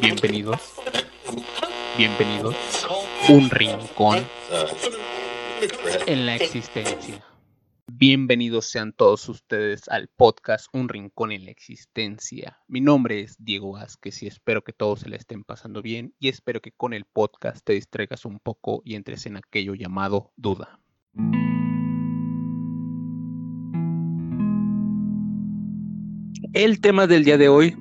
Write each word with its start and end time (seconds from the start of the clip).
Bienvenidos. 0.00 0.74
Bienvenidos. 1.98 2.56
Un 3.28 3.50
rincón 3.50 4.24
en 6.06 6.26
la 6.26 6.36
existencia. 6.36 7.22
Bienvenidos 7.86 8.70
sean 8.70 8.94
todos 8.94 9.28
ustedes 9.28 9.88
al 9.88 10.08
podcast 10.08 10.66
Un 10.72 10.88
Rincón 10.88 11.30
en 11.30 11.44
la 11.44 11.50
Existencia. 11.50 12.58
Mi 12.68 12.80
nombre 12.80 13.20
es 13.20 13.36
Diego 13.38 13.72
Vázquez 13.72 14.22
y 14.22 14.28
espero 14.28 14.64
que 14.64 14.72
todos 14.72 15.00
se 15.00 15.10
la 15.10 15.16
estén 15.16 15.44
pasando 15.44 15.82
bien 15.82 16.14
y 16.18 16.28
espero 16.28 16.60
que 16.60 16.72
con 16.72 16.94
el 16.94 17.04
podcast 17.04 17.62
te 17.62 17.74
distraigas 17.74 18.24
un 18.24 18.38
poco 18.38 18.80
y 18.86 18.94
entres 18.94 19.26
en 19.26 19.36
aquello 19.36 19.74
llamado 19.74 20.32
duda. 20.36 20.80
El 26.54 26.80
tema 26.80 27.06
del 27.06 27.24
día 27.24 27.36
de 27.36 27.48
hoy 27.48 27.76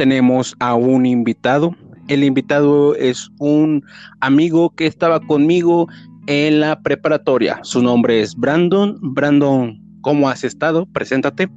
tenemos 0.00 0.56
a 0.60 0.76
un 0.76 1.04
invitado. 1.04 1.76
El 2.08 2.24
invitado 2.24 2.94
es 2.94 3.28
un 3.38 3.84
amigo 4.20 4.70
que 4.70 4.86
estaba 4.86 5.20
conmigo 5.20 5.88
en 6.26 6.60
la 6.60 6.80
preparatoria. 6.80 7.60
Su 7.64 7.82
nombre 7.82 8.22
es 8.22 8.34
Brandon. 8.34 8.96
Brandon, 9.02 9.78
¿cómo 10.00 10.30
has 10.30 10.42
estado? 10.42 10.86
Preséntate. 10.86 11.50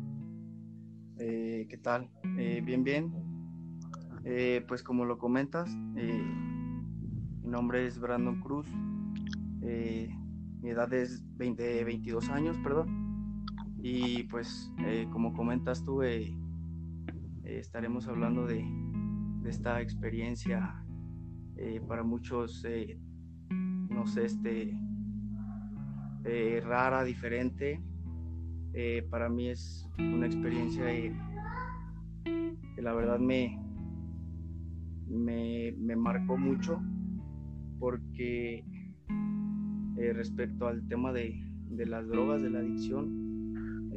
Eh, 1.20 1.67
¿Qué 1.70 1.77
tal? 1.77 2.09
Eh, 2.37 2.61
bien, 2.65 2.84
bien. 2.84 3.13
Eh, 4.25 4.65
pues 4.67 4.84
como 4.84 5.05
lo 5.05 5.17
comentas, 5.17 5.73
mi 5.73 7.49
nombre 7.49 7.87
es 7.87 7.98
Brandon 7.98 8.41
Cruz. 8.41 8.67
mi 9.62 10.70
edad 10.70 10.91
es 10.93 11.23
20, 11.37 11.85
22 11.85 12.27
años, 12.27 12.57
perdón. 12.62 13.45
Y 13.81 14.23
pues 14.23 14.70
como 15.13 15.31
comentas 15.31 15.81
tú, 15.85 16.03
eh, 16.03 16.35
estaremos 17.59 18.07
hablando 18.07 18.45
de, 18.45 18.66
esta 19.45 19.81
experiencia 19.81 20.85
eh, 21.57 21.81
para 21.85 22.02
muchos, 22.03 22.63
eh, 22.66 22.98
no 23.49 24.05
sé, 24.07 24.26
este, 24.26 24.73
rara, 26.63 27.04
diferente. 27.04 27.84
para 29.09 29.27
mí 29.29 29.49
es 29.49 29.87
una 29.98 30.26
experiencia 30.26 30.85
que 32.26 32.81
la 32.81 32.93
verdad 32.93 33.20
me, 33.20 33.59
me, 35.07 35.74
me 35.77 35.96
marcó 35.96 36.37
mucho 36.37 36.81
porque 37.79 38.65
respecto 40.13 40.68
al 40.68 40.87
tema 40.87 41.12
de, 41.12 41.46
de, 41.70 41.85
las 41.85 42.07
drogas, 42.07 42.41
de 42.41 42.49
la 42.49 42.59
adicción, 42.59 43.91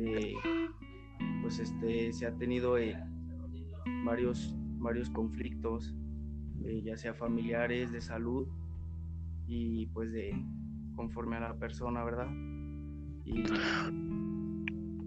pues 1.41 1.61
este, 1.61 2.12
se 2.12 2.27
ha 2.27 2.37
tenido 2.37 2.77
varios, 4.05 4.55
varios 4.79 5.11
conflictos, 5.11 5.95
eh, 6.65 6.83
ya 6.83 6.97
sea 6.97 7.15
familiares, 7.15 7.93
de 7.93 8.01
salud 8.01 8.47
y 9.47 9.87
pues 9.87 10.12
de 10.12 10.34
conforme 10.95 11.37
a 11.37 11.41
la 11.41 11.55
persona, 11.55 12.05
¿verdad? 12.05 12.28
Y 13.25 13.45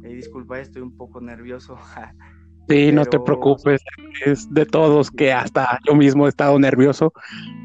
eh, 0.04 0.14
disculpa, 0.14 0.60
estoy 0.60 0.82
un 0.82 0.96
poco 0.96 1.22
nervioso. 1.22 1.78
Sí, 2.68 2.92
no 2.92 3.04
te 3.04 3.20
preocupes, 3.20 3.82
es 4.24 4.48
de 4.54 4.64
todos 4.64 5.10
que 5.10 5.34
hasta 5.34 5.80
yo 5.88 5.96
mismo 5.96 6.28
he 6.28 6.30
estado 6.30 6.60
nervioso, 6.60 7.12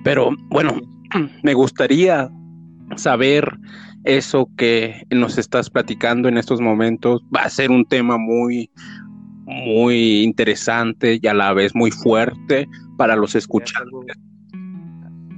pero 0.02 0.30
bueno, 0.48 0.80
me 1.42 1.52
gustaría 1.52 2.30
saber 2.96 3.58
eso 4.04 4.48
que 4.56 5.06
nos 5.10 5.36
estás 5.36 5.68
platicando 5.68 6.28
en 6.28 6.38
estos 6.38 6.58
momentos. 6.60 7.22
Va 7.34 7.42
a 7.42 7.50
ser 7.50 7.70
un 7.70 7.84
tema 7.84 8.16
muy, 8.16 8.70
muy 9.46 10.22
interesante 10.22 11.18
y 11.20 11.26
a 11.26 11.34
la 11.34 11.52
vez 11.52 11.74
muy 11.74 11.90
fuerte 11.90 12.68
para 12.96 13.16
los 13.16 13.34
escuchantes. 13.34 14.16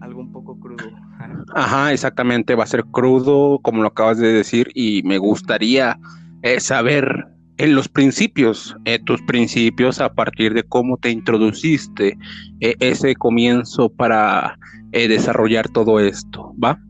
Algo, 0.01 0.21
un 0.21 0.33
poco 0.33 0.59
crudo. 0.59 0.85
Ajá, 1.55 1.93
exactamente, 1.93 2.55
va 2.55 2.65
a 2.65 2.69
ser 2.69 2.85
crudo, 2.85 3.59
como 3.61 3.83
lo 3.83 3.89
acabas 3.89 4.19
de 4.19 4.33
decir, 4.33 4.71
y 4.75 5.03
me 5.03 5.19
gustaría 5.19 5.99
eh, 6.43 6.61
saber 6.61 7.27
en 7.59 7.75
los 7.75 7.89
principios, 7.89 8.77
eh, 8.85 8.99
tus 8.99 9.23
principios 9.23 10.01
a 10.01 10.13
partir 10.13 10.53
de 10.55 10.63
cómo 10.63 10.99
te 10.99 11.11
introduciste 11.11 12.19
eh, 12.61 12.75
ese 12.81 13.15
comienzo 13.15 13.89
para 13.89 14.59
desarrollar 14.93 15.69
todo 15.69 16.01
esto, 16.01 16.55
¿va? 16.63 16.81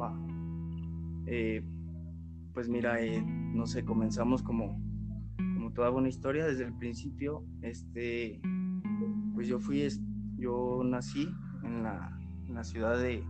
Va. 0.00 0.12
pues 2.52 2.68
mira, 2.68 2.96
no 3.24 3.64
sé, 3.66 3.84
comenzamos 3.84 4.42
como 4.42 4.76
toda 5.70 5.90
buena 5.90 6.08
historia 6.08 6.46
desde 6.46 6.64
el 6.64 6.72
principio, 6.74 7.44
este, 7.62 8.40
pues 9.34 9.48
yo 9.48 9.58
fui, 9.58 9.86
yo 10.36 10.82
nací 10.84 11.28
en 11.64 11.82
la, 11.82 12.16
ciudad 12.64 13.00
de, 13.00 13.24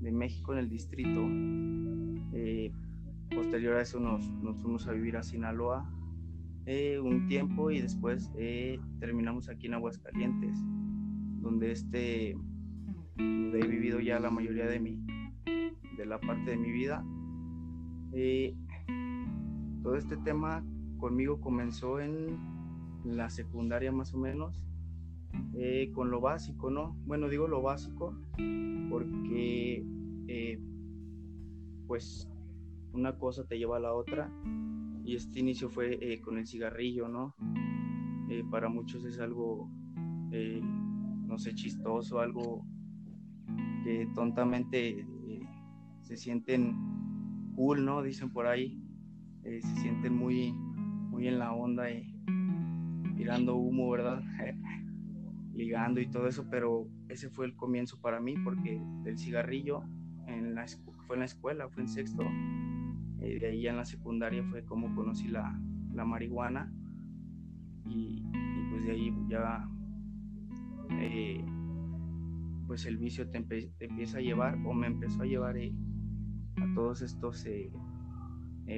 México, 0.00 0.52
en 0.52 0.58
el 0.58 0.68
distrito. 0.68 1.26
Eh, 2.34 2.72
posterior 3.34 3.76
a 3.76 3.82
eso 3.82 3.98
nos, 4.00 4.24
fuimos 4.60 4.86
a 4.86 4.92
vivir 4.92 5.16
a 5.16 5.22
Sinaloa 5.22 5.90
eh, 6.66 6.98
un 6.98 7.26
tiempo 7.26 7.70
y 7.70 7.80
después 7.80 8.30
eh, 8.36 8.78
terminamos 9.00 9.48
aquí 9.48 9.66
en 9.66 9.74
Aguascalientes, 9.74 10.58
donde 11.40 11.72
este, 11.72 12.30
he 13.18 13.66
vivido 13.66 14.00
ya 14.00 14.20
la 14.20 14.30
mayoría 14.30 14.66
de 14.66 14.80
mi, 14.80 15.04
de 15.96 16.06
la 16.06 16.20
parte 16.20 16.52
de 16.52 16.56
mi 16.56 16.70
vida. 16.70 17.04
todo 19.82 19.96
este 19.96 20.16
tema 20.18 20.64
conmigo 21.02 21.40
comenzó 21.40 21.98
en 21.98 22.38
la 23.04 23.28
secundaria 23.28 23.90
más 23.90 24.14
o 24.14 24.18
menos, 24.18 24.64
eh, 25.52 25.90
con 25.92 26.12
lo 26.12 26.20
básico, 26.20 26.70
¿no? 26.70 26.96
Bueno, 27.06 27.28
digo 27.28 27.48
lo 27.48 27.60
básico 27.60 28.16
porque 28.88 29.84
eh, 30.28 30.60
pues 31.88 32.28
una 32.92 33.18
cosa 33.18 33.44
te 33.48 33.58
lleva 33.58 33.78
a 33.78 33.80
la 33.80 33.92
otra 33.92 34.30
y 35.04 35.16
este 35.16 35.40
inicio 35.40 35.68
fue 35.68 35.98
eh, 36.00 36.20
con 36.20 36.38
el 36.38 36.46
cigarrillo, 36.46 37.08
¿no? 37.08 37.34
para 38.50 38.70
muchos 38.70 39.04
es 39.04 39.20
algo, 39.20 39.68
no 40.30 41.36
sé, 41.36 41.54
chistoso, 41.54 42.18
algo 42.18 42.64
que 43.84 44.08
tontamente 44.14 45.06
se 46.00 46.16
sienten 46.16 46.74
cool, 47.54 47.84
¿no? 47.84 48.02
Dicen 48.02 48.30
por 48.30 48.46
ahí, 48.46 48.80
se 49.42 49.60
sienten 49.82 50.16
muy, 50.16 50.54
muy 51.12 51.28
en 51.28 51.38
la 51.38 51.52
onda 51.52 51.90
y 51.90 52.10
tirando 53.14 53.54
humo, 53.54 53.90
¿verdad? 53.90 54.22
Ligando 55.54 56.00
y 56.00 56.10
todo 56.10 56.26
eso, 56.26 56.48
pero 56.50 56.88
ese 57.08 57.28
fue 57.28 57.44
el 57.44 57.54
comienzo 57.54 58.00
para 58.00 58.18
mí 58.18 58.34
porque 58.42 58.80
del 59.04 59.18
cigarrillo 59.18 59.84
en 60.26 60.54
la, 60.54 60.64
fue 61.06 61.16
en 61.16 61.20
la 61.20 61.26
escuela, 61.26 61.68
fue 61.68 61.82
en 61.82 61.88
sexto, 61.88 62.24
y 63.20 63.38
de 63.38 63.46
ahí 63.46 63.66
en 63.66 63.76
la 63.76 63.84
secundaria 63.84 64.42
fue 64.44 64.64
como 64.64 64.94
conocí 64.94 65.28
la, 65.28 65.60
la 65.92 66.06
marihuana 66.06 66.72
y, 67.86 68.22
pues 68.70 68.84
de 68.84 68.92
ahí 68.92 69.14
ya 69.28 69.68
eh, 70.98 71.44
pues 72.66 72.86
el 72.86 72.96
vicio 72.96 73.28
te, 73.28 73.44
empieza 73.80 74.18
a 74.18 74.20
llevar 74.22 74.58
o 74.64 74.72
me 74.72 74.86
empezó 74.86 75.22
a 75.22 75.26
llevar 75.26 75.58
eh, 75.58 75.74
a 76.56 76.74
todos 76.74 77.02
estos 77.02 77.44
eh, 77.44 77.70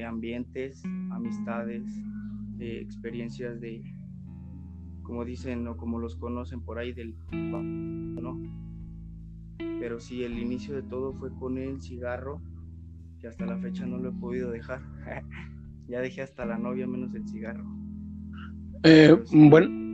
ambientes, 0.04 0.82
amistades, 1.12 1.84
experiencias 2.60 3.60
de, 3.60 3.82
como 5.02 5.24
dicen 5.24 5.66
o 5.68 5.76
como 5.76 5.98
los 5.98 6.16
conocen 6.16 6.60
por 6.60 6.78
ahí 6.78 6.92
del 6.92 7.14
¿no? 7.30 8.40
Pero 9.58 10.00
sí, 10.00 10.24
el 10.24 10.38
inicio 10.38 10.74
de 10.74 10.82
todo 10.82 11.12
fue 11.12 11.32
con 11.34 11.58
el 11.58 11.80
cigarro, 11.80 12.40
que 13.20 13.28
hasta 13.28 13.46
la 13.46 13.58
fecha 13.58 13.86
no 13.86 13.98
lo 13.98 14.10
he 14.10 14.12
podido 14.12 14.50
dejar. 14.50 14.80
ya 15.88 16.00
dejé 16.00 16.22
hasta 16.22 16.46
la 16.46 16.58
novia 16.58 16.86
menos 16.86 17.14
el 17.14 17.26
cigarro. 17.28 17.64
Eh, 18.82 19.16
bueno. 19.32 19.92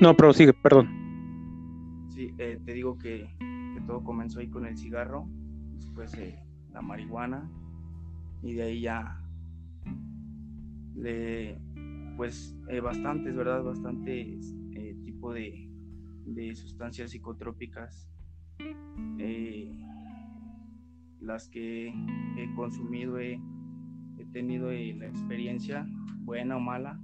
No, 0.00 0.16
pero 0.16 0.32
sigue, 0.32 0.52
perdón. 0.52 0.88
Sí, 2.10 2.32
eh, 2.38 2.60
te 2.64 2.72
digo 2.72 2.98
que, 2.98 3.28
todo 3.86 4.02
comenzó 4.04 4.40
ahí 4.40 4.48
con 4.48 4.66
el 4.66 4.76
cigarro, 4.76 5.26
después 5.76 6.12
eh, 6.14 6.38
la 6.72 6.82
marihuana, 6.82 7.50
y 8.42 8.54
de 8.54 8.62
ahí 8.62 8.80
ya 8.82 9.22
de 10.98 11.58
pues 12.16 12.56
eh, 12.68 12.80
bastantes, 12.80 13.36
¿verdad? 13.36 13.62
Bastantes 13.62 14.54
eh, 14.72 14.96
tipo 15.04 15.32
de, 15.32 15.70
de, 16.26 16.54
sustancias 16.56 17.12
psicotrópicas. 17.12 18.10
Eh, 19.18 19.78
las 21.20 21.48
que 21.48 21.88
he 22.36 22.54
consumido, 22.56 23.20
he, 23.20 23.40
tenido 24.32 24.70
la 24.70 25.06
experiencia, 25.06 25.86
buena 26.24 26.56
o 26.56 26.60
mala, 26.60 27.00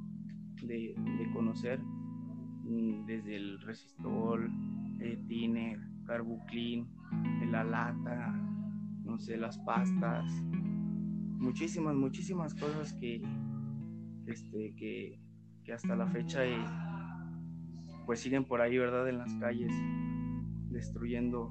de, 0.63 0.95
conocer 1.33 1.81
mm, 1.81 3.07
desde 3.07 3.37
el 3.37 3.61
resistol, 3.61 4.51
tiner, 5.29 5.79
carbuclin, 6.07 6.89
la 7.51 7.63
lata, 7.63 8.33
no 9.05 9.19
sé, 9.19 9.37
las 9.37 9.59
pastas, 9.59 10.25
muchísimas, 11.39 11.95
muchísimas 11.95 12.55
cosas 12.55 12.93
que, 12.95 13.23
este, 14.27 14.75
que, 14.77 15.21
hasta 15.73 15.97
la 15.97 16.07
fecha 16.09 16.41
pues 18.07 18.21
siguen 18.21 18.45
por 18.45 18.61
ahí, 18.61 18.77
¿verdad? 18.77 19.09
En 19.09 19.19
las 19.19 19.33
calles, 19.35 19.73
destruyendo, 20.71 21.51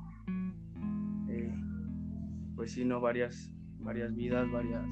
eh, 1.30 1.54
pues 2.56 2.74
sí, 2.74 2.86
no, 2.86 3.02
varias, 3.02 3.52
varias 3.80 4.16
vidas, 4.16 4.50
varias, 4.52 4.86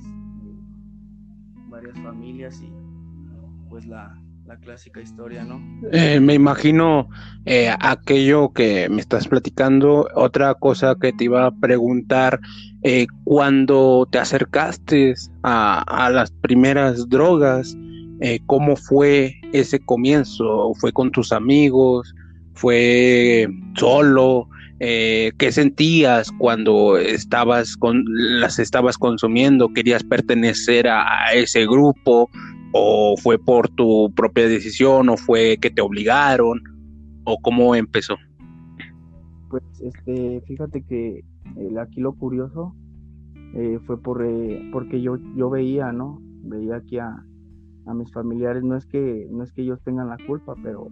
varias 1.69 1.99
familias 1.99 2.61
y 2.61 2.71
pues 3.69 3.85
la, 3.85 4.20
clásica 4.57 5.01
historia, 5.01 5.43
¿no? 5.43 5.61
Eh, 5.91 6.19
me 6.19 6.33
imagino 6.33 7.09
eh, 7.45 7.73
aquello 7.79 8.51
que 8.53 8.89
me 8.89 9.01
estás 9.01 9.27
platicando. 9.27 10.07
Otra 10.15 10.53
cosa 10.55 10.95
que 10.99 11.13
te 11.13 11.25
iba 11.25 11.45
a 11.45 11.51
preguntar, 11.51 12.39
eh, 12.83 13.07
cuando 13.23 14.07
te 14.11 14.19
acercaste 14.19 15.13
a, 15.43 15.83
a 15.83 16.09
las 16.09 16.31
primeras 16.31 17.07
drogas, 17.09 17.75
¿cómo 18.45 18.75
fue 18.75 19.33
ese 19.51 19.79
comienzo? 19.79 20.73
¿Fue 20.79 20.91
con 20.91 21.11
tus 21.11 21.31
amigos? 21.31 22.13
¿Fue 22.53 23.47
solo? 23.75 24.47
¿Qué 24.77 25.49
sentías 25.51 26.31
cuando 26.37 26.97
estabas 26.97 27.75
con, 27.77 28.05
las 28.07 28.59
estabas 28.59 28.97
consumiendo? 28.99 29.73
¿Querías 29.73 30.03
pertenecer 30.03 30.87
a 30.87 31.33
ese 31.33 31.65
grupo? 31.65 32.29
O 32.73 33.15
fue 33.17 33.37
por 33.37 33.69
tu 33.69 34.11
propia 34.15 34.47
decisión 34.47 35.09
o 35.09 35.17
fue 35.17 35.57
que 35.57 35.69
te 35.69 35.81
obligaron 35.81 36.61
o 37.23 37.37
cómo 37.41 37.75
empezó? 37.75 38.15
Pues 39.49 39.63
este, 39.81 40.41
fíjate 40.47 40.83
que 40.83 41.23
aquí 41.79 41.99
lo 41.99 42.13
curioso 42.13 42.73
eh, 43.53 43.79
fue 43.85 44.01
por, 44.01 44.25
eh, 44.25 44.69
porque 44.71 45.01
yo, 45.01 45.17
yo 45.35 45.49
veía, 45.49 45.91
¿no? 45.91 46.19
Veía 46.43 46.77
aquí 46.77 46.97
a, 46.97 47.25
mis 47.93 48.13
familiares, 48.13 48.63
no 48.63 48.77
es 48.77 48.85
que 48.85 49.27
no 49.29 49.43
es 49.43 49.51
que 49.51 49.63
ellos 49.63 49.81
tengan 49.83 50.07
la 50.07 50.17
culpa, 50.25 50.55
pero 50.63 50.87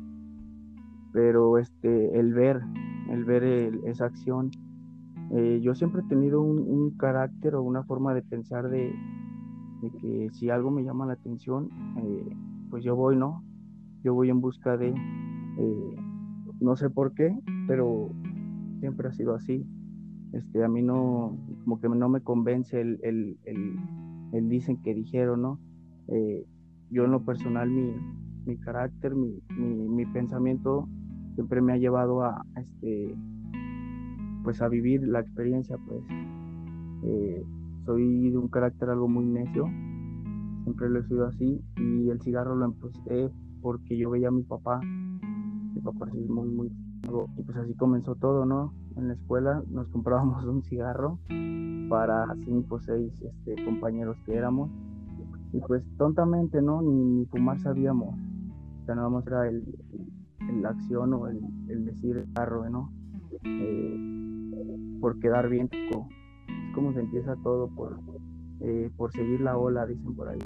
pero 1.14 1.58
este 1.58 2.20
el 2.20 2.34
ver, 2.34 2.60
el 3.10 3.24
ver 3.24 3.44
esa 3.86 4.06
acción, 4.06 4.52
eh, 5.32 5.62
yo 5.62 5.76
siempre 5.76 6.02
he 6.02 6.10
tenido 6.10 6.42
un 6.42 6.90
carácter 6.98 7.56
o 7.56 7.62
una 7.62 7.84
forma 7.84 8.14
de 8.14 8.22
pensar 8.22 8.70
de, 8.70 8.94
de 9.82 9.92
que 9.92 10.30
si 10.32 10.50
algo 10.50 10.72
me 10.72 10.84
llama 10.84 11.06
la 11.06 11.14
atención, 11.14 11.70
eh, 11.98 12.36
pues 12.70 12.84
yo 12.84 12.96
voy, 12.96 13.16
¿no? 13.16 13.44
Yo 14.04 14.14
voy 14.14 14.30
en 14.30 14.42
busca 14.42 14.78
de, 14.78 14.90
eh, 14.90 15.96
no 16.60 16.76
sé 16.76 16.90
por 16.90 17.14
qué, 17.14 17.38
pero 17.68 18.10
siempre 18.80 19.08
ha 19.08 19.12
sido 19.12 19.36
así. 19.36 19.66
Este, 20.34 20.64
a 20.64 20.68
mí 20.68 20.82
no, 20.82 21.38
como 21.64 21.80
que 21.80 21.90
no 21.90 22.10
me 22.10 22.22
convence 22.22 22.80
el, 22.80 23.00
el, 23.04 23.38
el, 24.34 24.50
dicen 24.50 24.82
que 24.82 24.94
dijeron, 24.94 25.42
¿no? 25.42 25.60
Eh, 26.08 26.46
yo 26.92 27.06
en 27.06 27.12
lo 27.12 27.24
personal, 27.24 27.70
mi, 27.70 27.94
mi 28.46 28.58
carácter, 28.58 29.16
mi, 29.16 29.42
mi, 29.58 30.06
pensamiento 30.08 30.88
siempre 31.36 31.62
me 31.62 31.74
ha 31.74 31.78
llevado 31.78 32.22
este, 32.58 33.16
pues 34.44 34.62
a 34.62 34.68
vivir 34.68 35.08
la 35.08 35.20
experiencia, 35.20 35.78
pues 35.88 36.04
soy 37.86 38.30
de 38.30 38.38
un 38.38 38.48
carácter 38.48 38.90
algo 38.90 39.08
muy 39.08 39.26
necio, 39.26 39.66
siempre 40.64 40.90
lo 40.90 41.00
he 41.00 41.08
sido 41.08 41.26
así, 41.26 41.62
y 41.78 42.10
el 42.10 42.22
cigarro 42.22 42.56
lo 42.56 42.66
empecé 42.66 43.32
porque 43.62 43.98
yo 43.98 44.10
veía 44.10 44.30
a 44.30 44.32
mi 44.32 44.44
papá, 44.44 44.80
mi 44.80 45.82
papá 45.82 46.08
es 46.08 46.30
muy, 46.30 46.48
muy... 46.50 46.72
Y 47.38 47.44
pues 47.44 47.58
así 47.58 47.74
comenzó 47.76 48.16
todo, 48.16 48.46
¿no? 48.46 48.74
En 48.96 49.08
la 49.08 49.14
escuela 49.14 49.64
nos 49.70 49.88
comprábamos 49.92 50.44
un 50.46 50.64
cigarro 50.64 51.20
para 51.90 52.28
cinco 52.46 52.76
o 52.76 52.80
seis 52.80 53.12
este, 53.22 53.64
compañeros 53.66 54.18
que 54.26 54.36
éramos, 54.36 54.70
y 55.52 55.60
pues 55.62 55.84
tontamente, 55.98 56.62
¿no? 56.62 56.82
Ni, 56.82 57.26
fumar 57.26 57.60
sabíamos, 57.60 58.16
o 58.82 58.86
sea, 58.86 58.96
nada 58.96 59.10
más 59.10 59.26
era 59.26 59.48
el, 59.48 59.64
la 60.62 60.70
acción 60.70 61.14
o 61.14 61.28
el, 61.28 61.86
decir 61.86 62.24
cigarro, 62.28 62.70
¿no? 62.70 62.92
Eh, 63.44 64.98
por 65.00 65.20
quedar 65.20 65.50
bien, 65.50 65.70
cómo 66.74 66.94
se 66.94 67.00
empieza 67.00 67.36
todo 67.44 67.68
por, 67.68 68.00
eh, 68.62 68.90
por 68.98 69.12
seguir 69.12 69.42
la 69.42 69.58
ola, 69.58 69.86
dicen 69.86 70.16
por 70.16 70.30
ahí. 70.30 70.40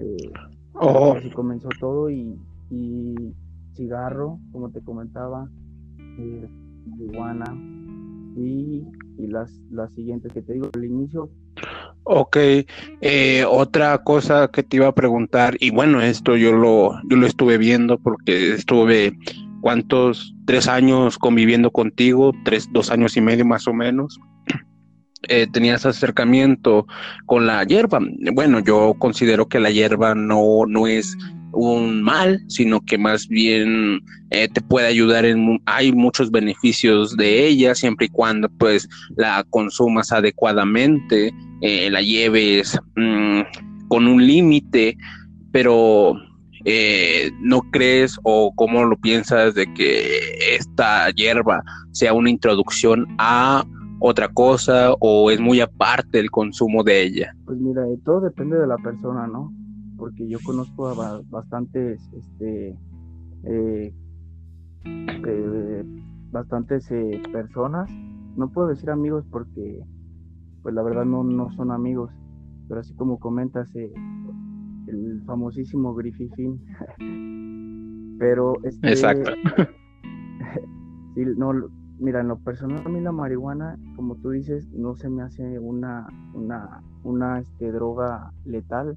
Eh, 0.00 0.32
oh. 0.74 1.14
Así 1.16 1.30
comenzó 1.30 1.68
todo 1.80 2.10
y, 2.10 2.38
cigarro, 3.74 4.38
como 4.52 4.70
te 4.70 4.80
comentaba, 4.82 5.48
eh, 5.98 6.48
marihuana 6.86 7.56
y, 8.36 8.84
y, 9.18 9.26
las, 9.28 9.52
las 9.70 9.92
siguientes 9.94 10.32
que 10.32 10.42
te 10.42 10.54
digo 10.54 10.68
al 10.74 10.84
inicio. 10.84 11.30
Ok, 12.02 12.36
otra 13.48 14.02
cosa 14.02 14.48
que 14.48 14.62
te 14.62 14.76
iba 14.76 14.88
a 14.88 14.94
preguntar, 14.94 15.56
y 15.60 15.70
bueno, 15.70 16.00
esto 16.00 16.36
yo 16.36 16.52
lo, 16.52 16.92
yo 17.08 17.16
lo 17.16 17.26
estuve 17.26 17.58
viendo 17.58 17.98
porque 17.98 18.54
estuve, 18.54 19.12
¿cuántos? 19.60 20.34
Tres 20.46 20.68
años 20.68 21.18
conviviendo 21.18 21.70
contigo, 21.70 22.32
tres, 22.44 22.68
dos 22.72 22.90
años 22.90 23.16
y 23.16 23.20
medio 23.20 23.44
más 23.44 23.66
o 23.68 23.74
menos. 23.74 24.18
Eh, 25.24 25.48
tenías 25.52 25.84
acercamiento 25.84 26.86
con 27.26 27.46
la 27.46 27.64
hierba. 27.64 27.98
Bueno, 28.32 28.60
yo 28.60 28.94
considero 28.98 29.48
que 29.48 29.58
la 29.58 29.70
hierba 29.70 30.14
no, 30.14 30.64
no 30.68 30.86
es 30.86 31.16
un 31.52 32.02
mal, 32.02 32.40
sino 32.46 32.80
que 32.80 32.98
más 32.98 33.26
bien 33.26 34.00
eh, 34.30 34.48
te 34.48 34.60
puede 34.60 34.86
ayudar 34.86 35.24
en 35.24 35.60
hay 35.66 35.90
muchos 35.90 36.30
beneficios 36.30 37.16
de 37.16 37.48
ella 37.48 37.74
siempre 37.74 38.06
y 38.06 38.10
cuando 38.10 38.48
pues 38.58 38.88
la 39.16 39.44
consumas 39.50 40.12
adecuadamente, 40.12 41.32
eh, 41.62 41.90
la 41.90 42.00
lleves 42.00 42.78
mm, 42.94 43.40
con 43.88 44.06
un 44.06 44.24
límite, 44.24 44.96
pero 45.50 46.14
¿no 47.40 47.62
crees 47.72 48.18
o 48.24 48.52
cómo 48.54 48.84
lo 48.84 48.96
piensas 48.98 49.54
de 49.54 49.72
que 49.72 50.20
esta 50.54 51.10
hierba 51.12 51.62
sea 51.92 52.12
una 52.12 52.28
introducción 52.28 53.06
a 53.16 53.64
otra 54.00 54.28
cosa 54.28 54.92
o 55.00 55.30
es 55.30 55.40
muy 55.40 55.60
aparte 55.60 56.18
el 56.20 56.30
consumo 56.30 56.82
de 56.82 57.02
ella? 57.02 57.34
Pues 57.44 57.58
mira, 57.58 57.86
eh, 57.88 57.98
todo 58.04 58.20
depende 58.20 58.58
de 58.58 58.66
la 58.66 58.76
persona, 58.78 59.26
¿no? 59.26 59.52
Porque 59.96 60.28
yo 60.28 60.38
conozco 60.44 60.88
a 60.88 61.20
bastantes, 61.28 62.00
este, 62.16 62.76
eh, 63.44 63.92
eh, 64.84 65.84
bastantes 66.30 66.88
personas, 67.32 67.90
no 68.36 68.48
puedo 68.50 68.68
decir 68.68 68.90
amigos 68.90 69.24
porque, 69.30 69.80
pues 70.62 70.74
la 70.74 70.82
verdad 70.82 71.04
no, 71.04 71.24
no 71.24 71.50
son 71.52 71.72
amigos, 71.72 72.12
pero 72.68 72.80
así 72.80 72.94
como 72.94 73.18
comentas, 73.18 73.68
el 73.74 75.22
famosísimo 75.26 75.94
Griffin, 75.94 76.60
pero 78.18 78.54
este, 78.62 78.90
Exacto. 78.90 79.32
sí, 81.14 81.22
no, 81.36 81.52
Mira, 82.00 82.20
en 82.20 82.28
lo 82.28 82.38
personal 82.38 82.82
a 82.84 82.88
mí 82.88 83.00
la 83.00 83.10
marihuana, 83.10 83.76
como 83.96 84.14
tú 84.16 84.30
dices, 84.30 84.68
no 84.72 84.94
se 84.94 85.08
me 85.08 85.22
hace 85.22 85.58
una, 85.58 86.06
una, 86.32 86.82
una 87.02 87.40
este, 87.40 87.72
droga 87.72 88.32
letal, 88.44 88.96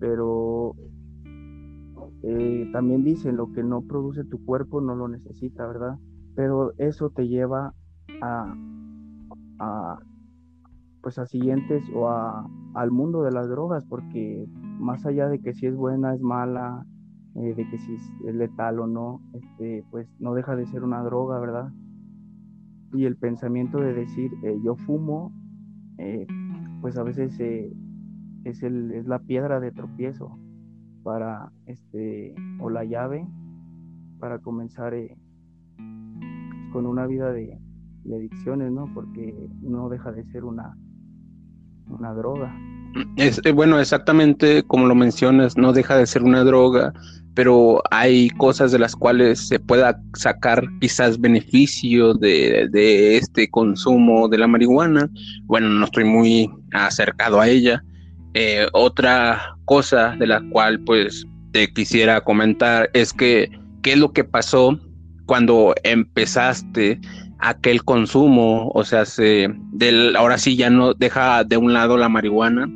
pero 0.00 0.74
eh, 2.22 2.68
también 2.72 3.04
dicen 3.04 3.36
lo 3.36 3.52
que 3.52 3.62
no 3.62 3.82
produce 3.82 4.24
tu 4.24 4.44
cuerpo 4.44 4.80
no 4.80 4.96
lo 4.96 5.06
necesita, 5.06 5.66
¿verdad? 5.66 5.96
Pero 6.34 6.72
eso 6.78 7.10
te 7.10 7.28
lleva 7.28 7.72
a, 8.20 8.54
a 9.60 9.98
pues 11.00 11.18
a 11.18 11.26
siguientes 11.26 11.84
o 11.94 12.08
a, 12.08 12.48
al 12.74 12.90
mundo 12.90 13.22
de 13.22 13.30
las 13.30 13.48
drogas, 13.48 13.84
porque 13.84 14.44
más 14.78 15.06
allá 15.06 15.28
de 15.28 15.40
que 15.40 15.54
si 15.54 15.66
es 15.66 15.76
buena, 15.76 16.14
es 16.14 16.20
mala, 16.20 16.84
eh, 17.36 17.54
de 17.54 17.70
que 17.70 17.78
si 17.78 17.94
es 17.94 18.34
letal 18.34 18.80
o 18.80 18.86
no, 18.88 19.20
este, 19.34 19.84
pues 19.90 20.08
no 20.18 20.34
deja 20.34 20.56
de 20.56 20.66
ser 20.66 20.82
una 20.82 21.02
droga, 21.02 21.38
¿verdad? 21.38 21.72
Y 22.92 23.04
el 23.04 23.16
pensamiento 23.16 23.78
de 23.78 23.92
decir 23.92 24.32
eh, 24.42 24.56
yo 24.64 24.76
fumo, 24.76 25.32
eh, 25.98 26.26
pues 26.80 26.96
a 26.96 27.02
veces 27.02 27.38
eh, 27.40 27.72
es, 28.44 28.62
el, 28.62 28.92
es 28.92 29.06
la 29.06 29.18
piedra 29.18 29.60
de 29.60 29.72
tropiezo 29.72 30.38
para 31.02 31.52
este 31.66 32.34
o 32.60 32.70
la 32.70 32.84
llave 32.84 33.26
para 34.18 34.38
comenzar 34.38 34.94
con 36.72 36.86
una 36.86 37.06
vida 37.06 37.32
de, 37.32 37.58
adicciones, 38.06 38.72
¿no? 38.72 38.86
Porque 38.94 39.34
no 39.60 39.88
deja 39.90 40.12
de 40.12 40.24
ser 40.24 40.44
una, 40.44 40.76
una 41.88 42.14
droga. 42.14 42.54
Es, 43.16 43.40
bueno, 43.54 43.78
exactamente 43.78 44.62
como 44.62 44.86
lo 44.86 44.94
mencionas, 44.94 45.58
no 45.58 45.72
deja 45.72 45.96
de 45.96 46.06
ser 46.06 46.22
una 46.22 46.42
droga, 46.42 46.92
pero 47.38 47.80
hay 47.92 48.30
cosas 48.30 48.72
de 48.72 48.80
las 48.80 48.96
cuales 48.96 49.46
se 49.46 49.60
pueda 49.60 50.02
sacar 50.14 50.64
quizás 50.80 51.20
beneficio 51.20 52.12
de, 52.14 53.16
este 53.16 53.48
consumo 53.48 54.28
de 54.28 54.38
la 54.38 54.48
marihuana. 54.48 55.08
Bueno, 55.44 55.68
no 55.68 55.84
estoy 55.84 56.02
muy 56.02 56.50
acercado 56.72 57.40
a 57.40 57.48
ella. 57.48 57.84
Eh, 58.34 58.66
otra 58.72 59.54
cosa 59.66 60.16
de 60.18 60.26
la 60.26 60.42
cual 60.50 60.80
pues 60.80 61.28
te 61.52 61.72
quisiera 61.72 62.20
comentar 62.22 62.90
es 62.92 63.12
que 63.12 63.48
qué 63.82 63.92
es 63.92 63.98
lo 63.98 64.12
que 64.12 64.24
pasó 64.24 64.76
cuando 65.26 65.76
empezaste 65.84 67.00
aquel 67.38 67.84
consumo, 67.84 68.72
o 68.74 68.82
sea, 68.82 69.04
se, 69.04 69.48
del, 69.74 70.16
ahora 70.16 70.38
sí 70.38 70.56
ya 70.56 70.70
no 70.70 70.92
deja 70.92 71.44
de 71.44 71.56
un 71.56 71.72
lado 71.72 71.98
la 71.98 72.08
marihuana, 72.08 72.68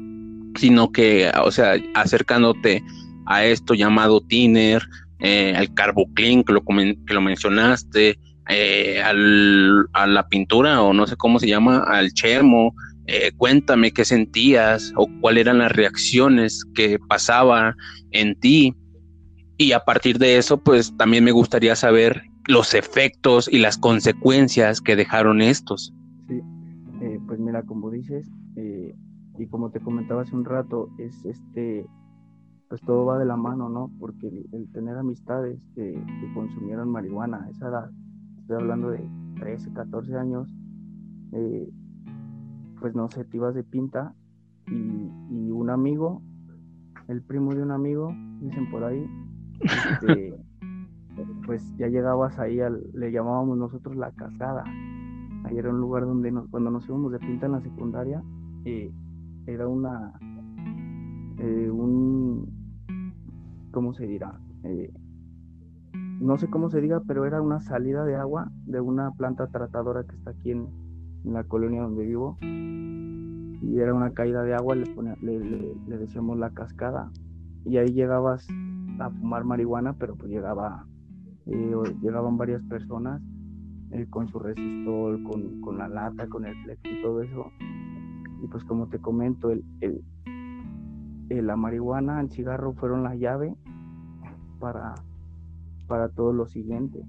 sino 0.55 0.93
que, 0.93 1.33
o 1.43 1.51
sea, 1.51 1.75
acercándote 1.95 2.81
a 3.27 3.45
esto 3.45 3.75
llamado 3.75 4.21
tiner, 4.21 4.83
eh, 5.25 5.55
al 5.57 5.73
carbuclín 5.73 6.43
que 6.43 6.53
lo, 6.53 6.63
que 6.65 7.15
lo 7.15 7.21
mencionaste, 7.21 8.19
eh, 8.49 9.01
al, 9.03 9.87
a 9.93 10.07
la 10.07 10.27
pintura 10.29 10.83
o 10.83 10.93
no 10.93 11.07
sé 11.07 11.17
cómo 11.17 11.39
se 11.39 11.47
llama, 11.47 11.79
al 11.79 12.13
chermo. 12.13 12.75
Eh, 13.07 13.31
cuéntame 13.37 13.93
qué 13.93 14.05
sentías 14.05 14.93
o 14.97 15.09
cuáles 15.21 15.43
eran 15.43 15.59
las 15.59 15.73
reacciones 15.73 16.65
que 16.75 16.99
pasaba 17.09 17.77
en 18.11 18.39
ti. 18.41 18.75
Y 19.59 19.73
a 19.73 19.81
partir 19.81 20.19
de 20.19 20.39
eso, 20.39 20.59
pues 20.59 20.97
también 20.97 21.23
me 21.23 21.31
gustaría 21.31 21.77
saber 21.77 22.23
los 22.49 22.75
efectos 22.75 23.49
y 23.49 23.59
las 23.59 23.79
consecuencias 23.79 24.81
que 24.81 24.97
dejaron 24.97 25.41
estos. 25.41 25.93
Sí, 26.29 26.41
pues 27.29 27.39
mira, 27.39 27.63
como 27.63 27.91
dices, 27.91 28.27
y 29.39 29.47
como 29.47 29.71
te 29.71 29.79
comentaba 29.79 30.23
hace 30.23 30.35
un 30.35 30.45
rato, 30.45 30.89
es 30.99 31.25
este, 31.25 31.87
pues 32.73 32.81
todo 32.85 33.05
va 33.05 33.19
de 33.19 33.27
la 33.27 33.37
mano, 33.37 33.69
¿no? 33.69 33.91
Porque 34.01 34.29
el, 34.29 34.67
tener 34.73 34.97
amistades 34.97 35.61
que, 35.75 35.93
consumieron 36.33 36.89
marihuana 36.89 37.45
a 37.45 37.51
esa 37.51 37.69
edad, 37.69 37.91
estoy 38.41 38.57
hablando 38.57 38.89
de 38.89 39.07
13, 39.41 39.75
14 39.75 40.17
años, 40.17 40.49
eh, 41.33 41.69
pues 42.81 42.95
no 42.95 43.11
sé, 43.11 43.27
te 43.27 43.37
ibas 43.37 43.55
de 43.55 43.63
pinta 43.63 44.15
y, 44.69 45.51
un 45.51 45.69
amigo, 45.69 46.23
el 47.09 47.21
primo 47.21 47.55
de 47.55 47.63
un 47.63 47.73
amigo, 47.73 48.11
dicen 48.41 48.71
por 48.71 48.85
ahí, 48.85 49.07
este, 49.61 50.35
pues 51.45 51.77
ya 51.77 51.89
llegabas 51.89 52.39
ahí, 52.39 52.59
al, 52.61 52.83
le 52.95 53.13
llamábamos 53.13 53.59
nosotros 53.59 53.97
la 53.97 54.13
casada. 54.13 54.65
Ahí 55.45 55.59
era 55.59 55.69
un 55.69 55.79
lugar 55.79 56.07
donde 56.07 56.31
nos, 56.31 56.49
cuando 56.49 56.71
nos 56.71 56.89
íbamos 56.89 57.13
de 57.13 57.19
pinta 57.19 57.45
en 57.45 57.53
la 57.53 57.61
secundaria, 57.61 58.23
eh, 58.65 58.91
era 59.47 59.69
una, 59.69 60.15
eh, 61.37 61.71
un, 61.71 62.62
¿cómo 63.73 63.95
se 63.95 64.07
dirá? 64.07 64.39
Eh, 64.65 64.93
no 66.21 66.39
sé 66.39 66.49
cómo 66.49 66.71
se 66.71 66.81
diga, 66.81 67.01
pero 67.07 67.25
era 67.25 67.43
una 67.43 67.61
salida 67.61 68.05
de 68.05 68.15
agua 68.15 68.51
de 68.67 68.81
una 68.81 69.11
planta 69.13 69.49
tratadora 69.49 70.05
que 70.05 70.15
está 70.15 70.31
aquí 70.31 70.53
en, 70.53 70.69
la 71.25 71.45
colonia 71.45 71.83
donde 71.83 72.05
vivo. 72.05 72.39
Y 72.41 73.79
era 73.79 73.95
una 73.95 74.11
caída 74.11 74.43
de 74.43 74.55
agua, 74.55 74.75
le, 74.75 74.87
le, 75.21 75.99
decíamos 75.99 76.39
la 76.39 76.51
cascada. 76.51 77.11
Y 77.65 77.77
ahí 77.77 77.93
llegabas 77.93 78.47
a 78.99 79.11
fumar 79.11 79.45
marihuana, 79.45 79.95
pero 79.95 80.17
pues 80.17 80.31
llegaba, 80.31 80.85
eh, 81.47 81.75
llegaban 82.03 82.37
varias 82.37 82.63
personas 82.65 83.23
con 84.11 84.27
su 84.29 84.39
resistol, 84.39 85.23
con, 85.23 85.61
con, 85.61 85.79
la 85.79 85.89
lata, 85.89 86.27
con 86.29 86.45
el 86.45 86.55
flex 86.65 86.81
y 86.85 87.03
todo 87.03 87.23
eso 87.23 87.47
y 88.43 88.49
pues 88.49 88.65
como 88.65 88.89
te 88.89 88.99
comento, 88.99 89.51
el, 89.51 89.65
el, 89.81 91.47
la 91.47 91.57
marihuana, 91.57 92.21
el 92.21 92.31
cigarro 92.31 92.75
fueron 92.75 93.05
la 93.05 93.15
llave 93.15 93.55
para, 94.63 94.95
para 95.89 96.09
todo 96.09 96.33
lo 96.33 96.47
siguiente. 96.47 97.05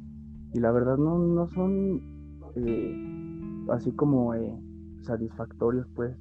Y 0.53 0.59
la 0.59 0.71
verdad 0.71 0.97
no, 0.97 1.19
no 1.19 1.47
son 1.49 2.01
eh, 2.55 3.65
así 3.69 3.91
como 3.91 4.33
eh, 4.33 4.59
satisfactorios, 5.03 5.87
pues, 5.95 6.17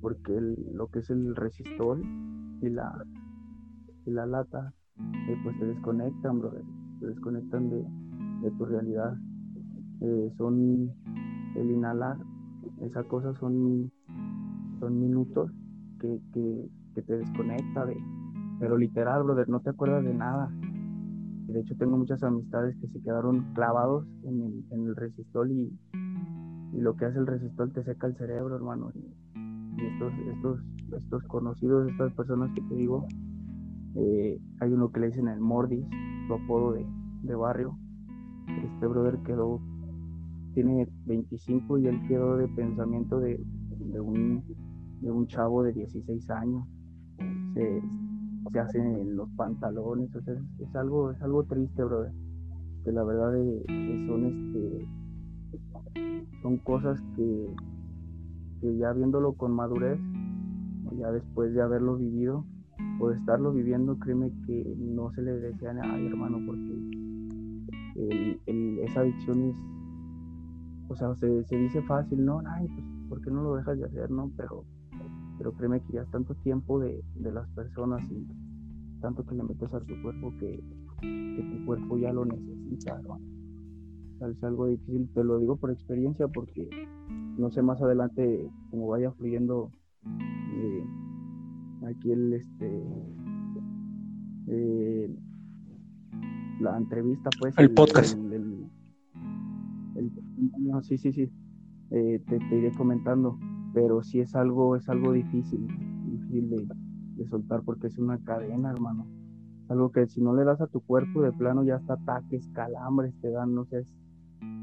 porque 0.00 0.32
lo 0.74 0.88
que 0.88 0.98
es 0.98 1.10
el 1.10 1.36
resistol 1.36 2.02
y 2.60 2.68
la, 2.68 2.92
y 4.04 4.10
la 4.10 4.26
lata, 4.26 4.74
eh, 4.98 5.36
pues 5.44 5.56
se 5.58 5.66
desconectan, 5.66 6.40
brother, 6.40 6.64
se 6.98 7.06
desconectan 7.06 7.70
de, 7.70 7.86
de 8.42 8.50
tu 8.58 8.64
realidad. 8.64 9.16
son 10.36 10.90
el 11.54 11.70
inhalar, 11.70 12.16
esa 12.80 13.04
cosa 13.04 13.32
son 13.34 13.92
son 14.80 14.98
minutos 14.98 15.48
que, 16.00 16.18
te 17.06 17.16
desconecta 17.16 17.86
de, 17.86 17.96
pero 18.58 18.76
literal, 18.76 19.22
brother, 19.22 19.48
no 19.48 19.60
te 19.60 19.70
acuerdas 19.70 20.04
de 20.04 20.14
nada. 20.14 20.50
De 21.52 21.60
hecho, 21.60 21.76
tengo 21.76 21.96
muchas 21.96 22.22
amistades 22.22 22.76
que 22.76 22.88
se 22.88 23.00
quedaron 23.02 23.52
clavados 23.54 24.06
en 24.24 24.40
el, 24.42 24.64
en 24.70 24.94
resistol 24.96 25.50
y, 25.50 25.78
lo 26.72 26.96
que 26.96 27.04
hace 27.04 27.18
el 27.18 27.26
resistol 27.26 27.70
te 27.72 27.84
seca 27.84 28.06
el 28.06 28.16
cerebro, 28.16 28.56
hermano. 28.56 28.90
Y, 28.94 29.84
estos, 29.84 30.12
estos, 30.34 30.60
estos 30.96 31.22
conocidos, 31.24 31.90
estas 31.90 32.12
personas 32.14 32.50
que 32.54 32.62
te 32.62 32.74
digo, 32.74 33.06
eh, 33.96 34.40
hay 34.60 34.72
uno 34.72 34.90
que 34.90 35.00
le 35.00 35.08
dicen 35.08 35.28
el 35.28 35.40
Mordis, 35.40 35.84
su 36.26 36.34
apodo 36.34 36.72
de, 36.72 36.86
de 37.22 37.34
barrio. 37.34 37.76
Este 38.48 38.86
brother 38.86 39.18
quedó, 39.24 39.60
tiene 40.54 40.88
25 41.06 41.78
y 41.78 41.86
él 41.86 42.00
quedó 42.08 42.36
de 42.36 42.48
pensamiento 42.48 43.20
de, 43.20 43.38
de 43.78 44.00
un 44.00 44.42
de 45.02 45.10
un 45.10 45.26
chavo 45.26 45.62
de 45.62 45.72
16 45.72 46.30
años. 46.30 46.66
Se 48.50 48.58
hacen 48.58 48.96
en 48.96 49.16
los 49.16 49.28
pantalones, 49.30 50.10
es, 50.14 50.74
algo, 50.76 51.10
es 51.10 51.22
algo 51.22 51.44
triste, 51.44 51.84
brother. 51.84 52.12
Que 52.84 52.92
la 52.92 53.04
verdad 53.04 53.32
son 54.06 54.24
este 54.26 54.88
son 56.42 56.58
cosas 56.58 57.00
que, 57.14 57.54
que 58.60 58.76
ya 58.76 58.92
viéndolo 58.92 59.34
con 59.34 59.54
madurez, 59.54 60.00
ya 60.98 61.10
después 61.12 61.54
de 61.54 61.62
haberlo 61.62 61.96
vivido 61.96 62.44
o 63.00 63.08
de 63.08 63.16
estarlo 63.16 63.52
viviendo, 63.52 63.98
créeme 63.98 64.32
que 64.46 64.74
no 64.76 65.12
se 65.12 65.22
le 65.22 65.32
desea 65.32 65.70
a 65.70 65.74
nadie, 65.74 66.08
hermano, 66.08 66.38
porque 66.44 66.82
esa 68.84 69.00
adicción 69.00 69.42
es, 69.50 69.56
o 70.88 70.96
sea, 70.96 71.14
se, 71.16 71.44
se 71.44 71.56
dice 71.56 71.80
fácil, 71.82 72.24
¿no? 72.24 72.42
Ay, 72.46 72.66
pues, 72.66 72.84
¿por 73.08 73.20
qué 73.22 73.30
no 73.30 73.42
lo 73.42 73.54
dejas 73.56 73.78
de 73.78 73.84
hacer, 73.86 74.10
no? 74.10 74.30
Pero 74.36 74.64
pero 75.38 75.52
créeme 75.52 75.80
que 75.80 75.94
ya 75.94 76.02
es 76.02 76.10
tanto 76.10 76.34
tiempo 76.36 76.78
de, 76.80 77.02
las 77.20 77.48
personas 77.50 78.02
y 78.10 78.26
tanto 79.00 79.24
que 79.24 79.34
le 79.34 79.42
metes 79.42 79.72
a 79.74 79.80
tu 79.80 80.00
cuerpo 80.02 80.32
que, 80.38 80.62
tu 81.00 81.66
cuerpo 81.66 81.98
ya 81.98 82.12
lo 82.12 82.24
necesita, 82.24 83.00
Es 84.20 84.44
algo 84.44 84.66
difícil, 84.66 85.08
te 85.14 85.24
lo 85.24 85.38
digo 85.38 85.56
por 85.56 85.70
experiencia 85.70 86.28
porque 86.28 86.68
no 87.38 87.50
sé 87.50 87.62
más 87.62 87.80
adelante 87.82 88.48
cómo 88.70 88.88
vaya 88.88 89.10
fluyendo 89.12 89.70
eh, 90.04 90.84
aquí 91.90 92.12
el 92.12 92.32
este 92.34 92.82
eh, 94.48 95.16
la 96.60 96.76
entrevista 96.76 97.30
pues 97.40 97.56
el, 97.58 97.72
podcast. 97.72 98.16
sí 100.82 100.98
sí 100.98 101.12
sí 101.12 101.30
eh, 101.90 102.22
te, 102.28 102.38
te 102.38 102.58
iré 102.58 102.72
comentando 102.72 103.38
pero 103.72 104.02
sí 104.02 104.20
es 104.20 104.34
algo, 104.34 104.76
es 104.76 104.88
algo 104.88 105.12
difícil, 105.12 105.66
difícil 106.06 106.50
de, 106.50 107.26
soltar 107.28 107.62
porque 107.64 107.86
es 107.86 107.98
una 107.98 108.18
cadena, 108.18 108.70
hermano. 108.70 109.06
Algo 109.68 109.92
que 109.92 110.06
si 110.06 110.20
no 110.20 110.34
le 110.34 110.44
das 110.44 110.60
a 110.60 110.66
tu 110.66 110.80
cuerpo 110.80 111.22
de 111.22 111.32
plano 111.32 111.64
ya 111.64 111.76
hasta 111.76 111.94
ataques, 111.94 112.48
calambres 112.52 113.14
te 113.20 113.30
dan, 113.30 113.54
no 113.54 113.64
sé, 113.66 113.80
es, 113.80 113.86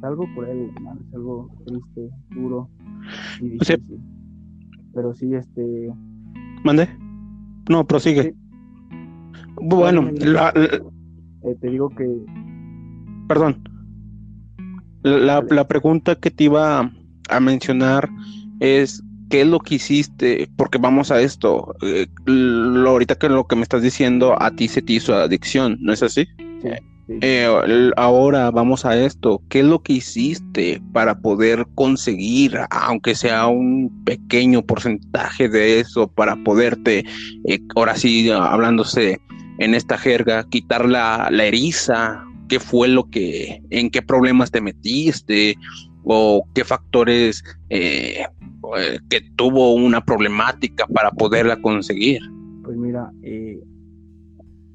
algo 0.04 0.26
por 0.36 0.48
él, 0.48 0.70
es 0.70 1.14
algo 1.14 1.50
triste, 1.66 2.10
duro 2.32 2.70
y 3.42 3.50
difícil. 3.50 4.02
Pero 4.94 5.14
sí, 5.14 5.34
este... 5.34 5.94
¿Mande? 6.64 6.90
No, 7.70 7.86
prosigue. 7.86 8.36
Bueno, 9.62 10.10
eh, 10.10 11.56
te 11.60 11.70
digo 11.70 11.90
que... 11.90 12.26
Perdón. 13.28 13.64
La, 15.04 15.42
la 15.50 15.68
pregunta 15.68 16.16
que 16.16 16.30
te 16.30 16.46
iba 16.46 16.92
a 17.30 17.40
mencionar 17.40 18.10
es 18.60 19.04
qué 19.30 19.42
es 19.42 19.48
lo 19.48 19.60
que 19.60 19.76
hiciste, 19.76 20.50
porque 20.56 20.78
vamos 20.78 21.12
a 21.12 21.22
esto, 21.22 21.76
eh, 21.82 22.08
lo, 22.26 22.90
ahorita 22.90 23.16
que 23.16 23.30
lo 23.30 23.48
que 23.48 23.56
me 23.56 23.64
estás 23.64 23.82
diciendo 23.82 24.36
a 24.42 24.52
ti 24.52 24.68
se 24.68 24.82
te 24.82 24.94
hizo 24.94 25.16
adicción, 25.16 25.78
¿no 25.82 25.94
es 25.94 26.04
así? 26.04 26.28
Eh, 27.22 27.92
ahora 27.98 28.52
vamos 28.52 28.86
a 28.86 28.96
esto, 28.96 29.42
¿qué 29.50 29.60
es 29.60 29.66
lo 29.66 29.82
que 29.82 29.94
hiciste 29.94 30.82
para 30.94 31.20
poder 31.20 31.66
conseguir, 31.74 32.60
aunque 32.70 33.16
sea 33.16 33.48
un 33.48 34.04
pequeño 34.04 34.62
porcentaje 34.64 35.50
de 35.50 35.80
eso, 35.80 36.08
para 36.08 36.36
poderte, 36.44 37.06
eh, 37.46 37.60
ahora 37.76 37.96
sí, 37.96 38.30
hablándose 38.30 39.20
en 39.58 39.74
esta 39.74 39.98
jerga, 39.98 40.48
quitar 40.50 40.88
la, 40.88 41.30
la 41.32 41.46
eriza? 41.46 42.24
¿Qué 42.48 42.60
fue 42.60 42.88
lo 42.88 43.10
que, 43.10 43.62
en 43.70 43.90
qué 43.90 44.02
problemas 44.02 44.52
te 44.52 44.62
metiste? 44.62 45.56
o 46.12 46.44
qué 46.56 46.64
factores 46.64 47.44
eh, 47.70 48.26
eh, 48.78 49.00
que 49.10 49.22
tuvo 49.36 49.74
una 49.74 50.02
problemática 50.02 50.86
para 50.88 51.12
poderla 51.12 51.62
conseguir? 51.62 52.22
Pues 52.64 52.78
mira, 52.78 53.12
eh, 53.24 53.62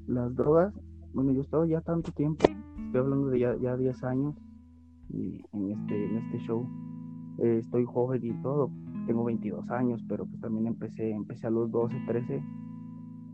las 0.07 0.35
drogas, 0.35 0.75
bueno, 1.12 1.33
yo 1.33 1.41
he 1.41 1.45
estado 1.45 1.64
ya 1.67 1.81
tanto 1.81 2.12
tiempo, 2.12 2.47
estoy 2.87 3.00
hablando 3.00 3.29
de 3.29 3.38
ya, 3.41 3.57
ya 3.61 3.76
10 3.76 4.05
años 4.05 4.35
y 5.11 5.41
en 5.53 5.71
este, 5.73 6.05
en 6.07 6.17
este 6.19 6.38
show. 6.47 6.67
estoy 7.38 7.85
joven 7.85 8.25
y 8.25 8.33
todo, 8.43 8.71
tengo 9.07 9.25
22 9.25 9.71
años, 9.71 10.03
pero 10.09 10.26
pues 10.26 10.41
también 10.41 10.67
empecé, 10.67 11.11
empecé 11.11 11.47
a 11.47 11.50
los 11.50 11.71
12, 11.71 11.97
13 12.07 12.43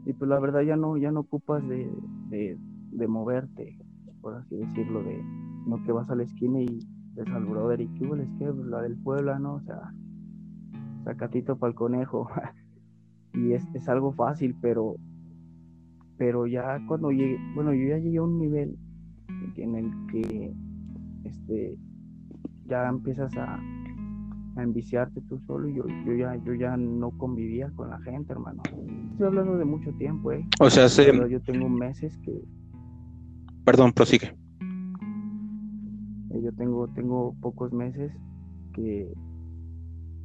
y 0.07 0.13
pues 0.13 0.29
la 0.29 0.41
verdad 0.41 0.63
ya 0.63 0.77
no, 0.77 0.97
ya 0.97 1.11
no 1.11 1.21
ocupas 1.21 1.67
de, 1.69 1.91
de, 2.29 2.59
de 2.93 3.09
moverte, 3.09 3.79
por 4.21 4.35
así 4.35 4.57
decirlo, 4.57 5.03
de 5.03 5.23
no 5.67 5.83
que 5.85 5.93
vas 5.93 6.09
a 6.11 6.15
la 6.15 6.25
esquina 6.25 6.61
y 6.61 6.81
de 7.15 7.25
San 7.27 7.49
Brother 7.51 7.81
y 7.81 7.89
que 7.89 8.09
que 8.39 8.53
la 8.67 8.83
del 8.83 8.97
Puebla, 8.97 9.39
¿no? 9.39 9.55
O 9.55 9.61
sea, 9.61 9.93
sacatito 11.05 11.57
para 11.57 11.71
el 11.71 11.77
conejo. 11.77 12.29
y 13.35 13.53
es, 13.53 13.65
es, 13.75 13.89
algo 13.89 14.13
fácil, 14.13 14.57
pero, 14.61 14.97
pero 16.17 16.47
ya 16.47 16.81
cuando 16.87 17.11
llegué, 17.11 17.39
bueno, 17.55 17.73
yo 17.73 17.89
ya 17.89 17.99
llegué 17.99 18.19
a 18.19 18.23
un 18.23 18.39
nivel 18.39 18.77
en 19.57 19.75
el 19.77 19.91
que 20.11 20.53
este, 21.25 21.77
ya 22.67 22.89
empiezas 22.89 23.37
a, 23.37 23.61
a 24.57 24.63
enviciarte 24.63 25.21
tú 25.23 25.39
solo 25.47 25.69
y 25.69 25.75
yo, 25.75 25.85
yo, 26.07 26.15
ya, 26.15 26.37
yo 26.45 26.55
ya 26.55 26.77
no 26.77 27.11
convivía 27.13 27.71
con 27.77 27.91
la 27.91 27.99
gente, 28.01 28.33
hermano. 28.33 28.63
Estoy 29.13 29.27
hablando 29.27 29.59
de 29.59 29.65
mucho 29.65 29.93
tiempo, 29.93 30.33
¿eh? 30.33 30.47
O 30.61 30.71
sea, 30.71 30.89
sí. 30.89 31.03
yo 31.29 31.41
tengo 31.43 31.69
meses 31.69 32.17
que... 32.19 32.43
Perdón, 33.65 33.93
prosigue. 33.93 34.35
Eh, 36.31 36.41
yo 36.43 36.53
tengo, 36.53 36.89
tengo 36.89 37.35
pocos 37.41 37.73
meses 37.73 38.13
que, 38.73 39.13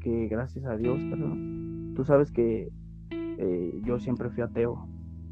que 0.05 0.27
gracias 0.27 0.63
a 0.65 0.77
Dios, 0.77 0.99
perdón, 1.09 1.93
tú 1.95 2.05
sabes 2.05 2.31
que 2.31 2.71
eh, 3.09 3.81
yo 3.83 3.99
siempre 3.99 4.29
fui 4.29 4.43
ateo. 4.43 4.87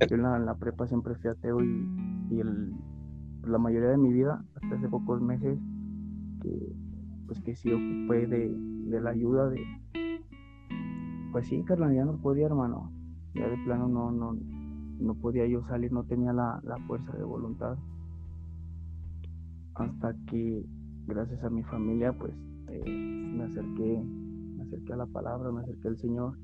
Yo 0.09 0.15
en 0.15 0.23
la, 0.23 0.55
prepa 0.55 0.87
siempre 0.87 1.13
fui 1.13 1.29
ateo 1.29 1.63
y, 1.63 1.87
y 2.31 2.39
el, 2.39 2.73
la 3.45 3.59
mayoría 3.59 3.89
de 3.89 3.97
mi 3.97 4.11
vida, 4.11 4.43
hasta 4.55 4.75
hace 4.75 4.89
pocos 4.89 5.21
meses, 5.21 5.59
que 6.41 6.73
pues 7.27 7.39
que 7.41 7.55
sí 7.55 7.71
ocupé 7.71 8.25
de, 8.25 8.51
de 8.51 8.99
la 8.99 9.11
ayuda 9.11 9.47
de 9.47 9.63
pues 11.31 11.47
sí, 11.47 11.63
carnal, 11.63 11.93
ya 11.93 12.05
no 12.05 12.17
podía, 12.17 12.47
hermano. 12.47 12.91
Ya 13.35 13.47
de 13.47 13.57
plano 13.65 13.87
no, 13.87 14.11
no, 14.11 14.37
no 14.99 15.15
podía 15.15 15.47
yo 15.47 15.63
salir, 15.65 15.91
no 15.91 16.03
tenía 16.03 16.33
la, 16.33 16.59
la 16.63 16.77
fuerza 16.87 17.11
de 17.13 17.23
voluntad. 17.23 17.77
Hasta 19.75 20.15
que, 20.27 20.65
gracias 21.05 21.43
a 21.43 21.49
mi 21.49 21.63
familia, 21.63 22.13
pues 22.13 22.33
eh, 22.69 22.83
me 22.87 23.43
acerqué, 23.43 24.03
acerqué 24.73 24.93
a 24.93 24.97
la 24.97 25.05
palabra, 25.05 25.51
me 25.51 25.61
acerqué 25.61 25.87
al 25.87 25.97
Señor. 25.97 26.37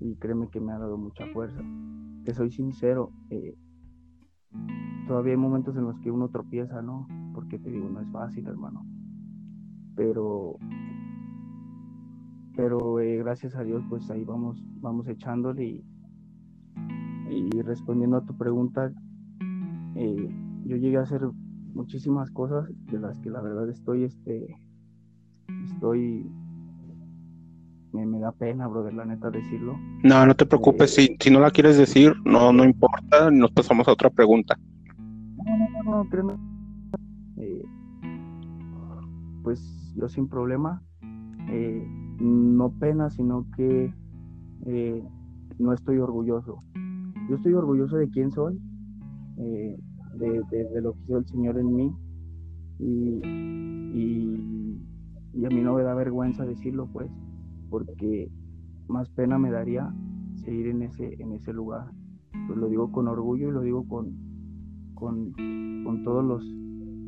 Y 0.00 0.14
créeme 0.16 0.48
que 0.48 0.60
me 0.60 0.72
ha 0.72 0.78
dado 0.78 0.96
mucha 0.96 1.26
fuerza. 1.32 1.60
Te 2.24 2.34
soy 2.34 2.50
sincero, 2.50 3.10
eh, 3.30 3.56
todavía 5.06 5.32
hay 5.32 5.38
momentos 5.38 5.76
en 5.76 5.84
los 5.84 5.98
que 6.00 6.10
uno 6.10 6.28
tropieza, 6.28 6.82
¿no? 6.82 7.06
Porque 7.34 7.58
te 7.58 7.70
digo, 7.70 7.88
no 7.88 8.00
es 8.00 8.10
fácil, 8.10 8.46
hermano 8.46 8.84
pero 9.98 10.56
pero 12.56 13.00
eh, 13.00 13.16
gracias 13.18 13.56
a 13.56 13.64
Dios 13.64 13.82
pues 13.88 14.08
ahí 14.10 14.24
vamos 14.24 14.64
vamos 14.76 15.08
echándole 15.08 15.64
y, 15.64 15.84
y 17.28 17.62
respondiendo 17.62 18.16
a 18.16 18.24
tu 18.24 18.36
pregunta 18.38 18.92
eh, 19.96 20.28
yo 20.64 20.76
llegué 20.76 20.98
a 20.98 21.02
hacer 21.02 21.22
muchísimas 21.74 22.30
cosas 22.30 22.70
de 22.86 23.00
las 23.00 23.18
que 23.18 23.30
la 23.30 23.40
verdad 23.40 23.68
estoy 23.68 24.04
este 24.04 24.56
estoy 25.64 26.30
me, 27.92 28.18
da 28.18 28.32
pena 28.32 28.66
brother 28.66 28.94
la 28.94 29.04
neta 29.04 29.30
decirlo. 29.30 29.78
No 30.02 30.26
no 30.26 30.34
te 30.34 30.46
preocupes 30.46 30.94
si, 30.94 31.16
si 31.18 31.30
no 31.30 31.40
la 31.40 31.50
quieres 31.50 31.78
decir 31.78 32.14
no 32.24 32.52
no 32.52 32.64
importa 32.64 33.30
nos 33.30 33.50
pasamos 33.52 33.88
a 33.88 33.92
otra 33.92 34.10
pregunta. 34.10 34.56
No 35.44 35.56
no 35.56 35.82
no, 35.84 36.04
no 36.04 36.10
créeme. 36.10 36.34
Eh, 37.38 37.64
pues 39.42 39.94
yo 39.96 40.08
sin 40.08 40.28
problema, 40.28 40.82
eh, 41.50 41.86
no 42.20 42.70
pena, 42.78 43.10
sino 43.10 43.46
que 43.56 43.92
eh, 44.66 45.02
no 45.58 45.72
estoy 45.72 45.98
orgulloso. 45.98 46.58
Yo 47.28 47.36
estoy 47.36 47.54
orgulloso 47.54 47.96
de 47.96 48.08
quién 48.10 48.30
soy, 48.30 48.58
eh, 49.38 49.76
de, 50.14 50.80
lo 50.80 50.92
que 50.92 51.00
hizo 51.04 51.18
el 51.18 51.26
Señor 51.26 51.58
en 51.58 51.74
mí 51.74 51.94
y, 52.78 53.20
y, 55.34 55.44
a 55.44 55.48
mí 55.50 55.60
no 55.60 55.74
me 55.74 55.82
da 55.82 55.94
vergüenza 55.94 56.44
decirlo 56.44 56.88
pues, 56.92 57.10
porque 57.70 58.30
más 58.88 59.08
pena 59.10 59.38
me 59.38 59.50
daría 59.50 59.92
seguir 60.36 60.68
en 60.68 60.82
ese, 60.82 61.20
en 61.20 61.32
ese 61.32 61.52
lugar. 61.52 61.90
Pues 62.46 62.58
lo 62.58 62.68
digo 62.68 62.90
con 62.92 63.08
orgullo 63.08 63.48
y 63.48 63.52
lo 63.52 63.60
digo 63.60 63.86
con, 63.86 64.16
con, 64.94 65.32
con 65.32 66.02
todos 66.04 66.24
los, 66.24 66.44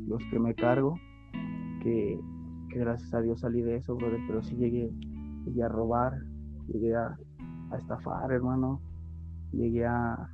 los 0.07 0.23
que 0.31 0.39
me 0.39 0.55
cargo, 0.55 0.95
que, 1.83 2.21
que 2.69 2.79
gracias 2.79 3.13
a 3.15 3.21
Dios 3.21 3.41
salí 3.41 3.63
de 3.63 3.77
eso, 3.77 3.97
brother, 3.97 4.21
pero 4.27 4.43
sí 4.43 4.57
llegué, 4.57 4.93
llegué 5.47 5.63
a 5.63 5.69
robar, 5.69 6.13
llegué 6.69 6.95
a, 6.95 7.17
estafar, 7.79 8.33
hermano, 8.33 8.81
llegué 9.53 9.87
a 9.87 10.29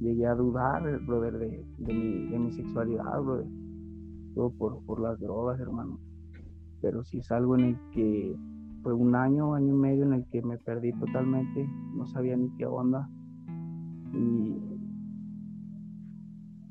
llegué 0.00 0.26
a 0.26 0.34
dudar, 0.34 0.82
brother, 1.06 1.38
de, 1.38 1.94
mi, 1.94 2.30
de 2.30 2.38
mi 2.38 2.52
sexualidad, 2.52 3.20
brother, 3.22 3.46
todo 4.34 4.50
por, 4.50 4.84
por 4.84 5.00
las 5.00 5.20
drogas, 5.20 5.60
hermano. 5.60 6.00
Pero 6.80 7.04
si 7.04 7.18
es 7.18 7.30
algo 7.30 7.56
en 7.56 7.64
el 7.64 7.76
que 7.92 8.34
fue 8.82 8.94
un 8.94 9.14
año, 9.14 9.54
año 9.54 9.74
y 9.74 9.78
medio 9.78 10.04
en 10.04 10.12
el 10.14 10.24
que 10.26 10.42
me 10.42 10.58
perdí 10.58 10.92
totalmente, 10.92 11.68
no 11.94 12.06
sabía 12.06 12.36
ni 12.36 12.50
qué 12.56 12.66
onda. 12.66 13.08
Y, 14.12 14.56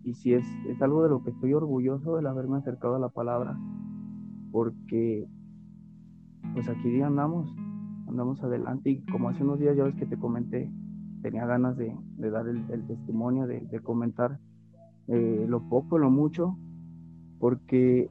y 0.03 0.13
si 0.15 0.33
es, 0.33 0.45
es 0.67 0.81
algo 0.81 1.03
de 1.03 1.09
lo 1.09 1.23
que 1.23 1.29
estoy 1.31 1.53
orgulloso 1.53 2.19
el 2.19 2.27
haberme 2.27 2.57
acercado 2.57 2.95
a 2.95 2.99
la 2.99 3.09
palabra, 3.09 3.57
porque 4.51 5.27
pues 6.53 6.67
aquí 6.67 7.01
andamos, 7.01 7.53
andamos 8.07 8.41
adelante 8.43 8.89
y 8.89 9.01
como 9.11 9.29
hace 9.29 9.43
unos 9.43 9.59
días 9.59 9.77
ya 9.77 9.83
ves 9.83 9.95
que 9.95 10.05
te 10.05 10.17
comenté, 10.17 10.71
tenía 11.21 11.45
ganas 11.45 11.77
de, 11.77 11.95
dar 12.17 12.47
el, 12.47 12.87
testimonio, 12.87 13.45
de, 13.45 13.79
comentar 13.81 14.39
eh, 15.07 15.45
lo 15.47 15.67
poco, 15.69 15.97
lo 15.97 16.09
mucho, 16.09 16.57
porque 17.39 18.09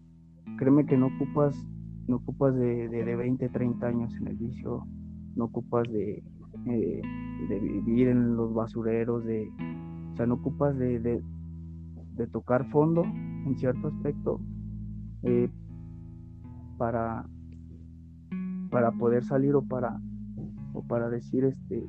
créeme 0.57 0.87
que 0.87 0.97
no 0.97 1.07
ocupas, 1.07 1.57
no 2.09 2.17
ocupas 2.17 2.55
de, 2.55 2.89
de, 2.89 3.17
20, 3.17 3.49
30 3.51 3.87
años 3.87 4.15
en 4.17 4.29
el 4.29 4.37
vicio, 4.37 4.87
no 5.37 5.45
ocupas 5.45 5.87
de, 5.93 6.25
eh, 6.67 7.03
de 7.49 7.61
vivir 7.61 8.09
en 8.09 8.35
los 8.35 8.55
basureros, 8.55 9.25
de, 9.25 9.49
o 10.13 10.17
sea, 10.17 10.27
no 10.27 10.35
ocupas 10.35 10.77
de, 10.79 10.99
de, 10.99 11.23
tocar 12.33 12.69
fondo 12.71 13.05
en 13.05 13.57
cierto 13.57 13.89
aspecto 13.89 14.41
eh, 15.23 15.49
para, 16.77 17.25
para 18.71 18.91
poder 18.91 19.23
salir 19.23 19.55
o 19.55 19.63
para, 19.63 20.01
o 20.73 20.83
para 20.83 21.09
decir, 21.11 21.45
este, 21.45 21.87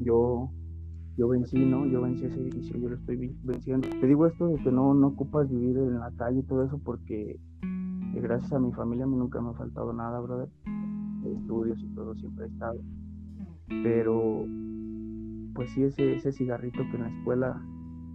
yo, 0.00 0.50
yo 1.16 1.28
vencí, 1.28 1.58
¿no? 1.58 1.86
Yo 1.86 2.02
vencí 2.02 2.24
ese 2.24 2.40
edificio, 2.40 2.78
yo 2.78 2.88
lo 2.90 2.96
estoy 2.96 3.36
venciendo. 3.42 3.88
Te 3.88 4.06
digo 4.06 4.26
esto 4.26 4.46
de 4.48 4.62
que 4.62 4.70
no, 4.70 4.94
no 4.94 5.08
ocupas 5.08 5.50
vivir 5.50 5.76
en 5.78 5.98
la 5.98 6.12
calle 6.12 6.40
y 6.40 6.44
todo 6.44 6.64
eso 6.64 6.78
porque 6.78 7.40
gracias 8.20 8.52
a 8.52 8.58
mi 8.58 8.72
familia 8.72 9.04
a 9.04 9.08
mí 9.08 9.16
nunca 9.16 9.40
me 9.40 9.50
ha 9.50 9.54
faltado 9.54 9.92
nada, 9.92 10.20
brother. 10.20 10.48
Estudios 11.24 11.80
y 11.82 11.88
todo 11.94 12.14
siempre 12.14 12.46
he 12.46 12.48
estado. 12.48 12.80
Pero, 13.68 14.44
pues 15.54 15.70
sí, 15.70 15.84
ese, 15.84 16.14
ese 16.14 16.32
cigarrito 16.32 16.78
que 16.90 16.96
en 16.96 17.02
la 17.02 17.08
escuela 17.08 17.62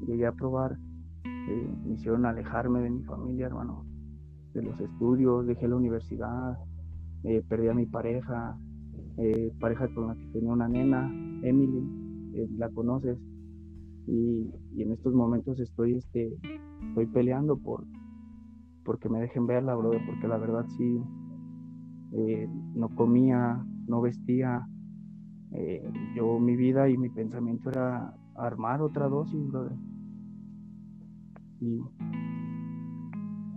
llegué 0.07 0.25
a 0.25 0.31
probar, 0.31 0.77
eh, 1.25 1.67
me 1.85 1.95
hicieron 1.95 2.25
alejarme 2.25 2.81
de 2.81 2.89
mi 2.89 3.03
familia, 3.03 3.47
hermano 3.47 3.85
de 4.53 4.63
los 4.63 4.79
estudios, 4.79 5.45
dejé 5.45 5.67
la 5.67 5.75
universidad, 5.75 6.57
eh, 7.23 7.43
perdí 7.47 7.67
a 7.67 7.73
mi 7.73 7.85
pareja, 7.85 8.57
eh, 9.17 9.53
pareja 9.59 9.87
con 9.93 10.07
la 10.07 10.15
que 10.15 10.25
tenía 10.33 10.51
una 10.51 10.67
nena, 10.67 11.07
Emily, 11.43 11.83
la 12.57 12.69
conoces, 12.69 13.17
y, 14.07 14.51
en 14.77 14.91
estos 14.91 15.13
momentos 15.13 15.59
estoy, 15.59 15.95
este, 15.95 16.35
estoy 16.87 17.05
peleando 17.07 17.57
por 17.57 17.85
porque 18.89 19.07
me 19.07 19.19
dejen 19.19 19.45
verla, 19.45 19.75
brother, 19.75 20.01
porque 20.03 20.27
la 20.27 20.39
verdad 20.39 20.65
sí, 20.75 20.99
no 22.73 22.89
comía, 22.95 23.63
no 23.85 24.01
vestía, 24.01 24.67
yo 26.15 26.39
mi 26.39 26.55
vida 26.55 26.89
y 26.89 26.97
mi 26.97 27.07
pensamiento 27.09 27.69
era 27.69 28.11
armar 28.35 28.81
otra 28.81 29.07
dosis, 29.07 29.45
brother. 29.45 29.77
Y 31.61 31.81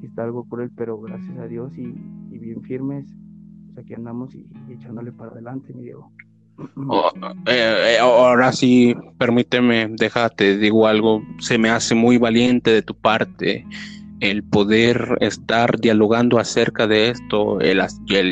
está 0.03 0.25
algo 0.25 0.47
él, 0.61 0.71
pero 0.77 1.01
gracias 1.01 1.39
a 1.39 1.49
Dios 1.49 1.73
y, 1.79 1.87
bien 2.39 2.61
firmes, 2.61 3.07
pues 3.69 3.87
aquí 3.87 3.95
andamos 3.95 4.35
y, 4.35 4.47
echándole 4.69 5.13
para 5.13 5.31
adelante, 5.31 5.73
mi 5.73 5.85
Diego. 5.85 6.13
Eh, 7.47 7.95
eh, 7.95 7.99
ahora 7.99 8.53
sí, 8.53 8.95
permíteme, 9.17 9.89
déjate, 9.99 10.59
digo 10.59 10.87
algo, 10.87 11.23
se 11.39 11.57
me 11.57 11.71
hace 11.71 11.95
muy 11.95 12.19
valiente 12.19 12.71
de 12.71 12.83
tu 12.83 12.95
parte 12.95 13.65
el 14.23 14.45
poder 14.45 15.19
estar 15.21 15.81
dialogando 15.81 16.39
acerca 16.39 16.87
de 16.87 17.11
esto, 17.11 17.59
el, 17.61 17.83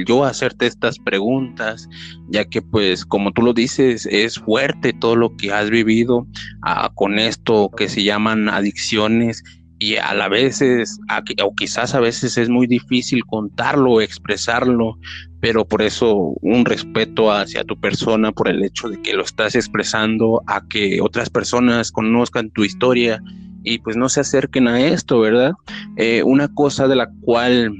yo 0.07 0.25
hacerte 0.25 0.67
estas 0.67 1.01
preguntas, 1.01 1.89
ya 2.29 2.45
que 2.45 2.63
pues 2.63 3.05
como 3.05 3.33
tú 3.33 3.43
lo 3.43 3.53
dices, 3.53 4.07
es 4.07 4.39
fuerte 4.39 4.93
todo 4.93 5.17
lo 5.17 5.37
que 5.37 5.53
has 5.53 5.69
vivido 5.69 6.29
ah, 6.63 6.93
con 6.95 7.19
esto 7.19 7.73
que 7.77 7.89
se 7.89 8.05
llaman 8.05 8.49
adicciones 8.49 9.43
y 9.81 9.97
a 9.97 10.15
la 10.15 10.29
vez 10.29 10.63
es, 10.63 11.01
o 11.43 11.55
quizás 11.57 11.93
a 11.97 12.01
veces 12.01 12.39
es 12.39 12.49
muy 12.49 12.69
difícil 12.69 13.25
contarlo, 13.25 14.01
expresarlo, 14.01 14.97
pero 15.41 15.67
por 15.67 15.83
eso 15.83 16.37
un 16.41 16.67
respeto 16.67 17.33
hacia 17.33 17.65
tu 17.65 17.81
persona 17.81 18.31
por 18.31 18.47
el 18.47 18.63
hecho 18.63 18.89
de 18.89 19.03
que 19.03 19.15
lo 19.15 19.25
estás 19.25 19.57
expresando 19.57 20.41
a 20.47 20.61
que 20.69 21.01
otras 21.01 21.31
personas 21.31 21.91
conozcan 21.91 22.51
tu 22.51 22.63
historia 22.63 23.21
y 23.63 23.79
pues 23.79 23.97
no 23.97 24.09
se 24.09 24.21
acerquen 24.21 24.69
a 24.69 24.81
esto, 24.81 25.21
¿verdad? 25.21 25.53
Eh, 25.97 26.23
una 26.25 26.49
cosa 26.49 26.89
de 26.89 26.97
la 26.97 27.11
cual 27.21 27.73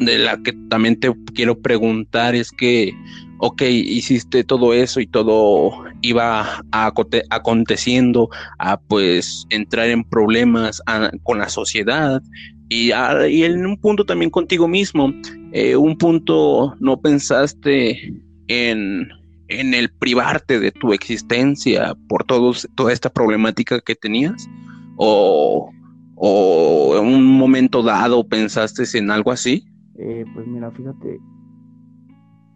de 0.00 0.18
la 0.18 0.38
que 0.42 0.52
también 0.68 0.98
te 0.98 1.12
quiero 1.34 1.58
preguntar 1.60 2.34
es 2.34 2.50
que, 2.50 2.94
ok, 3.38 3.62
hiciste 3.62 4.42
todo 4.44 4.74
eso 4.74 5.00
y 5.00 5.06
todo 5.06 5.84
iba 6.02 6.62
aconteciendo 6.72 8.28
a 8.58 8.80
pues 8.80 9.46
entrar 9.50 9.88
en 9.88 10.04
problemas 10.04 10.82
con 11.22 11.38
la 11.38 11.48
sociedad 11.48 12.22
y, 12.68 12.90
en 12.90 13.66
un 13.66 13.76
punto 13.76 14.04
también 14.04 14.30
contigo 14.30 14.66
mismo, 14.66 15.12
eh, 15.52 15.76
un 15.76 15.96
punto 15.96 16.74
no 16.80 17.00
pensaste 17.00 18.12
en, 18.48 19.08
en 19.48 19.74
el 19.74 19.90
privarte 19.90 20.58
de 20.58 20.72
tu 20.72 20.92
existencia 20.92 21.94
por 22.08 22.24
todos, 22.24 22.68
toda 22.74 22.92
esta 22.92 23.10
problemática 23.10 23.80
que 23.80 23.94
tenías 23.94 24.48
o, 24.96 25.70
o 26.14 26.96
en 26.98 27.06
un 27.06 27.38
momento 27.38 27.82
dado 27.82 28.26
pensaste 28.26 28.84
en 28.96 29.10
algo 29.10 29.30
así. 29.30 29.66
Eh, 29.96 30.24
pues 30.34 30.46
mira, 30.46 30.70
fíjate, 30.70 31.20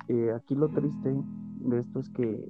eh, 0.08 0.32
aquí 0.34 0.54
lo 0.54 0.68
triste 0.68 1.14
de 1.60 1.80
esto 1.80 2.00
es 2.00 2.08
que 2.10 2.48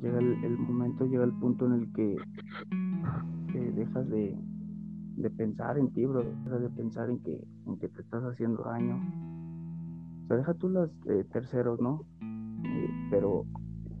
llega 0.00 0.18
el, 0.18 0.58
momento, 0.58 1.04
llega 1.06 1.24
el 1.24 1.32
punto 1.32 1.66
en 1.66 1.72
el 1.72 1.92
que, 1.92 2.16
dejas 3.74 4.08
de, 4.08 4.36
pensar 5.36 5.78
en 5.78 5.92
ti, 5.92 6.04
bro, 6.06 6.22
dejas 6.22 6.62
de 6.62 6.70
pensar 6.70 7.10
en 7.10 7.18
que, 7.20 7.44
en 7.66 7.78
que 7.78 7.88
te 7.88 8.00
estás 8.00 8.22
haciendo 8.24 8.62
daño. 8.62 8.96
O 10.24 10.26
sea, 10.28 10.36
deja 10.38 10.54
tú 10.54 10.68
los 10.68 10.90
eh, 11.06 11.24
terceros, 11.32 11.80
¿no? 11.80 12.04
Pero 13.10 13.44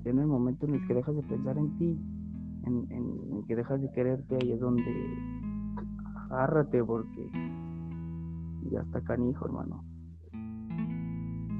en 0.04 0.18
el 0.18 0.26
momento 0.26 0.66
en 0.66 0.74
el 0.74 0.86
que 0.86 0.94
dejas 0.94 1.14
de 1.14 1.22
pensar 1.22 1.58
en 1.58 1.78
ti, 1.78 1.98
en, 2.66 2.86
en, 2.90 3.44
que 3.46 3.56
dejas 3.56 3.80
de 3.80 3.90
quererte, 3.92 4.36
ahí 4.40 4.52
es 4.52 4.60
donde 4.60 4.84
agárrate 6.30 6.84
porque 6.84 7.30
ya 8.70 8.80
está 8.80 9.00
canijo, 9.02 9.46
hermano. 9.46 9.84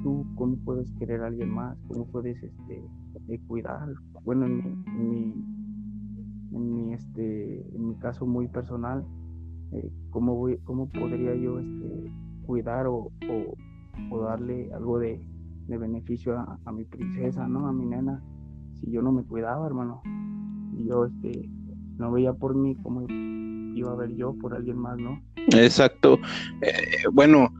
Tú, 0.02 0.24
¿cómo 0.36 0.56
puedes 0.64 0.90
querer 0.92 1.22
a 1.22 1.26
alguien 1.26 1.50
más? 1.50 1.76
¿Cómo 1.88 2.06
puedes 2.06 2.42
este, 2.42 2.84
eh, 3.28 3.40
cuidar? 3.46 3.88
Bueno, 4.24 4.46
en 4.46 4.56
mi, 4.56 5.34
en 6.52 6.74
mi, 6.76 6.94
este, 6.94 7.76
en 7.76 7.88
mi 7.88 7.94
caso 7.96 8.26
muy 8.26 8.48
personal, 8.48 9.04
eh, 9.72 9.92
¿cómo, 10.10 10.34
voy, 10.36 10.58
¿cómo 10.64 10.88
podría 10.88 11.34
yo 11.34 11.58
este, 11.58 12.12
cuidar 12.46 12.86
o, 12.86 13.10
o, 14.10 14.20
darle 14.22 14.72
algo 14.72 14.98
de, 14.98 15.20
de 15.70 15.78
beneficio 15.78 16.36
a, 16.36 16.72
mi 16.72 16.84
princesa, 16.84 17.46
¿no? 17.46 17.68
A 17.68 17.72
mi 17.72 17.86
nena, 17.86 18.20
si 18.80 18.90
yo 18.90 19.02
no 19.02 19.12
me 19.12 19.22
cuidaba, 19.22 19.66
hermano. 19.66 20.02
Y 20.76 20.88
yo 20.88 21.06
este, 21.06 21.48
no 21.96 22.10
veía 22.10 22.32
por 22.32 22.54
mí 22.56 22.76
como 22.82 23.06
iba 23.08 23.92
a 23.92 23.94
ver 23.94 24.14
yo 24.16 24.34
por 24.34 24.54
alguien 24.54 24.76
más, 24.76 24.98
¿no? 24.98 25.22
Exacto. 25.52 26.18
Eh, 26.60 27.04
bueno, 27.12 27.54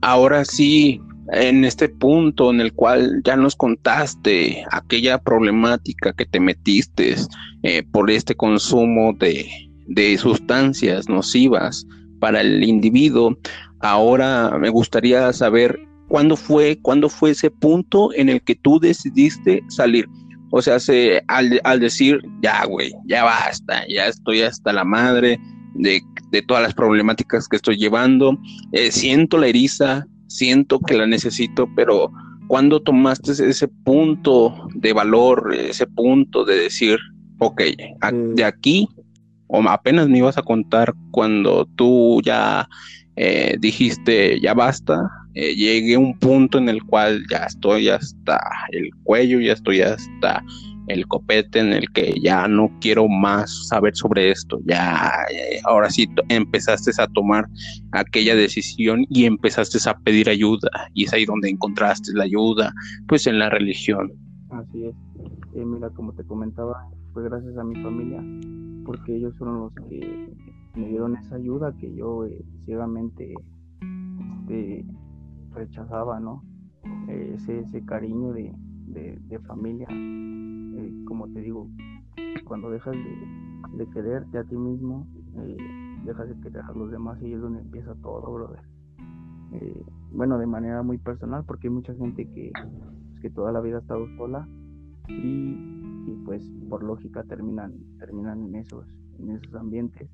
ahora 0.00 0.44
sí, 0.44 1.00
en 1.32 1.64
este 1.64 1.88
punto 1.88 2.50
en 2.50 2.60
el 2.60 2.72
cual 2.72 3.20
ya 3.24 3.36
nos 3.36 3.54
contaste 3.56 4.64
aquella 4.70 5.18
problemática 5.18 6.12
que 6.14 6.24
te 6.24 6.40
metiste 6.40 7.14
eh, 7.62 7.82
por 7.92 8.10
este 8.10 8.34
consumo 8.34 9.12
de, 9.18 9.46
de 9.86 10.16
sustancias 10.16 11.08
nocivas 11.08 11.86
para 12.20 12.40
el 12.40 12.64
individuo, 12.64 13.36
ahora 13.80 14.56
me 14.58 14.70
gustaría 14.70 15.30
saber 15.34 15.78
cuándo 16.14 16.36
fue, 16.36 16.78
cuándo 16.80 17.08
fue 17.08 17.30
ese 17.30 17.50
punto 17.50 18.14
en 18.14 18.28
el 18.28 18.40
que 18.40 18.54
tú 18.54 18.78
decidiste 18.78 19.64
salir. 19.66 20.08
O 20.52 20.62
sea, 20.62 20.78
se, 20.78 21.20
al, 21.26 21.60
al 21.64 21.80
decir, 21.80 22.20
ya, 22.40 22.64
güey, 22.66 22.92
ya 23.06 23.24
basta, 23.24 23.82
ya 23.88 24.06
estoy 24.06 24.42
hasta 24.42 24.72
la 24.72 24.84
madre, 24.84 25.40
de, 25.74 26.00
todas 26.46 26.62
las 26.62 26.72
problemáticas 26.72 27.48
que 27.48 27.56
estoy 27.56 27.78
llevando. 27.78 28.38
Eh, 28.70 28.92
siento 28.92 29.38
la 29.38 29.48
eriza, 29.48 30.06
siento 30.28 30.78
que 30.78 30.96
la 30.96 31.08
necesito, 31.08 31.68
pero 31.74 32.12
cuando 32.46 32.80
tomaste 32.80 33.32
ese 33.32 33.66
punto 33.66 34.68
de 34.76 34.92
valor, 34.92 35.52
ese 35.52 35.88
punto 35.88 36.44
de 36.44 36.60
decir, 36.60 36.96
ok, 37.40 37.60
mm. 38.12 38.34
de 38.34 38.44
aquí, 38.44 38.88
o 39.48 39.60
apenas 39.68 40.08
me 40.08 40.18
ibas 40.18 40.38
a 40.38 40.42
contar 40.42 40.94
cuando 41.10 41.66
tú 41.74 42.20
ya 42.22 42.68
eh, 43.16 43.56
dijiste, 43.58 44.40
ya 44.40 44.54
basta, 44.54 45.10
eh, 45.34 45.54
llegué 45.54 45.96
un 45.96 46.18
punto 46.18 46.58
en 46.58 46.68
el 46.68 46.82
cual 46.84 47.24
ya 47.30 47.38
estoy 47.38 47.88
hasta 47.88 48.40
el 48.70 48.90
cuello, 49.02 49.40
ya 49.40 49.52
estoy 49.52 49.80
hasta 49.80 50.42
el 50.88 51.06
copete 51.06 51.60
en 51.60 51.72
el 51.72 51.90
que 51.92 52.14
ya 52.20 52.46
no 52.46 52.70
quiero 52.80 53.08
más 53.08 53.68
saber 53.68 53.96
sobre 53.96 54.30
esto, 54.30 54.60
ya 54.66 55.10
eh, 55.32 55.60
ahora 55.64 55.90
sí 55.90 56.08
empezaste 56.28 56.90
a 57.00 57.06
tomar 57.08 57.48
aquella 57.92 58.34
decisión 58.34 59.06
y 59.08 59.24
empezaste 59.24 59.78
a 59.88 59.98
pedir 59.98 60.28
ayuda. 60.28 60.68
Y 60.92 61.04
es 61.04 61.12
ahí 61.12 61.24
donde 61.24 61.48
encontraste 61.48 62.12
la 62.14 62.24
ayuda, 62.24 62.72
pues 63.08 63.26
en 63.26 63.38
la 63.38 63.50
religión. 63.50 64.12
Así 64.50 64.84
es, 64.84 64.94
eh, 65.54 65.64
mira, 65.64 65.90
como 65.90 66.12
te 66.12 66.24
comentaba, 66.24 66.86
fue 67.12 67.24
gracias 67.24 67.56
a 67.56 67.64
mi 67.64 67.80
familia, 67.82 68.22
porque 68.84 69.16
ellos 69.16 69.34
fueron 69.38 69.60
los 69.60 69.74
que 69.74 70.28
me 70.74 70.88
dieron 70.88 71.16
esa 71.16 71.36
ayuda 71.36 71.74
que 71.80 71.92
yo 71.94 72.26
eh, 72.26 72.44
ciegamente 72.66 73.34
este, 74.44 74.84
rechazaba, 75.54 76.20
¿no? 76.20 76.42
ese, 77.08 77.60
ese 77.60 77.84
cariño 77.84 78.32
de, 78.32 78.54
de 78.86 79.38
familia 79.40 79.88
eh, 80.76 81.04
como 81.06 81.28
te 81.28 81.40
digo, 81.40 81.68
cuando 82.46 82.70
dejas 82.70 82.94
de, 82.94 83.86
quererte 83.92 84.38
a 84.38 84.44
ti 84.44 84.56
mismo, 84.56 85.06
eh, 85.36 85.56
dejas 86.04 86.28
de 86.28 86.40
querer 86.40 86.62
a 86.62 86.72
los 86.72 86.90
demás 86.90 87.20
y 87.22 87.32
es 87.32 87.40
donde 87.40 87.60
empieza 87.60 87.94
todo, 87.96 88.32
brother. 88.32 88.60
Eh, 89.52 89.84
bueno, 90.12 90.38
de 90.38 90.46
manera 90.46 90.82
muy 90.82 90.98
personal, 90.98 91.44
porque 91.46 91.68
hay 91.68 91.74
mucha 91.74 91.94
gente 91.94 92.28
que, 92.28 92.50
pues, 92.52 93.20
que 93.20 93.30
toda 93.30 93.52
la 93.52 93.60
vida 93.60 93.76
ha 93.76 93.80
estado 93.80 94.06
sola 94.16 94.48
y, 95.08 95.72
pues 96.24 96.42
por 96.68 96.82
lógica 96.82 97.22
terminan, 97.24 97.74
terminan 97.98 98.42
en 98.44 98.56
esos, 98.56 98.86
en 99.18 99.30
esos 99.30 99.54
ambientes. 99.54 100.10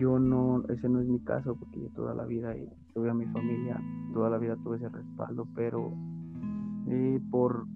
Yo 0.00 0.18
no, 0.18 0.64
ese 0.68 0.88
no 0.88 1.00
es 1.00 1.08
mi 1.08 1.20
caso, 1.20 1.56
porque 1.56 1.80
yo 1.80 1.88
toda 1.90 2.14
la 2.14 2.24
vida 2.24 2.54
tuve 2.94 3.10
a 3.10 3.14
mi 3.14 3.26
familia, 3.26 3.80
toda 4.12 4.30
la 4.30 4.38
vida 4.38 4.56
tuve 4.62 4.76
ese 4.76 4.88
respaldo, 4.88 5.48
pero 5.54 5.92
por 7.30 7.66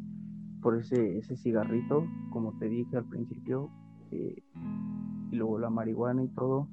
por 0.61 0.76
ese, 0.76 1.18
ese 1.18 1.37
cigarrito, 1.37 2.07
como 2.31 2.52
te 2.59 2.68
dije 2.68 2.96
al 2.96 3.04
principio, 3.04 3.70
eh, 4.11 4.42
y 5.31 5.37
luego 5.37 5.59
la 5.59 5.70
marihuana 5.70 6.24
y 6.24 6.28
todo. 6.28 6.68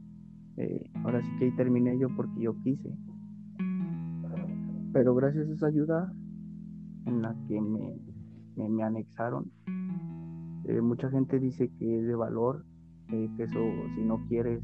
Eh, 0.57 0.89
ahora 1.03 1.21
sí 1.21 1.29
que 1.37 1.45
ahí 1.45 1.55
terminé 1.55 1.97
yo 1.99 2.07
porque 2.15 2.41
yo 2.41 2.55
quise. 2.63 2.95
Pero 4.93 5.13
gracias 5.15 5.49
a 5.49 5.53
esa 5.53 5.67
ayuda 5.67 6.13
en 7.05 7.21
la 7.21 7.35
que 7.47 7.59
me, 7.59 7.99
me, 8.55 8.83
anexaron, 8.83 9.51
eh, 10.63 10.81
mucha 10.81 11.09
gente 11.09 11.39
dice 11.39 11.69
que 11.77 11.99
es 11.99 12.07
de 12.07 12.15
valor, 12.15 12.65
que 13.09 13.43
eso 13.43 13.59
si 13.95 14.01
no 14.03 14.25
quieres, 14.27 14.63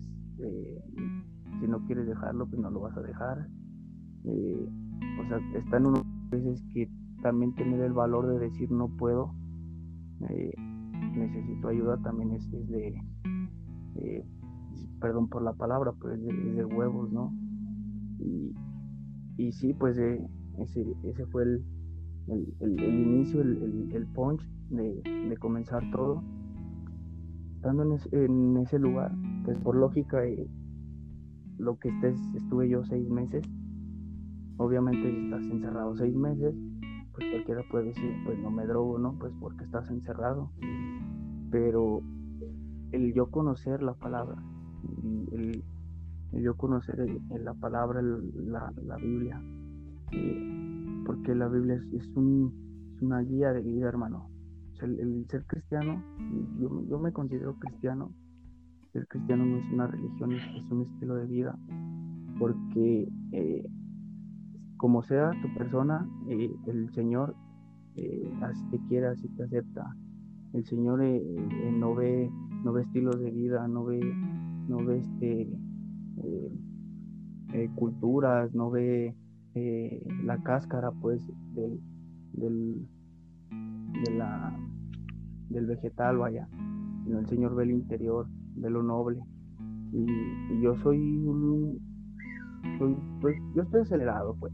si 1.60 1.68
no 1.68 1.86
quieres 1.86 2.08
dejarlo, 2.08 2.48
pues 2.48 2.60
no 2.62 2.72
lo 2.72 2.80
vas 2.80 2.98
a 2.98 3.02
dejar. 3.02 3.48
O 4.26 5.28
sea, 5.28 5.40
están 5.58 5.86
unos 5.86 6.06
veces 6.30 6.64
que 6.74 6.90
también 7.22 7.54
tener 7.56 7.82
el 7.82 7.94
valor 7.94 8.28
de 8.28 8.40
decir 8.40 8.72
no 8.72 8.90
puedo, 8.98 9.34
eh, 10.30 10.54
necesito 11.16 11.68
ayuda, 11.68 11.98
también 11.98 12.32
es, 12.34 12.50
de, 12.52 12.96
eh, 13.96 14.26
perdón 15.00 15.28
por 15.30 15.44
la 15.44 15.54
palabra, 15.54 15.94
pero 16.00 16.14
es 16.14 16.22
de, 16.22 16.66
huevos, 16.66 17.12
¿no? 17.12 17.34
Y, 18.20 18.54
y 19.38 19.52
sí, 19.52 19.74
pues 19.74 19.98
eh, 19.98 20.24
ese, 20.60 20.86
ese 21.04 21.26
fue 21.28 21.44
el, 21.44 21.64
el, 22.28 22.80
inicio, 22.80 23.42
el, 23.42 24.08
punch 24.14 24.42
de, 24.70 25.36
comenzar 25.40 25.84
todo. 25.92 26.24
Estando 27.56 27.84
en, 27.84 28.00
en, 28.12 28.58
ese 28.58 28.80
lugar, 28.80 29.12
pues 29.46 29.58
por 29.60 29.76
lógica, 29.76 30.22
lo 31.58 31.78
que 31.78 31.90
estés, 31.90 32.20
estuve 32.36 32.70
yo 32.70 32.84
seis 32.86 33.08
meses, 33.10 33.44
obviamente 34.62 35.26
estás 35.26 35.44
encerrado 35.44 35.96
seis 35.96 36.16
meses, 36.16 36.56
pues 37.14 37.30
cualquiera 37.30 37.62
puede 37.70 37.86
decir, 37.86 38.14
pues 38.26 38.40
no 38.40 38.52
me 38.52 38.66
drogo, 38.66 38.98
¿no? 38.98 39.18
Pues 39.20 39.34
porque 39.40 39.64
estás 39.64 39.90
encerrado. 39.90 40.52
Pero 41.52 42.02
el 42.92 43.14
yo 43.14 43.30
conocer 43.30 43.82
la 43.82 43.94
palabra, 43.94 44.42
el, 45.32 45.64
yo 46.32 46.56
conocer 46.56 47.06
la 47.30 47.54
palabra, 47.54 48.02
la, 48.02 48.72
la 48.84 48.96
Biblia, 48.98 49.42
eh, 50.12 51.04
porque 51.06 51.36
la 51.36 51.48
Biblia 51.48 51.76
es, 51.94 52.08
un, 52.16 52.98
una 53.02 53.20
guía 53.22 53.52
de 53.52 53.62
vida, 53.62 53.88
hermano. 53.88 54.30
el, 54.82 55.26
ser 55.30 55.46
cristiano, 55.46 56.04
yo, 56.60 56.84
yo, 56.88 57.00
me 57.00 57.12
considero 57.12 57.56
cristiano, 57.60 58.14
ser 58.94 59.08
cristiano 59.08 59.46
no 59.46 59.58
es 59.58 59.72
una 59.72 59.88
religión, 59.88 60.32
es, 60.34 60.72
un 60.72 60.84
estilo 60.84 61.16
de 61.16 61.26
vida, 61.28 61.58
porque 62.40 63.10
eh, 63.32 63.66
como 64.82 65.04
sea 65.04 65.30
tu 65.44 65.54
persona, 65.54 66.10
eh, 66.28 66.52
el 66.66 66.92
Señor 66.96 67.36
eh, 67.96 68.34
así 68.42 68.66
te 68.72 68.80
quiere, 68.88 69.10
así 69.10 69.28
te 69.38 69.44
acepta. 69.44 69.96
El 70.54 70.66
Señor 70.66 71.04
eh, 71.04 71.22
no 71.78 71.94
ve, 71.94 72.28
no 72.64 72.74
ve 72.74 72.82
estilos 72.82 73.20
de 73.20 73.30
vida, 73.30 73.68
no 73.68 73.86
ve, 73.86 74.00
no 74.68 74.84
ve 74.84 74.98
este 74.98 75.48
culturas, 77.76 78.54
no 78.56 78.72
ve 78.72 79.16
la 80.24 80.42
cáscara 80.42 80.92
pues 80.92 81.22
del, 81.54 81.80
del, 82.34 82.88
de 84.06 84.16
la, 84.18 84.58
del 85.50 85.66
vegetal, 85.68 86.18
vaya, 86.18 86.48
el 87.08 87.28
Señor 87.28 87.56
ve 87.56 87.66
el 87.66 87.72
interior, 87.72 88.28
de 88.56 88.70
lo 88.70 88.82
noble. 88.82 89.22
Y, 89.94 90.62
yo 90.62 90.76
soy 90.78 90.98
un, 90.98 91.80
pues, 93.22 93.38
yo 93.56 93.64
estoy 93.64 93.82
acelerado, 93.82 94.36
pues, 94.40 94.54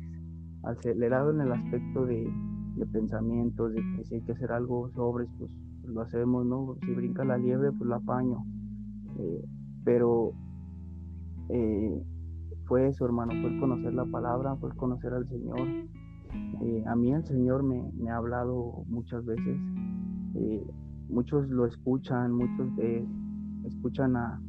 acelerado 0.64 1.32
en 1.32 1.42
el 1.42 1.52
aspecto 1.52 2.06
de, 2.06 2.30
de 2.76 2.86
pensamientos, 2.86 3.74
de 3.74 3.82
que 3.96 4.04
si 4.06 4.16
hay 4.16 4.22
que 4.22 4.34
hacer 4.34 4.52
algo 4.52 4.90
sobre, 4.92 5.26
pues 5.38 5.52
lo 5.88 6.02
hacemos, 6.02 6.46
¿no? 6.46 6.76
Si 6.82 6.94
brinca 6.94 7.24
la 7.24 7.38
liebre, 7.38 7.72
pues 7.72 7.90
la 7.90 7.98
apaño. 7.98 8.46
Eh, 9.20 9.46
pero 9.84 10.34
eh, 11.50 12.04
fue 12.66 12.88
eso, 12.88 13.06
hermano, 13.06 13.32
fue 13.42 13.60
conocer 13.60 13.94
la 13.94 14.06
palabra, 14.06 14.56
fue 14.58 14.76
conocer 14.76 15.14
al 15.14 15.28
Señor. 15.28 15.60
Eh, 16.62 16.84
a 16.86 16.96
mí 16.96 17.14
el 17.14 17.26
Señor 17.26 17.64
me, 17.64 17.90
me, 17.94 18.10
ha 18.10 18.18
hablado 18.18 18.84
muchas 18.88 19.26
veces. 19.26 19.58
muchos 21.10 21.50
lo 21.50 21.66
escuchan, 21.66 22.34
muchos 22.34 22.68
escuchan 23.66 24.16
a, 24.16 24.42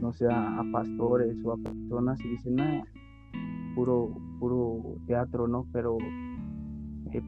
no 0.00 0.12
sé, 0.12 0.26
a, 0.30 0.62
pastores 0.72 1.36
o 1.44 1.52
a 1.52 1.56
personas 1.58 2.18
y 2.24 2.28
dicen, 2.28 2.60
ah, 2.60 2.82
puro, 3.74 4.14
puro 4.42 4.96
teatro, 5.06 5.46
¿no? 5.46 5.68
Pero 5.72 5.98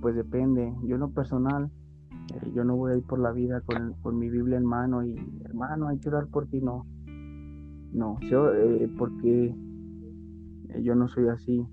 pues 0.00 0.16
depende. 0.16 0.74
Yo 0.82 0.96
en 0.96 1.00
lo 1.00 1.10
personal, 1.10 1.70
eh, 2.34 2.50
yo 2.52 2.64
no 2.64 2.74
voy 2.74 2.92
a 2.92 2.96
ir 2.96 3.04
por 3.04 3.20
la 3.20 3.30
vida 3.30 3.62
con, 4.02 4.18
mi 4.18 4.28
Biblia 4.28 4.58
en 4.58 4.64
mano 4.64 5.04
y, 5.04 5.14
hermano, 5.44 5.88
hay 5.88 5.98
que 5.98 6.08
orar 6.08 6.26
por 6.26 6.48
ti, 6.48 6.60
no. 6.60 6.84
No, 7.92 8.18
yo, 8.28 8.52
eh, 8.52 8.90
porque 8.98 9.54
eh, 10.70 10.82
yo 10.82 10.96
no 10.96 11.06
soy 11.06 11.28
así. 11.28 11.64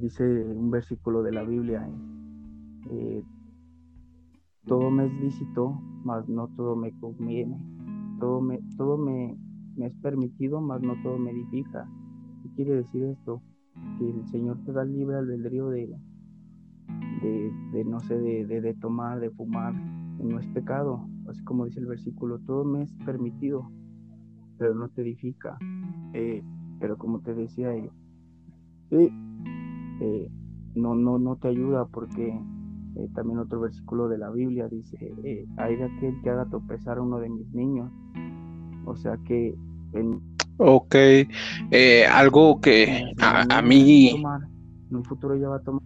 dice 0.00 0.24
un 0.24 0.70
versículo 0.70 1.22
de 1.22 1.32
la 1.32 1.42
Biblia, 1.42 1.86
todo 4.64 4.90
me 4.90 5.04
es 5.04 5.12
lícito, 5.20 5.78
mas 6.02 6.26
no 6.30 6.48
todo 6.56 6.76
me 6.76 6.98
conviene. 6.98 7.58
Todo 8.18 8.40
me, 8.40 8.58
todo 8.78 8.96
me, 8.96 9.36
me 9.76 9.86
es 9.88 9.94
permitido, 9.96 10.62
mas 10.62 10.80
no 10.80 10.94
todo 11.02 11.18
me 11.18 11.32
edifica. 11.32 11.86
¿Qué 12.42 12.48
quiere 12.54 12.76
decir 12.76 13.04
esto? 13.04 13.42
Que 13.98 14.10
el 14.10 14.26
Señor 14.28 14.58
te 14.64 14.72
da 14.72 14.84
libre 14.84 15.16
albedrío 15.16 15.68
de, 15.68 15.88
de, 17.72 17.84
no 17.84 18.00
sé, 18.00 18.16
de, 18.16 18.74
tomar, 18.74 19.20
de 19.20 19.30
fumar, 19.30 19.74
no 19.74 20.38
es 20.38 20.46
pecado, 20.48 21.08
así 21.28 21.42
como 21.44 21.64
dice 21.64 21.80
el 21.80 21.86
versículo, 21.86 22.38
todo 22.40 22.64
me 22.64 22.82
es 22.82 22.92
permitido, 23.04 23.70
pero 24.58 24.74
no 24.74 24.88
te 24.88 25.02
edifica. 25.02 25.58
Eh, 26.12 26.42
pero 26.78 26.96
como 26.96 27.20
te 27.20 27.34
decía, 27.34 27.74
eh, 27.74 27.90
eh, 28.90 30.30
no, 30.74 30.94
no, 30.94 31.18
no 31.18 31.36
te 31.36 31.48
ayuda 31.48 31.86
porque 31.86 32.38
también 33.14 33.38
otro 33.38 33.60
versículo 33.60 34.08
de 34.08 34.18
la 34.18 34.30
Biblia 34.30 34.68
dice, 34.68 35.14
hay 35.58 35.76
de 35.76 35.84
aquel 35.84 36.20
que 36.22 36.30
haga 36.30 36.46
tropezar 36.46 36.98
a 36.98 37.02
uno 37.02 37.18
de 37.18 37.28
mis 37.28 37.52
niños. 37.54 37.90
O 38.84 38.96
sea 38.96 39.16
que... 39.18 39.56
En, 39.92 40.20
ok, 40.58 40.94
algo 42.10 42.60
que 42.60 43.12
a, 43.20 43.62
mí... 43.62 44.10
en 44.10 44.96
un 44.96 45.04
futuro 45.04 45.36
ya 45.36 45.48
va 45.48 45.56
a 45.56 45.60
tomar 45.60 45.82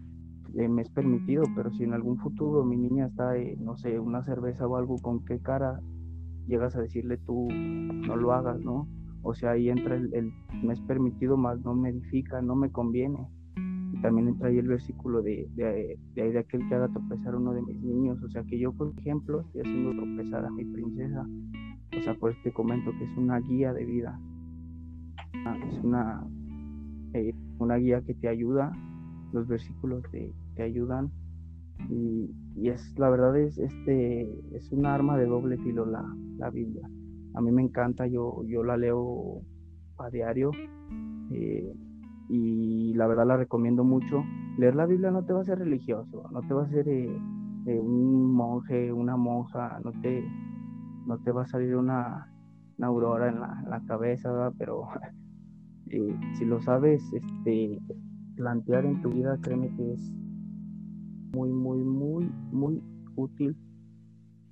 eh, 0.56 0.68
me 0.68 0.82
es 0.82 0.90
permitido, 0.90 1.44
pero 1.54 1.70
si 1.70 1.84
en 1.84 1.94
algún 1.94 2.18
futuro 2.18 2.64
mi 2.64 2.76
niña 2.76 3.06
está, 3.06 3.34
no 3.58 3.76
sé, 3.76 3.98
una 4.00 4.24
cerveza 4.24 4.66
o 4.66 4.76
algo, 4.76 4.98
¿con 4.98 5.24
qué 5.24 5.38
cara 5.38 5.80
llegas 6.48 6.74
a 6.74 6.80
decirle 6.80 7.18
tú 7.18 7.48
no 7.50 8.16
lo 8.16 8.32
hagas, 8.32 8.58
no? 8.60 8.88
O 9.22 9.34
sea, 9.34 9.52
ahí 9.52 9.68
entra 9.68 9.94
el, 9.94 10.32
me 10.62 10.72
es 10.72 10.80
permitido, 10.80 11.36
más 11.36 11.60
no 11.64 11.74
me 11.74 11.90
edifica, 11.90 12.40
no 12.42 12.56
me 12.56 12.70
conviene. 12.70 13.28
Y 13.92 14.00
también 14.00 14.28
entra 14.28 14.48
ahí 14.48 14.58
el 14.58 14.68
versículo 14.68 15.22
de, 15.22 15.48
de, 15.54 15.98
de 16.14 16.22
ahí 16.22 16.32
de 16.32 16.38
aquel 16.38 16.66
que 16.68 16.74
haga 16.74 16.88
tropezar 16.88 17.34
a 17.34 17.36
uno 17.36 17.52
de 17.52 17.62
mis 17.62 17.80
niños. 17.82 18.22
O 18.22 18.30
sea, 18.30 18.42
que 18.44 18.58
yo, 18.58 18.72
por 18.72 18.92
ejemplo, 18.98 19.42
estoy 19.42 19.60
haciendo 19.60 19.92
tropezar 19.92 20.44
a 20.44 20.50
mi 20.50 20.64
princesa. 20.64 21.26
O 21.98 22.02
sea, 22.02 22.14
por 22.14 22.32
este 22.32 22.52
comento 22.52 22.90
que 22.92 23.04
es 23.04 23.16
una 23.18 23.40
guía 23.40 23.72
de 23.74 23.84
vida. 23.84 24.18
Ah, 25.46 25.56
es 25.68 25.78
una, 25.82 26.24
eh, 27.14 27.34
una 27.58 27.76
guía 27.76 28.02
que 28.02 28.14
te 28.14 28.28
ayuda 28.28 28.72
los 29.32 29.46
versículos 29.46 30.02
te, 30.10 30.32
te 30.54 30.62
ayudan 30.62 31.10
y, 31.88 32.30
y, 32.56 32.68
es 32.68 32.98
la 32.98 33.08
verdad 33.08 33.36
es 33.38 33.58
este 33.58 34.28
es 34.54 34.70
un 34.70 34.86
arma 34.86 35.16
de 35.16 35.26
doble 35.26 35.56
filo 35.58 35.86
la, 35.86 36.04
la 36.36 36.50
Biblia. 36.50 36.88
A 37.34 37.40
mí 37.40 37.50
me 37.52 37.62
encanta 37.62 38.06
yo 38.06 38.42
yo 38.46 38.62
la 38.64 38.76
leo 38.76 39.42
a 39.98 40.10
diario 40.10 40.50
eh, 41.32 41.72
y 42.28 42.94
la 42.94 43.06
verdad 43.06 43.26
la 43.26 43.36
recomiendo 43.36 43.82
mucho. 43.82 44.22
Leer 44.58 44.74
la 44.74 44.86
Biblia 44.86 45.10
no 45.10 45.24
te 45.24 45.32
va 45.32 45.40
a 45.40 45.44
ser 45.44 45.58
religioso 45.58 46.28
no 46.30 46.40
te 46.42 46.52
va 46.52 46.64
a 46.64 46.68
ser 46.68 46.86
eh, 46.88 47.08
un 47.66 48.34
monje 48.34 48.92
una 48.92 49.16
monja 49.16 49.80
no 49.82 49.92
te 50.02 50.24
no 51.06 51.18
te 51.18 51.32
va 51.32 51.42
a 51.42 51.46
salir 51.46 51.76
una, 51.76 52.30
aurora 52.82 53.28
en 53.28 53.40
la, 53.40 53.62
la 53.68 53.80
cabeza 53.86 54.52
pero 54.58 54.86
si 56.34 56.44
lo 56.44 56.60
sabes 56.60 57.02
este 57.12 57.80
plantear 58.36 58.86
en 58.86 59.02
tu 59.02 59.10
vida, 59.10 59.38
créeme 59.42 59.74
que 59.76 59.92
es 59.92 60.12
muy, 61.32 61.50
muy, 61.50 61.78
muy, 61.84 62.30
muy 62.52 62.82
útil, 63.16 63.56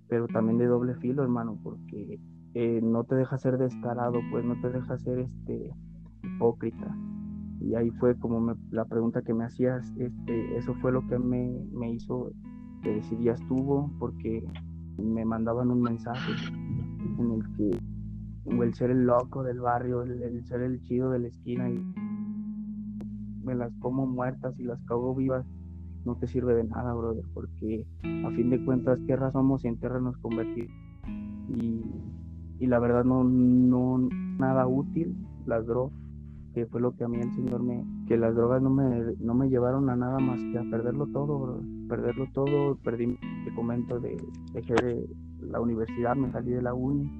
pero 0.08 0.26
también 0.28 0.58
de 0.58 0.66
doble 0.66 0.94
filo, 0.96 1.22
hermano, 1.22 1.58
porque 1.62 2.20
eh, 2.54 2.80
no 2.82 3.04
te 3.04 3.14
deja 3.14 3.38
ser 3.38 3.58
descarado, 3.58 4.20
pues 4.30 4.44
no 4.44 4.60
te 4.60 4.70
deja 4.70 4.98
ser 4.98 5.20
este 5.20 5.70
hipócrita. 6.22 6.96
Y 7.60 7.74
ahí 7.74 7.90
fue 7.92 8.16
como 8.18 8.54
la 8.70 8.84
pregunta 8.84 9.22
que 9.22 9.34
me 9.34 9.44
hacías, 9.44 9.92
este, 9.98 10.56
eso 10.56 10.74
fue 10.74 10.92
lo 10.92 11.06
que 11.08 11.18
me, 11.18 11.64
me 11.72 11.92
hizo 11.92 12.30
que 12.82 12.94
decidí 12.94 13.28
estuvo, 13.28 13.90
porque 13.98 14.46
me 14.98 15.24
mandaban 15.24 15.70
un 15.70 15.82
mensaje 15.82 16.32
en 17.18 17.32
el 17.32 17.56
que 17.56 17.78
el 18.50 18.74
ser 18.74 18.90
el 18.90 19.04
loco 19.04 19.42
del 19.42 19.60
barrio, 19.60 20.02
el, 20.02 20.22
el 20.22 20.44
ser 20.46 20.62
el 20.62 20.80
chido 20.82 21.10
de 21.10 21.18
la 21.20 21.28
esquina 21.28 21.70
y 21.70 21.78
me 23.44 23.54
las 23.54 23.72
como 23.80 24.06
muertas 24.06 24.58
y 24.58 24.64
las 24.64 24.80
cago 24.84 25.14
vivas, 25.14 25.46
no 26.04 26.16
te 26.16 26.26
sirve 26.26 26.54
de 26.54 26.64
nada, 26.64 26.94
brother, 26.94 27.24
porque 27.34 27.86
a 28.02 28.30
fin 28.30 28.50
de 28.50 28.64
cuentas 28.64 28.98
tierra 29.06 29.32
somos 29.32 29.64
y 29.64 29.68
en 29.68 29.78
tierra 29.78 30.00
nos 30.00 30.16
convertimos. 30.18 30.70
Y, 31.48 31.82
y 32.58 32.66
la 32.66 32.78
verdad 32.78 33.04
no, 33.04 33.24
no 33.24 33.98
nada 34.38 34.66
útil 34.66 35.16
las 35.46 35.66
drogas, 35.66 35.92
que 36.54 36.66
fue 36.66 36.80
lo 36.80 36.94
que 36.94 37.04
a 37.04 37.08
mí 37.08 37.18
el 37.18 37.32
Señor 37.34 37.62
me, 37.62 37.84
que 38.06 38.16
las 38.16 38.34
drogas 38.34 38.62
no 38.62 38.70
me, 38.70 39.14
no 39.18 39.34
me 39.34 39.48
llevaron 39.48 39.88
a 39.90 39.96
nada 39.96 40.18
más 40.18 40.40
que 40.40 40.58
a 40.58 40.70
perderlo 40.70 41.06
todo, 41.06 41.38
brother. 41.38 41.64
perderlo 41.88 42.26
todo, 42.32 42.76
perdí, 42.76 43.18
te 43.44 43.54
comento, 43.54 43.98
de, 43.98 44.16
dejé 44.52 44.74
de 44.74 45.08
la 45.40 45.60
universidad, 45.60 46.16
me 46.16 46.30
salí 46.30 46.50
de 46.50 46.62
la 46.62 46.74
uni, 46.74 47.10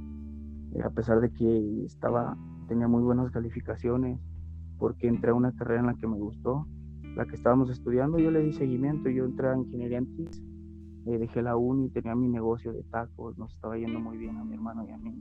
eh, 0.75 0.83
a 0.83 0.91
pesar 0.91 1.21
de 1.21 1.31
que 1.31 1.85
estaba, 1.85 2.37
tenía 2.69 2.89
muy 2.89 3.03
buenas 3.03 3.31
calificaciones, 3.31 4.19
porque 4.79 5.09
entré 5.09 5.31
a 5.31 5.35
una 5.35 5.53
carrera 5.53 5.81
en 5.81 5.87
la 5.87 5.95
que 5.95 6.07
me 6.07 6.17
gustó, 6.17 6.67
la 7.17 7.27
que 7.27 7.35
estábamos 7.35 7.71
estudiando, 7.71 8.19
yo 8.19 8.31
le 8.31 8.41
di 8.41 8.53
seguimiento, 8.53 9.09
yo 9.09 9.25
entré 9.25 9.49
a 9.49 9.57
ingeniería 9.57 9.99
en 9.99 10.07
eh, 11.07 11.19
dejé 11.19 11.43
la 11.43 11.57
uni, 11.57 11.89
tenía 11.89 12.15
mi 12.15 12.29
negocio 12.29 12.73
de 12.73 12.83
tacos, 12.85 13.39
nos 13.39 13.53
estaba 13.55 13.79
yendo 13.79 13.99
muy 13.99 14.19
bien 14.19 14.37
a 14.37 14.45
mi 14.45 14.55
hermano 14.55 14.85
y 14.87 14.91
a 14.91 14.99
mí. 14.99 15.15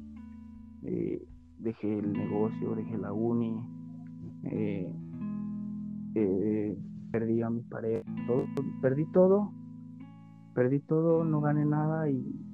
Eh, 0.83 1.25
dejé 1.59 1.99
el 1.99 2.11
negocio, 2.11 2.75
dejé 2.75 2.97
la 2.97 3.13
uni, 3.13 3.55
eh, 4.43 4.93
perdí 7.11 7.41
a 7.41 7.49
mi 7.49 7.61
pareja, 7.61 8.03
perdí 8.81 9.05
todo, 9.11 9.53
perdí 10.53 10.79
todo, 10.81 11.23
no 11.23 11.39
gané 11.39 11.65
nada 11.65 12.09
y, 12.09 12.46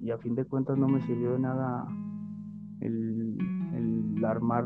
y, 0.00 0.10
a 0.10 0.18
fin 0.18 0.34
de 0.34 0.44
cuentas 0.44 0.78
no 0.78 0.88
me 0.88 1.00
sirvió 1.02 1.32
de 1.32 1.40
nada 1.40 1.86
el, 2.80 3.36
el 3.74 4.24
armar 4.24 4.64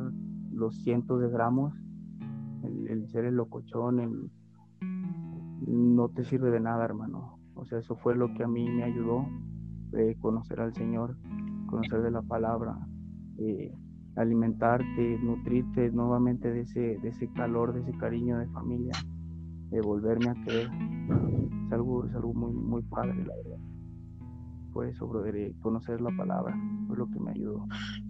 los 0.53 0.77
cientos 0.83 1.21
de 1.21 1.29
gramos, 1.29 1.75
el, 2.63 3.09
ser 3.09 3.25
el 3.25 3.35
locochón, 3.35 4.01
el, 4.01 4.31
no 5.67 6.09
te 6.09 6.25
sirve 6.25 6.51
de 6.51 6.61
nada, 6.61 6.85
hermano. 6.85 7.39
O 7.55 7.65
sea, 7.65 7.79
eso 7.79 7.97
fue 7.97 8.17
lo 8.17 8.33
que 8.35 8.45
a 8.45 8.49
mí 8.49 8.69
me 8.69 8.85
ayudó, 8.85 9.27
eh, 9.93 10.17
conocer 10.21 10.61
al 10.61 10.75
Señor, 10.75 11.17
conocer 11.67 12.03
de 12.03 12.11
la 12.11 12.23
palabra, 12.23 12.77
eh, 13.39 13.73
alimentarte, 14.17 15.19
nutrirte 15.19 15.91
nuevamente 15.91 16.51
de 16.51 16.61
ese, 16.61 16.99
de 16.99 17.09
ese 17.09 17.29
calor, 17.33 17.75
de 17.75 17.81
ese 17.81 17.93
cariño 17.99 18.39
de 18.39 18.47
familia, 18.49 18.93
de 19.71 19.81
volverme 19.81 20.31
a 20.31 20.35
creer. 20.45 20.71
Es 21.67 21.73
algo, 21.73 22.07
es 22.07 22.15
algo 22.15 22.35
muy, 22.35 22.53
muy 22.53 22.83
padre, 22.83 23.17
la 23.25 23.35
verdad 23.37 23.74
fue 24.75 24.93
brother, 25.09 25.53
conocer 25.63 26.01
la 26.01 26.11
palabra, 26.11 26.55
fue 26.89 26.97
lo 26.97 27.07
que 27.07 27.21
me 27.21 27.31
ayudó. 27.31 27.67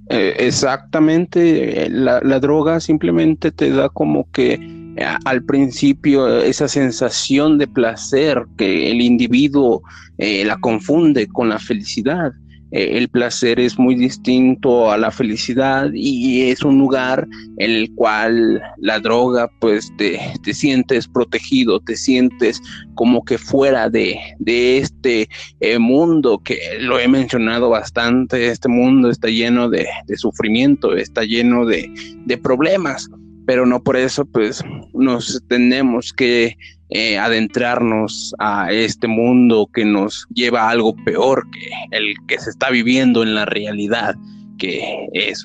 Eh, 0.08 0.34
exactamente, 0.38 1.88
la, 1.90 2.40
droga 2.40 2.80
simplemente 2.80 3.52
te 3.52 3.70
da 3.70 3.90
como 3.90 4.28
que 4.30 4.54
eh, 4.54 5.04
al 5.24 5.44
principio 5.44 6.26
esa 6.38 6.66
sensación 6.66 7.58
de 7.58 7.68
placer 7.68 8.46
que 8.56 8.90
el 8.90 9.02
individuo 9.02 9.82
eh, 10.16 10.44
la 10.44 10.56
confunde 10.56 11.28
con 11.28 11.50
la 11.50 11.58
felicidad. 11.58 12.32
Eh, 12.74 12.98
el 12.98 13.08
placer 13.08 13.60
es 13.60 13.78
muy 13.78 13.94
distinto 13.94 14.90
a 14.90 14.98
la 14.98 15.12
felicidad 15.12 15.90
y 15.94 16.42
es 16.50 16.62
un 16.64 16.76
lugar 16.76 17.28
en 17.58 17.70
el 17.70 17.94
cual 17.94 18.60
la 18.78 18.98
droga 18.98 19.48
pues 19.60 19.92
te, 19.96 20.18
sientes 20.52 21.06
protegido, 21.06 21.78
te 21.78 21.96
sientes 21.96 22.60
como 22.94 23.24
que 23.24 23.38
fuera 23.38 23.88
de, 23.88 24.18
este 24.44 25.28
eh, 25.60 25.78
mundo 25.78 26.40
que 26.42 26.58
lo 26.80 26.98
he 26.98 27.06
mencionado 27.06 27.70
bastante, 27.70 28.48
este 28.48 28.68
mundo 28.68 29.08
está 29.08 29.28
lleno 29.28 29.70
de, 29.70 29.86
sufrimiento, 30.16 30.96
está 30.96 31.22
lleno 31.22 31.66
de, 31.66 31.88
de 32.26 32.38
problemas 32.38 33.08
pero 33.46 33.66
no 33.66 33.82
por 33.82 33.96
eso 33.96 34.24
pues 34.24 34.62
nos 34.92 35.42
tenemos 35.48 36.12
que 36.12 36.56
eh, 36.90 37.18
adentrarnos 37.18 38.34
a 38.38 38.70
este 38.72 39.08
mundo 39.08 39.68
que 39.72 39.84
nos 39.84 40.26
lleva 40.34 40.62
a 40.62 40.70
algo 40.70 40.94
peor 41.04 41.44
que 41.50 41.68
el 41.90 42.14
que 42.26 42.38
se 42.38 42.50
está 42.50 42.70
viviendo 42.70 43.22
en 43.22 43.34
la 43.34 43.44
realidad, 43.46 44.14
que 44.58 45.08
es 45.12 45.44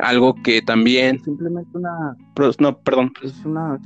algo 0.00 0.34
que 0.42 0.62
también 0.62 1.18
simplemente 1.24 1.70
una 1.76 2.16
no 2.58 2.78
perdón 2.78 3.12
es 3.22 3.44
una, 3.44 3.78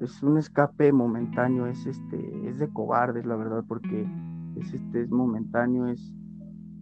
es 0.00 0.22
un 0.22 0.38
escape 0.38 0.92
momentáneo 0.92 1.66
es 1.66 1.86
este 1.86 2.48
es 2.48 2.58
de 2.58 2.68
cobardes 2.68 3.24
la 3.24 3.36
verdad 3.36 3.64
porque 3.66 4.06
es 4.56 4.74
este 4.74 5.02
es 5.02 5.10
momentáneo 5.10 5.86
es 5.86 6.12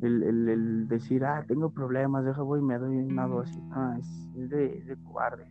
el, 0.03 0.89
decir, 0.89 1.25
ah, 1.25 1.45
tengo 1.47 1.71
problemas, 1.71 2.25
deja 2.25 2.43
voy 2.43 2.61
y 2.61 2.63
me 2.63 2.79
doy 2.79 2.97
una 2.97 3.27
dosis. 3.27 3.63
Ah, 3.73 3.97
es, 3.99 4.49
de, 4.49 4.83
de 4.83 4.97
cobarde. 5.05 5.47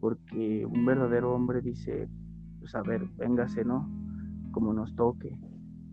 Porque 0.00 0.66
un 0.66 0.84
verdadero 0.84 1.34
hombre 1.34 1.60
dice, 1.60 2.08
pues 2.60 2.74
a 2.74 2.82
ver, 2.82 3.06
véngase, 3.16 3.64
¿no? 3.64 3.88
Como 4.52 4.72
nos 4.72 4.94
toque. 4.96 5.38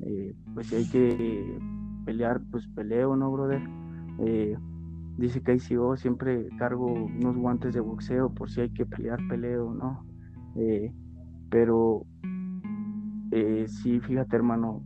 Eh, 0.02 0.36
pues 0.54 0.67
si 0.67 0.76
hay 0.76 0.89
que 0.89 1.60
pelear, 2.06 2.41
pues 2.52 2.67
peleo, 2.69 3.15
¿no, 3.15 3.32
brother? 3.32 3.62
Eh, 4.19 4.58
dice 5.17 5.41
que 5.41 5.58
yo 5.58 5.96
siempre 5.96 6.50
cargo 6.58 6.86
unos 6.86 7.36
guantes 7.38 7.74
de 7.74 7.80
boxeo 7.80 8.34
por 8.34 8.50
si 8.50 8.62
hay 8.62 8.69
que 8.69 8.86
pelear, 8.86 9.19
peleo, 9.30 9.74
¿no? 9.74 10.06
Eh, 10.56 10.93
pero 11.50 12.06
sí, 13.65 14.00
fíjate, 14.00 14.36
hermano, 14.36 14.84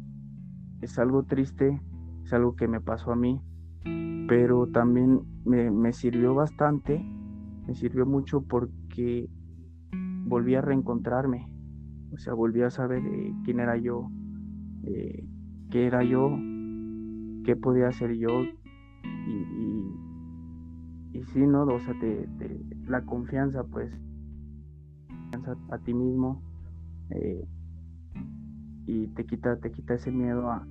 es 0.81 0.97
algo 0.99 1.23
triste 1.23 1.81
es 2.27 2.33
algo 2.33 2.57
que 2.57 2.67
me 2.67 2.81
pasó 2.81 3.13
a 3.13 3.15
mí, 3.15 3.41
pero 4.27 4.67
también 4.67 5.21
me, 5.45 5.93
sirvió 5.93 6.35
bastante, 6.35 7.01
me 7.65 7.73
sirvió 7.73 8.05
mucho 8.05 8.41
porque 8.41 9.29
volví 10.25 10.55
a 10.55 10.61
reencontrarme, 10.61 11.49
o 12.11 12.17
sea, 12.17 12.33
volví 12.33 12.63
a 12.63 12.69
saber 12.69 13.01
eh, 13.05 13.33
quién 13.45 13.61
era 13.61 13.77
yo, 13.77 14.09
eh, 14.83 15.25
qué 15.71 15.87
era 15.87 16.03
yo, 16.03 16.37
qué 17.45 17.55
podía 17.55 17.87
hacer 17.87 18.17
yo 18.17 18.43
y, 18.43 19.93
y, 21.13 21.23
sí, 21.31 21.39
¿no? 21.39 21.63
O 21.63 21.79
sea, 21.79 21.97
te, 21.97 22.27
la 22.87 23.05
confianza, 23.05 23.63
pues, 23.63 23.89
a, 25.31 25.75
a 25.75 25.77
ti 25.77 25.93
mismo 25.93 26.41
eh, 27.11 27.47
y 28.85 29.07
te 29.07 29.25
quita, 29.25 29.55
te 29.61 29.71
quita 29.71 29.93
ese 29.93 30.11
miedo 30.11 30.51
a, 30.51 30.67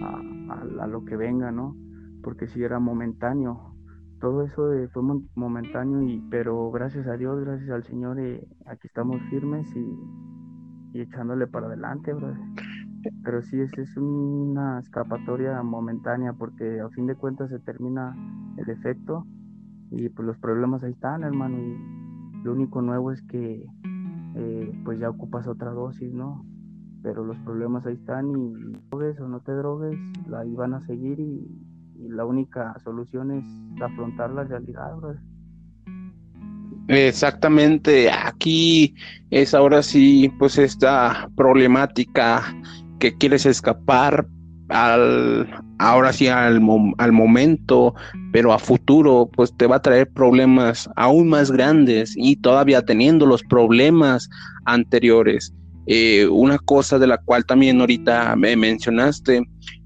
a, 0.00 0.86
lo 0.86 1.04
que 1.04 1.16
venga, 1.16 1.50
¿no? 1.50 1.76
Porque 2.22 2.46
si 2.46 2.62
era 2.62 2.78
momentáneo, 2.78 3.74
todo 4.20 4.42
eso 4.42 4.70
fue 4.92 5.02
momentáneo, 5.34 6.02
y, 6.02 6.20
pero 6.30 6.70
gracias 6.70 7.06
a 7.06 7.16
Dios, 7.16 7.40
gracias 7.44 7.70
al 7.70 7.82
Señor, 7.84 8.20
eh, 8.20 8.46
aquí 8.66 8.86
estamos 8.86 9.20
firmes 9.30 9.66
y, 9.76 11.00
echándole 11.00 11.46
para 11.46 11.66
adelante, 11.66 12.12
bro. 12.12 12.34
Pero 13.24 13.42
sí, 13.42 13.60
es, 13.60 13.72
es 13.78 13.96
una 13.96 14.78
escapatoria 14.78 15.60
momentánea 15.62 16.34
porque 16.34 16.80
a 16.80 16.88
fin 16.90 17.06
de 17.06 17.16
cuentas 17.16 17.50
se 17.50 17.58
termina 17.58 18.14
el 18.58 18.68
efecto 18.70 19.26
y 19.90 20.08
pues 20.08 20.26
los 20.26 20.38
problemas 20.38 20.84
ahí 20.84 20.92
están, 20.92 21.22
hermano. 21.22 21.58
Y 21.58 22.42
lo 22.44 22.52
único 22.52 22.80
nuevo 22.82 23.10
es 23.10 23.22
que 23.22 23.66
eh, 24.34 24.82
pues 24.84 24.98
ya 24.98 25.10
ocupas 25.10 25.46
otra 25.46 25.70
dosis, 25.70 26.12
¿no? 26.12 26.44
Pero 27.02 27.24
los 27.24 27.36
problemas 27.38 27.84
ahí 27.86 27.94
están 27.94 28.30
y 28.30 28.52
drogues 28.90 29.18
o 29.20 29.28
no 29.28 29.40
te 29.40 29.52
drogues, 29.52 29.98
ahí 30.38 30.54
van 30.54 30.74
a 30.74 30.80
seguir 30.80 31.18
y, 31.20 31.46
la 32.08 32.24
única 32.24 32.74
solución 32.82 33.30
es 33.30 33.44
afrontar 33.80 34.30
la 34.30 34.42
realidad, 34.42 34.94
Exactamente, 36.88 38.10
aquí 38.10 38.96
es 39.30 39.54
ahora 39.54 39.84
sí, 39.84 40.28
pues 40.36 40.58
esta 40.58 41.30
problemática 41.36 42.42
que 42.98 43.16
quieres 43.16 43.46
escapar 43.46 44.26
al, 44.68 45.48
ahora 45.78 46.12
sí 46.12 46.26
al, 46.26 46.60
al 46.98 47.12
momento, 47.12 47.94
pero 48.32 48.52
a 48.52 48.58
futuro, 48.58 49.30
pues 49.32 49.56
te 49.56 49.68
va 49.68 49.76
a 49.76 49.82
traer 49.82 50.10
problemas 50.10 50.90
aún 50.96 51.28
más 51.28 51.52
grandes 51.52 52.14
y 52.16 52.34
todavía 52.34 52.82
teniendo 52.82 53.26
los 53.26 53.44
problemas 53.44 54.28
anteriores. 54.64 55.54
Eh, 55.86 56.26
una 56.26 56.58
cosa 56.58 56.98
de 56.98 57.06
la 57.06 57.18
cual 57.18 57.44
también 57.44 57.80
ahorita 57.80 58.36
me 58.36 58.56
mencionaste, 58.56 59.42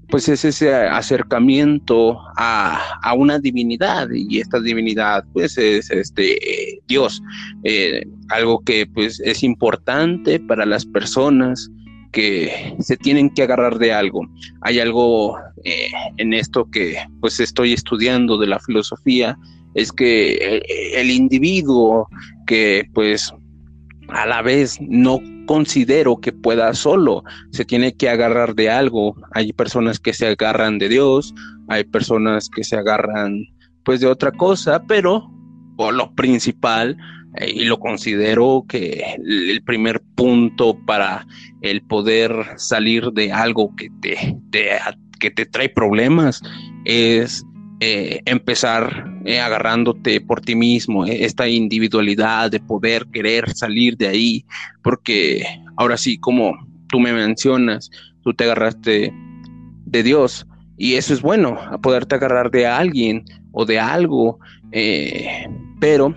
pues 0.09 0.29
es 0.29 0.45
ese 0.45 0.73
acercamiento 0.73 2.19
a, 2.37 3.13
una 3.17 3.39
divinidad 3.39 4.07
y 4.13 4.39
esta 4.39 4.59
divinidad 4.59 5.25
pues 5.33 5.57
es 5.57 5.89
este 5.89 6.81
Dios, 6.87 7.21
eh, 7.63 8.05
algo 8.29 8.63
que 8.63 8.85
pues 8.85 9.19
es 9.19 9.43
importante 9.43 10.39
para 10.39 10.65
las 10.65 10.85
personas 10.85 11.69
que 12.11 12.75
se 12.79 12.95
tienen 12.95 13.29
que 13.31 13.43
agarrar 13.43 13.79
de 13.79 13.91
algo. 13.91 14.21
Hay 14.61 14.79
algo 14.79 15.37
eh, 15.63 15.89
en 16.17 16.33
esto 16.33 16.69
que 16.71 16.97
pues 17.19 17.39
estoy 17.39 17.73
estudiando 17.73 18.37
de 18.37 18.47
la 18.47 18.59
filosofía, 18.59 19.37
es 19.73 19.91
que 19.91 20.61
el 20.95 21.11
individuo 21.11 22.07
que 22.45 22.85
pues 22.93 23.33
a 24.09 24.25
la 24.25 24.41
vez 24.41 24.77
no 24.79 25.19
considero 25.47 26.17
que 26.17 26.31
pueda 26.31 26.71
solo, 26.75 27.23
se 27.51 27.65
tiene 27.65 27.95
que 27.95 28.09
agarrar 28.09 28.53
de 28.53 28.69
algo. 28.69 29.15
Hay 29.31 29.51
personas 29.53 29.99
que 29.99 30.13
se 30.13 30.27
agarran 30.27 30.77
de 30.77 30.89
Dios, 30.89 31.33
hay 31.67 31.83
personas 31.85 32.49
que 32.49 32.63
se 32.63 32.75
agarran 32.75 33.43
pues 33.83 34.01
de 34.01 34.07
otra 34.07 34.31
cosa, 34.31 34.83
pero 34.87 35.31
por 35.75 35.95
lo 35.95 36.13
principal 36.13 36.97
eh, 37.37 37.51
y 37.51 37.65
lo 37.65 37.79
considero 37.79 38.65
que 38.67 39.15
el 39.25 39.63
primer 39.63 40.01
punto 40.15 40.77
para 40.85 41.25
el 41.61 41.81
poder 41.81 42.31
salir 42.57 43.11
de 43.13 43.31
algo 43.31 43.75
que 43.75 43.89
te, 44.01 44.37
que 45.19 45.31
te 45.31 45.45
trae 45.45 45.69
problemas 45.69 46.41
es 46.85 47.43
eh, 47.79 48.21
empezar 48.25 49.07
eh, 49.23 49.39
agarrándote 49.39 50.19
por 50.19 50.41
ti 50.41 50.55
mismo, 50.55 51.05
eh, 51.05 51.25
esta 51.25 51.47
individualidad 51.47 52.49
de 52.49 52.59
poder 52.59 53.05
querer 53.13 53.53
salir 53.53 53.95
de 53.97 54.07
ahí, 54.07 54.45
porque 54.81 55.45
ahora 55.75 55.95
sí, 55.95 56.17
como 56.17 56.57
tú 56.89 56.99
me 56.99 57.13
mencionas, 57.13 57.91
tú 58.23 58.33
te 58.33 58.45
agarraste 58.45 59.13
de 59.85 60.03
Dios 60.03 60.47
y 60.75 60.95
eso 60.95 61.13
es 61.13 61.21
bueno, 61.21 61.59
a 61.71 61.77
poderte 61.77 62.15
agarrar 62.15 62.49
de 62.49 62.65
alguien 62.65 63.23
o 63.51 63.63
de 63.63 63.79
algo, 63.79 64.39
pero 65.79 66.15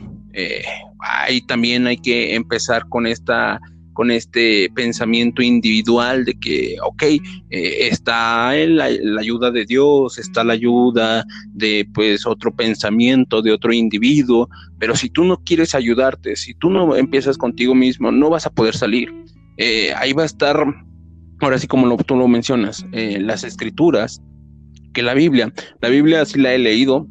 ahí 1.00 1.42
también 1.42 1.86
hay 1.86 1.98
que 1.98 2.34
empezar 2.34 2.88
con 2.88 3.06
esta 3.06 3.60
con 3.92 4.10
este 4.10 4.70
pensamiento 4.74 5.42
individual 5.42 6.24
de 6.24 6.34
que, 6.38 6.76
ok, 6.82 7.02
eh, 7.02 7.20
está 7.50 8.54
la, 8.54 8.84
ayuda 9.18 9.50
de 9.50 9.64
Dios, 9.64 10.18
está 10.18 10.44
la 10.44 10.54
ayuda 10.54 11.24
de 11.52 11.86
pues 11.92 12.26
otro 12.26 12.54
pensamiento, 12.54 13.42
de 13.42 13.52
otro 13.52 13.72
individuo, 13.72 14.48
pero 14.78 14.94
si 14.96 15.10
tú 15.10 15.24
no 15.24 15.42
quieres 15.44 15.74
ayudarte, 15.74 16.36
si 16.36 16.54
tú 16.54 16.70
no 16.70 16.96
empiezas 16.96 17.36
contigo 17.36 17.74
mismo, 17.74 18.12
no 18.12 18.30
vas 18.30 18.46
a 18.46 18.50
poder 18.50 18.74
salir. 18.74 19.12
Eh, 19.56 19.92
ahí 19.96 20.12
va 20.12 20.22
a 20.22 20.26
estar, 20.26 20.64
ahora 21.40 21.58
sí 21.58 21.66
como 21.66 21.86
lo, 21.86 21.96
tú 21.98 22.16
lo 22.16 22.28
mencionas, 22.28 22.86
eh, 22.92 23.18
las 23.20 23.44
escrituras, 23.44 24.22
que 24.92 25.02
la 25.02 25.14
Biblia, 25.14 25.52
la 25.80 25.88
Biblia 25.88 26.24
sí 26.24 26.40
la 26.40 26.54
he 26.54 26.58
leído, 26.58 27.06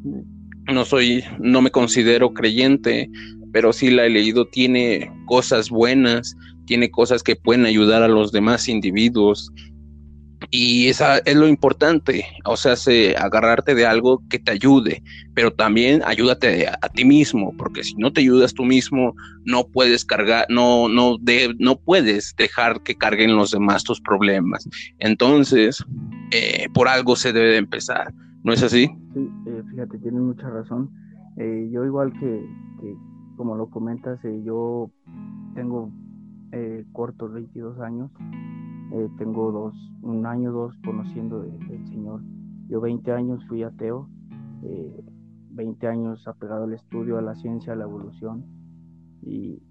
no 0.74 0.86
soy, 0.86 1.24
no 1.40 1.62
me 1.62 1.72
considero 1.72 2.34
creyente, 2.34 3.10
pero 3.52 3.74
sí 3.74 3.90
la 3.90 4.06
he 4.06 4.10
leído, 4.10 4.46
tiene 4.48 5.12
cosas 5.26 5.70
buenas, 5.70 6.36
tiene 6.70 6.92
cosas 6.92 7.24
que 7.24 7.36
pueden 7.36 7.66
ayudar 7.66 8.04
a 8.04 8.08
los 8.08 8.32
demás 8.32 8.70
individuos. 8.70 9.52
Y 10.52 10.88
esa 10.88 11.18
es 11.18 11.36
lo 11.36 11.48
importante, 11.48 12.26
o 12.46 12.56
sea, 12.56 12.76
se, 12.76 13.18
agarrarte 13.18 13.74
de 13.74 13.88
algo 13.88 14.22
que 14.30 14.38
te 14.38 14.52
ayude, 14.52 15.02
pero 15.34 15.52
también 15.52 16.02
ayúdate 16.06 16.68
a, 16.68 16.90
ti 16.90 17.06
mismo, 17.06 17.54
porque 17.58 17.84
si 17.84 17.96
no 17.96 18.14
te 18.14 18.22
ayudas 18.22 18.54
tú 18.54 18.66
mismo, 18.66 19.16
no 19.46 19.66
puedes 19.68 20.06
cargar, 20.06 20.46
no, 20.50 20.88
no, 20.88 21.18
de, 21.20 21.56
no 21.58 21.76
puedes 21.80 22.36
dejar 22.38 22.84
que 22.84 22.96
carguen 22.96 23.36
los 23.36 23.50
demás 23.52 23.84
tus 23.84 24.00
problemas. 24.00 24.70
Entonces, 25.00 25.84
eh, 26.32 26.68
por 26.74 26.88
algo 26.88 27.16
se 27.16 27.34
debe 27.34 27.50
de 27.50 27.58
empezar, 27.58 28.14
¿no 28.44 28.54
es 28.54 28.62
así? 28.62 28.88
Sí, 29.14 29.30
eh, 29.48 29.64
fíjate, 29.72 29.98
tienes 29.98 30.22
mucha 30.22 30.50
razón. 30.50 30.92
Eh, 31.38 31.68
yo 31.72 31.84
igual 31.84 32.14
que, 32.14 32.46
como 33.38 33.56
lo 33.56 33.70
comentas, 33.72 34.20
yo 34.46 34.92
tengo 35.56 35.92
eh, 36.52 36.86
cortos, 36.92 37.34
22 37.34 37.80
años. 37.80 38.12
Eh, 38.92 39.08
tengo 39.18 39.52
dos, 39.52 39.76
un 40.02 40.26
año, 40.26 40.52
dos 40.52 40.76
conociendo 40.84 41.42
del 41.42 41.88
Señor. 41.88 42.22
Yo 42.68 42.82
20 42.82 43.12
años 43.12 43.46
fui 43.48 43.64
ateo, 43.64 44.10
20 45.52 45.86
eh, 45.86 45.90
años 45.90 46.28
apegado 46.28 46.64
al 46.66 46.74
estudio, 46.74 47.18
a 47.18 47.22
la 47.22 47.36
ciencia, 47.36 47.74
a 47.74 47.76
la 47.76 47.86
evolución, 47.86 48.46
y, 49.22 49.62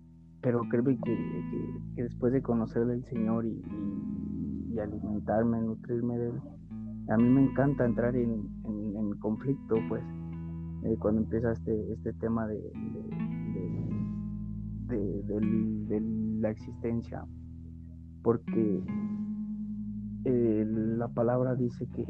pero 0.41 0.61
creo 0.69 0.85
que, 0.85 0.97
después 1.95 2.33
de 2.33 2.43
conocer 2.43 2.83
al 2.83 3.05
Señor 3.05 3.47
y, 3.47 3.63
alimentarme, 4.79 5.61
nutrirme 5.61 6.17
de 6.19 6.29
Él, 6.29 6.41
a 7.09 7.17
mí 7.17 7.29
me 7.29 7.43
encanta 7.43 7.85
entrar 7.85 8.15
en, 8.15 8.49
conflicto, 9.19 9.77
pues, 9.89 10.05
eh, 10.85 10.97
cuando 11.01 11.23
empieza 11.23 11.51
este, 11.51 11.93
este 11.93 12.13
tema 12.13 12.47
de, 12.47 12.61
de, 14.87 16.01
la 16.39 16.51
existencia, 16.51 17.25
porque 18.23 18.83
eh, 20.25 20.65
la 20.67 21.09
palabra 21.09 21.55
dice 21.55 21.87
que 21.95 22.07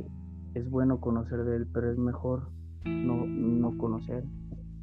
es 0.55 0.69
bueno 0.71 1.01
conocer 1.01 1.45
de 1.45 1.57
Él, 1.57 1.67
pero 1.73 1.91
es 1.91 1.99
mejor 1.99 2.51
no, 2.85 3.27
no 3.27 3.77
conocer, 3.79 4.25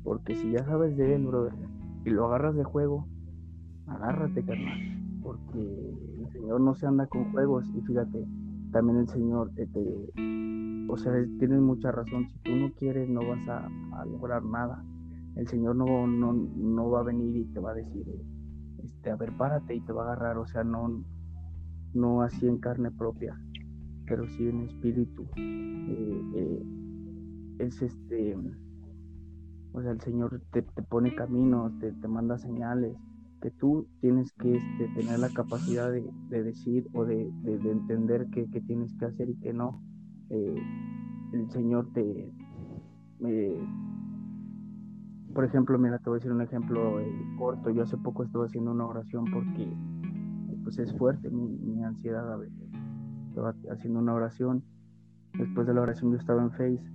porque 0.04 0.36
si 0.36 0.52
ya 0.52 0.64
sabes 0.66 0.96
de 0.98 1.16
Él, 1.16 1.26
brother, 1.26 1.54
y 2.06 2.10
lo 2.12 2.26
agarras 2.26 2.56
de 2.56 2.64
juego, 2.64 3.08
agárrate, 3.88 4.44
carnal, 4.44 4.80
porque 5.22 5.94
el 6.20 6.32
Señor 6.32 6.62
no 6.62 6.76
se 6.76 6.86
anda 6.86 7.08
con 7.08 7.32
juegos 7.32 7.66
y 7.76 7.82
fíjate, 7.82 8.26
también 8.72 9.00
el 9.00 9.08
Señor 9.08 9.52
te, 9.56 9.68
o 10.88 10.98
sea, 10.98 11.14
tienes 11.40 11.60
mucha 11.62 11.92
razón, 11.92 12.28
si 12.28 12.38
tú 12.40 12.52
no 12.52 12.72
quieres 12.74 13.10
no 13.10 13.22
vas 13.28 13.48
a, 13.48 13.70
lograr 14.06 14.44
nada. 14.44 14.84
El 15.36 15.48
Señor 15.48 15.76
no, 15.76 16.08
no, 16.08 16.34
no, 16.34 16.90
va 16.90 17.02
a 17.02 17.04
venir 17.04 17.36
y 17.36 17.46
te 17.46 17.60
va 17.60 17.72
a 17.72 17.74
decir, 17.74 18.06
este, 18.86 19.10
a 19.10 19.16
ver, 19.16 19.36
párate 19.38 19.76
y 19.76 19.82
te 19.82 19.92
va 19.92 20.04
a 20.04 20.14
agarrar, 20.14 20.38
o 20.38 20.48
sea, 20.48 20.64
no, 20.64 21.04
no 21.94 22.22
así 22.22 22.48
en 22.48 22.60
carne 22.60 22.92
propia, 22.92 23.40
pero 24.08 24.28
sí 24.28 24.48
en 24.48 24.62
espíritu. 24.62 25.24
Eh, 25.38 26.22
eh, 26.36 26.64
es 27.60 27.82
este, 27.82 28.38
o 29.74 29.82
sea, 29.82 29.92
el 29.92 30.02
Señor 30.02 30.42
te, 30.52 30.62
pone 30.62 31.16
caminos, 31.16 31.78
te, 31.80 31.92
te 31.92 32.08
manda 32.08 32.38
señales, 32.38 32.98
que 33.42 33.52
tú 33.52 33.88
tienes 34.02 34.32
que 34.34 34.56
este, 34.56 34.88
tener 34.96 35.20
la 35.20 35.30
capacidad 35.30 35.92
de, 35.92 36.44
decir 36.44 36.88
o 36.94 37.06
de, 37.06 37.30
entender 37.44 38.28
qué, 38.32 38.48
tienes 38.62 38.94
que 38.98 39.06
hacer 39.06 39.30
y 39.30 39.36
qué 39.36 39.54
no. 39.54 39.82
Eh, 40.30 40.56
el 41.34 41.50
Señor 41.52 41.92
te... 41.94 42.32
por 45.36 45.46
ejemplo, 45.46 45.78
mira, 45.78 46.00
te 46.00 46.06
voy 46.10 46.16
a 46.16 46.20
decir 46.20 46.32
un 46.32 46.42
ejemplo 46.42 47.00
eh, 47.00 47.36
corto. 47.38 47.70
Yo 47.70 47.84
hace 47.84 47.98
poco 47.98 48.24
estuve 48.24 48.46
haciendo 48.46 48.72
una 48.72 48.88
oración 48.88 49.26
porque 49.32 49.72
pues 50.64 50.80
es 50.80 50.98
fuerte 50.98 51.30
mi, 51.30 51.48
mi 51.60 51.84
ansiedad 51.84 52.34
a 52.34 52.38
veces. 52.38 52.72
Estaba 53.30 53.54
haciendo 53.72 54.00
una 54.00 54.14
oración. 54.14 54.64
Después 55.38 55.68
de 55.68 55.74
la 55.74 55.82
oración 55.82 56.12
yo 56.12 56.18
estaba 56.18 56.42
en 56.42 56.52
Face 56.52 56.92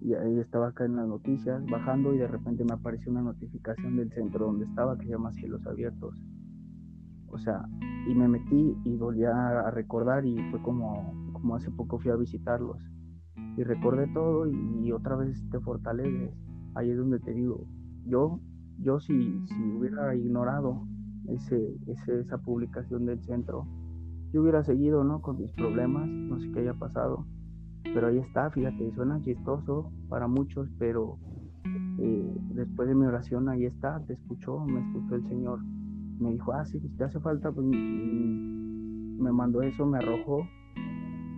y 0.00 0.14
ahí 0.14 0.38
estaba 0.38 0.68
acá 0.68 0.86
en 0.86 0.96
las 0.96 1.06
noticias 1.06 1.62
bajando 1.66 2.14
y 2.14 2.18
de 2.18 2.26
repente 2.26 2.64
me 2.64 2.72
apareció 2.72 3.12
una 3.12 3.22
notificación 3.22 3.96
del 3.96 4.10
centro 4.12 4.46
donde 4.46 4.64
estaba 4.64 4.96
que 4.98 5.04
se 5.04 5.12
llama 5.12 5.32
Cielos 5.32 5.66
Abiertos. 5.66 6.20
O 7.28 7.38
sea, 7.38 7.62
y 8.08 8.14
me 8.14 8.28
metí 8.28 8.76
y 8.84 8.96
volví 8.96 9.24
a 9.24 9.70
recordar 9.70 10.24
y 10.24 10.36
fue 10.50 10.62
como, 10.62 11.32
como 11.32 11.56
hace 11.56 11.70
poco 11.70 11.98
fui 11.98 12.10
a 12.10 12.16
visitarlos. 12.16 12.78
Y 13.56 13.62
recordé 13.62 14.08
todo 14.12 14.48
y, 14.48 14.90
otra 14.92 15.16
vez 15.16 15.42
te 15.50 15.60
fortaleces. 15.60 16.32
Ahí 16.74 16.90
es 16.90 16.96
donde 16.96 17.20
te 17.20 17.32
digo, 17.32 17.66
yo, 18.06 18.40
yo 18.78 19.00
si, 19.00 19.44
si 19.46 19.62
hubiera 19.76 20.14
ignorado 20.14 20.86
ese, 21.28 21.76
ese, 21.86 22.20
esa 22.20 22.38
publicación 22.38 23.06
del 23.06 23.22
centro, 23.22 23.66
yo 24.32 24.42
hubiera 24.42 24.64
seguido 24.64 25.04
¿no? 25.04 25.22
con 25.22 25.38
mis 25.38 25.52
problemas, 25.52 26.08
no 26.08 26.40
sé 26.40 26.50
qué 26.52 26.60
haya 26.60 26.74
pasado 26.74 27.26
pero 27.92 28.06
ahí 28.08 28.18
está, 28.18 28.50
fíjate, 28.50 28.92
suena 28.94 29.20
chistoso 29.20 29.92
para 30.08 30.26
muchos, 30.26 30.68
pero 30.78 31.18
eh, 31.98 32.34
después 32.54 32.88
de 32.88 32.94
mi 32.94 33.04
oración 33.06 33.48
ahí 33.48 33.66
está, 33.66 34.00
te 34.06 34.14
escuchó, 34.14 34.64
me 34.64 34.80
escuchó 34.80 35.16
el 35.16 35.28
Señor. 35.28 35.60
Me 36.18 36.30
dijo, 36.30 36.52
ah, 36.52 36.64
sí, 36.64 36.80
si 36.80 36.88
te 36.90 37.04
hace 37.04 37.20
falta, 37.20 37.52
pues 37.52 37.66
me 37.66 39.32
mandó 39.32 39.62
eso, 39.62 39.84
me 39.84 39.98
arrojó. 39.98 40.46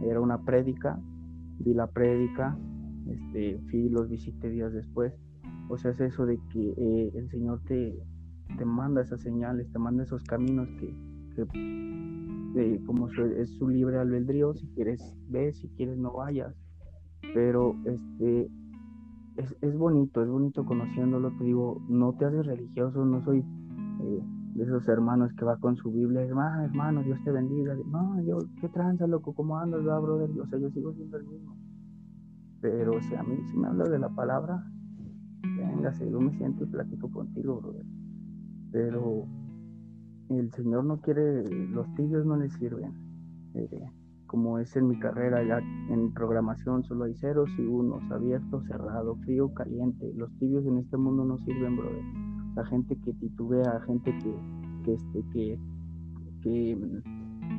Era 0.02 0.20
una 0.20 0.42
prédica, 0.42 0.98
vi 1.58 1.74
la 1.74 1.88
prédica, 1.88 2.56
este, 3.08 3.58
fui 3.70 3.88
los 3.88 4.08
visité 4.08 4.50
días 4.50 4.72
después. 4.72 5.12
O 5.68 5.76
sea, 5.76 5.90
es 5.90 6.00
eso 6.00 6.26
de 6.26 6.38
que 6.52 6.74
eh, 6.76 7.12
el 7.14 7.28
Señor 7.30 7.60
te, 7.66 7.98
te 8.56 8.64
manda 8.64 9.02
esas 9.02 9.20
señales, 9.20 9.70
te 9.72 9.78
manda 9.78 10.04
esos 10.04 10.22
caminos 10.24 10.68
que, 10.78 10.94
que 11.34 12.84
como 12.86 13.08
es 13.08 13.50
su 13.50 13.68
libre 13.68 13.98
albedrío, 13.98 14.54
si 14.54 14.66
quieres 14.68 15.14
ve, 15.28 15.52
si 15.52 15.68
quieres 15.70 15.98
no 15.98 16.12
vayas. 16.12 16.54
Pero 17.34 17.74
este 17.84 18.48
es, 19.36 19.76
bonito, 19.76 20.22
es 20.22 20.28
bonito 20.28 20.64
conociéndolo, 20.64 21.30
te 21.36 21.44
digo, 21.44 21.82
no 21.88 22.14
te 22.14 22.24
haces 22.24 22.46
religioso, 22.46 23.04
no 23.04 23.22
soy 23.24 23.40
eh, 23.40 24.22
de 24.54 24.64
esos 24.64 24.88
hermanos 24.88 25.32
que 25.34 25.44
va 25.44 25.58
con 25.58 25.76
su 25.76 25.90
Biblia, 25.90 26.22
hermano, 26.22 26.64
hermano, 26.64 27.02
Dios 27.02 27.22
te 27.24 27.30
bendiga. 27.30 27.76
No, 27.90 28.22
yo, 28.22 28.38
qué 28.60 28.68
tranza, 28.68 29.06
loco, 29.06 29.34
¿cómo 29.34 29.58
andas, 29.58 29.82
brother? 29.82 30.30
O 30.40 30.46
sea, 30.46 30.58
yo 30.58 30.70
sigo 30.70 30.94
siendo 30.94 31.18
el 31.18 31.26
mismo. 31.26 31.56
Pero, 32.62 32.96
o 32.96 33.02
sea, 33.02 33.20
a 33.20 33.22
mí 33.24 33.36
si 33.50 33.56
me 33.58 33.68
hablas 33.68 33.90
de 33.90 33.98
la 33.98 34.08
palabra, 34.08 34.64
véngase, 35.56 36.10
yo 36.10 36.20
me 36.20 36.32
siento 36.36 36.64
y 36.64 36.66
platico 36.66 37.10
contigo, 37.10 37.60
brother. 37.60 37.86
Pero 38.72 39.26
el 40.30 40.52
Señor 40.52 40.84
no 40.84 41.00
quiere, 41.00 41.44
los 41.68 41.92
tibios 41.94 42.26
no 42.26 42.36
le 42.36 42.50
sirven. 42.50 42.92
Eh, 43.54 43.86
como 44.26 44.58
es 44.58 44.74
en 44.76 44.88
mi 44.88 44.98
carrera, 44.98 45.42
ya 45.44 45.58
en 45.90 46.12
programación 46.12 46.82
solo 46.84 47.04
hay 47.04 47.14
ceros 47.14 47.48
y 47.58 47.62
unos, 47.62 48.02
abierto, 48.10 48.60
cerrado, 48.62 49.16
frío, 49.16 49.54
caliente. 49.54 50.12
Los 50.14 50.36
tibios 50.38 50.66
en 50.66 50.78
este 50.78 50.96
mundo 50.96 51.24
no 51.24 51.38
sirven, 51.38 51.76
brother. 51.76 52.02
La 52.56 52.66
gente 52.66 52.96
que 52.96 53.12
titubea, 53.14 53.80
gente 53.86 54.12
que, 54.18 54.34
que, 54.84 54.94
este, 54.94 55.58
que, 56.42 56.72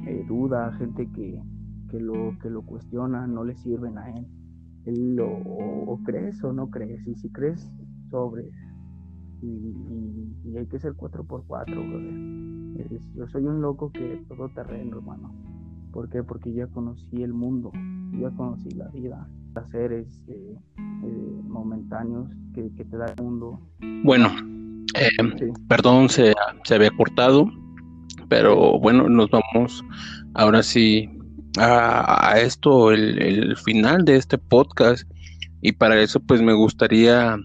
eh, 0.08 0.26
duda, 0.28 0.74
gente 0.74 1.10
que, 1.12 1.42
que, 1.90 2.00
lo, 2.00 2.38
que 2.42 2.50
lo 2.50 2.64
cuestiona, 2.64 3.28
no 3.28 3.44
le 3.44 3.56
sirven 3.56 3.98
a 3.98 4.10
él. 4.12 4.28
él 4.86 5.16
lo, 5.16 6.00
crees 6.04 6.44
o 6.44 6.52
no 6.52 6.70
crees. 6.70 7.08
Y 7.08 7.16
si 7.16 7.30
crees, 7.30 7.72
sobre. 8.10 8.50
Y, 9.42 10.58
hay 10.58 10.66
que 10.66 10.80
ser 10.80 10.94
4x4, 10.94 11.46
brother. 11.48 13.02
yo 13.16 13.28
soy 13.28 13.44
un 13.44 13.62
loco 13.62 13.92
que 13.92 14.24
todo 14.28 14.50
terreno, 14.50 14.98
hermano. 14.98 15.34
¿Por 15.92 16.10
qué? 16.10 16.24
Porque 16.24 16.52
ya 16.54 16.68
conocí 16.68 17.24
el 17.24 17.34
mundo, 17.34 17.72
ya 18.20 18.30
conocí 18.32 18.70
la 18.72 18.88
vida, 18.90 19.28
placeres 19.54 20.24
eh, 20.28 20.56
eh, 20.78 21.42
momentáneos 21.44 22.30
que, 22.54 22.70
te 22.70 22.98
da 22.98 23.06
el 23.06 23.24
mundo. 23.24 23.60
Bueno, 24.04 24.30
eh, 24.96 25.10
perdón, 25.68 26.10
se, 26.10 26.34
se 26.64 26.76
había 26.76 26.92
cortado, 26.92 27.50
pero 28.28 28.80
bueno, 28.80 29.08
nos 29.08 29.30
vamos 29.30 29.84
ahora 30.34 30.64
sí 30.64 31.10
a, 31.60 32.34
esto, 32.40 32.92
el, 32.92 33.22
el 33.22 33.58
final 33.58 34.06
de 34.06 34.18
este 34.18 34.38
podcast. 34.38 35.10
Y 35.62 35.72
para 35.72 36.00
eso, 36.00 36.20
pues 36.20 36.42
me 36.42 36.54
gustaría 36.54 37.38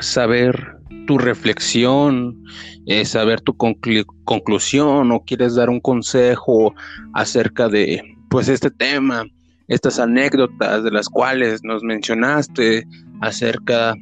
saber 0.00 0.76
tu 1.06 1.18
reflexión, 1.18 2.42
eh, 2.86 3.04
saber 3.04 3.40
tu 3.40 3.56
conclusión 3.56 5.12
o 5.12 5.20
quieres 5.20 5.54
dar 5.54 5.70
un 5.70 5.80
consejo 5.80 6.74
acerca 7.14 7.68
de 7.68 8.02
pues 8.28 8.48
este 8.48 8.70
tema, 8.70 9.24
estas 9.68 9.98
anécdotas 9.98 10.84
de 10.84 10.90
las 10.90 11.08
cuales 11.08 11.62
nos 11.64 11.82
mencionaste 11.82 12.86
acerca 13.20 13.94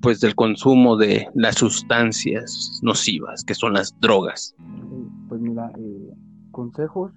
pues 0.00 0.20
del 0.20 0.34
consumo 0.34 0.96
de 0.96 1.28
las 1.34 1.56
sustancias 1.56 2.80
nocivas 2.82 3.44
que 3.44 3.54
son 3.54 3.74
las 3.74 3.94
drogas. 4.00 4.54
Pues 5.28 5.40
mira, 5.40 5.70
eh, 5.78 6.14
consejos 6.50 7.12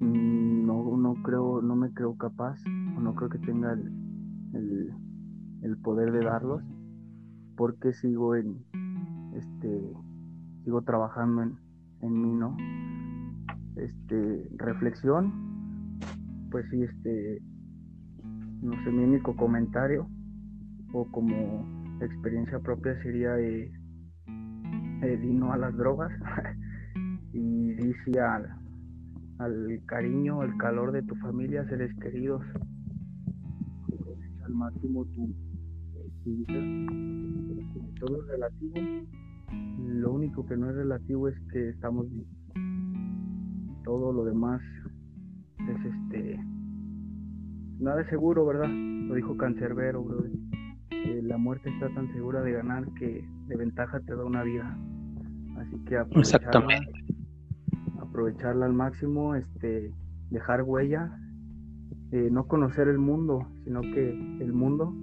mm, 0.00 0.66
no, 0.66 0.96
no 0.96 1.14
creo, 1.22 1.60
no 1.62 1.76
me 1.76 1.92
creo 1.92 2.16
capaz, 2.16 2.58
no 2.66 3.14
creo 3.14 3.28
que 3.28 3.38
tenga 3.38 3.72
el, 3.72 4.90
el 5.62 5.76
poder 5.78 6.12
de 6.12 6.24
darlos 6.24 6.62
porque 7.56 7.92
sigo 7.92 8.36
en 8.36 8.64
este 9.34 9.92
sigo 10.64 10.82
trabajando 10.82 11.42
en, 11.42 11.58
en 12.00 12.22
mí 12.22 12.32
no 12.32 12.56
este 13.76 14.48
reflexión 14.56 15.98
pues 16.50 16.66
sí 16.70 16.82
este 16.82 17.42
no 18.62 18.72
sé 18.84 18.90
mi 18.90 19.04
único 19.04 19.34
comentario 19.36 20.06
o 20.92 21.10
como 21.10 21.64
experiencia 22.00 22.58
propia 22.60 23.00
sería 23.02 23.38
eh, 23.38 23.72
eh 25.02 25.40
a 25.50 25.56
las 25.56 25.76
drogas 25.76 26.12
y 27.32 27.72
dice 27.74 28.20
al, 28.20 28.48
al 29.38 29.80
cariño 29.86 30.40
al 30.42 30.56
calor 30.56 30.92
de 30.92 31.02
tu 31.02 31.14
familia 31.16 31.66
seres 31.68 31.92
queridos. 32.00 32.42
Al 34.44 34.54
máximo 34.54 35.04
tu 35.06 35.34
todo 37.98 38.22
es 38.22 38.28
relativo. 38.28 38.74
Lo 39.78 40.12
único 40.12 40.46
que 40.46 40.56
no 40.56 40.70
es 40.70 40.76
relativo 40.76 41.28
es 41.28 41.38
que 41.52 41.70
estamos 41.70 42.06
Todo 43.84 44.12
lo 44.12 44.24
demás 44.24 44.60
es 45.58 45.84
este 45.84 46.40
nada 47.78 48.02
es 48.02 48.08
seguro, 48.08 48.46
¿verdad? 48.46 48.68
Lo 48.68 49.14
dijo 49.14 49.36
Cancerbero. 49.36 50.06
Eh, 50.90 51.20
la 51.22 51.36
muerte 51.36 51.68
está 51.70 51.92
tan 51.94 52.12
segura 52.12 52.40
de 52.42 52.52
ganar 52.52 52.86
que 52.94 53.28
de 53.48 53.56
ventaja 53.56 53.98
te 54.00 54.14
da 54.14 54.24
una 54.24 54.44
vida. 54.44 54.78
Así 55.58 55.78
que 55.84 55.96
aprovecharla, 55.96 56.80
aprovecharla 58.00 58.66
al 58.66 58.72
máximo, 58.72 59.34
este, 59.34 59.92
dejar 60.30 60.62
huella, 60.62 61.10
eh, 62.12 62.28
no 62.30 62.46
conocer 62.46 62.88
el 62.88 62.98
mundo, 62.98 63.48
sino 63.64 63.80
que 63.80 64.10
el 64.10 64.52
mundo 64.52 64.94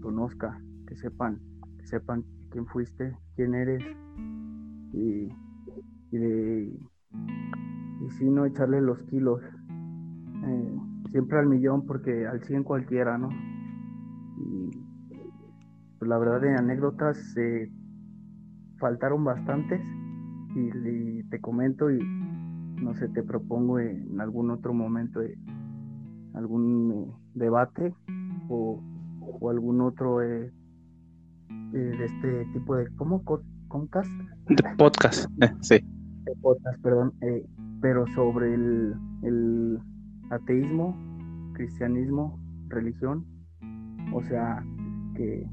conozca, 0.00 0.60
que 0.86 0.96
sepan, 0.96 1.38
que 1.78 1.86
sepan 1.86 2.24
quién 2.50 2.66
fuiste, 2.66 3.16
quién 3.36 3.54
eres 3.54 3.84
y, 4.92 5.28
y, 6.10 6.18
de, 6.18 6.80
y 8.00 8.10
si 8.18 8.24
no 8.30 8.46
echarle 8.46 8.80
los 8.80 9.02
kilos. 9.04 9.40
Eh, 10.44 10.78
siempre 11.10 11.38
al 11.38 11.46
millón 11.46 11.86
porque 11.86 12.26
al 12.26 12.42
100 12.42 12.64
cualquiera, 12.64 13.18
¿no? 13.18 13.28
Y 14.38 14.70
pues 15.98 16.08
la 16.08 16.18
verdad 16.18 16.40
de 16.40 16.54
anécdotas 16.54 17.36
eh, 17.36 17.70
faltaron 18.78 19.24
bastantes 19.24 19.80
y, 20.56 21.22
te 21.24 21.40
comento 21.40 21.90
y 21.90 21.98
no 22.82 22.94
sé, 22.94 23.08
te 23.08 23.22
propongo 23.22 23.78
en 23.78 24.20
algún 24.20 24.50
otro 24.50 24.72
momento 24.72 25.22
eh, 25.22 25.38
algún 26.34 27.12
debate 27.34 27.94
o, 28.48 28.82
algún 29.50 29.80
otro 29.80 30.18
de 30.18 30.52
este 32.04 32.44
tipo 32.52 32.76
de, 32.76 32.88
¿cómo? 32.96 33.22
¿Concast? 33.68 34.10
De 34.48 34.62
podcast, 34.76 35.30
sí. 35.60 35.76
De 36.24 36.34
podcast, 36.42 36.80
perdón, 36.82 37.14
pero 37.80 38.06
sobre 38.08 38.54
el, 38.54 38.94
el 39.22 39.78
ateísmo, 40.30 40.96
cristianismo, 41.54 42.38
religión, 42.68 43.24
o 44.12 44.22
sea, 44.22 44.64
que, 45.14 45.46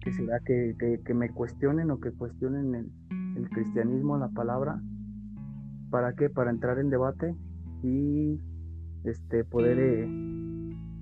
que 0.00 0.12
será 0.12 0.40
que, 0.40 0.74
que, 1.04 1.14
me 1.14 1.30
cuestionen 1.30 1.90
o 1.90 2.00
que 2.00 2.12
cuestionen 2.12 2.74
el, 2.74 2.90
el, 3.36 3.48
cristianismo, 3.50 4.16
la 4.18 4.28
palabra, 4.28 4.80
¿para 5.90 6.14
qué? 6.14 6.30
Para 6.30 6.50
entrar 6.50 6.78
en 6.78 6.90
debate 6.90 7.34
y 7.82 8.40
este 9.04 9.44
poder 9.44 9.78
eh, 9.78 10.08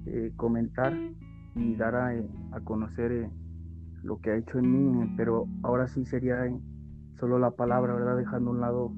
eh, 0.07 0.33
comentar 0.37 0.93
y 1.55 1.77
dar 1.77 1.95
a, 1.95 2.09
a 2.53 2.61
conocer 2.61 3.13
eh, 3.13 3.31
lo 4.03 4.19
que 4.19 4.31
ha 4.31 4.37
hecho 4.37 4.59
en 4.59 4.71
mí, 4.71 5.15
pero 5.17 5.47
ahora 5.63 5.87
sí 5.89 6.05
sería 6.05 6.37
solo 7.19 7.39
la 7.39 7.51
palabra, 7.51 7.95
¿verdad? 7.95 8.17
Dejando 8.17 8.51
a 8.51 8.53
un 8.53 8.61
lado 8.61 8.93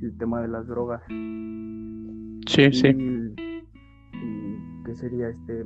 el 0.00 0.16
tema 0.18 0.40
de 0.40 0.48
las 0.48 0.66
drogas. 0.66 1.02
Sí, 1.08 2.62
y, 2.62 2.72
sí. 2.72 2.88
Y 2.88 4.84
que 4.84 4.94
sería 4.96 5.28
este, 5.28 5.64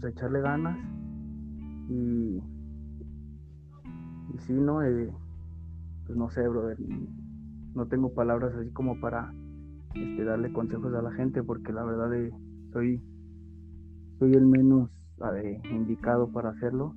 pues 0.00 0.12
echarle 0.14 0.40
ganas 0.40 0.78
y, 1.90 2.42
y 4.32 4.38
sí, 4.46 4.54
¿no? 4.54 4.82
Eh, 4.82 5.12
pues 6.06 6.16
no 6.16 6.30
sé, 6.30 6.48
brother, 6.48 6.78
no 7.74 7.86
tengo 7.86 8.14
palabras 8.14 8.54
así 8.54 8.70
como 8.70 8.98
para 9.00 9.32
este, 9.94 10.24
darle 10.24 10.52
consejos 10.52 10.94
a 10.94 11.02
la 11.02 11.12
gente 11.12 11.42
porque 11.42 11.72
la 11.72 11.84
verdad 11.84 12.14
eh, 12.14 12.32
soy, 12.72 13.02
soy 14.18 14.32
el 14.32 14.46
menos 14.46 14.90
indicado 15.70 16.30
para 16.32 16.50
hacerlo. 16.50 16.94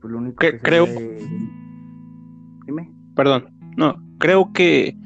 Pues 0.00 0.12
lo 0.12 0.18
único 0.18 0.36
que 0.36 0.58
creo... 0.58 0.86
Dime. 2.66 2.92
Perdón, 3.14 3.48
no, 3.76 3.94
creo 4.18 4.52
que 4.52 4.96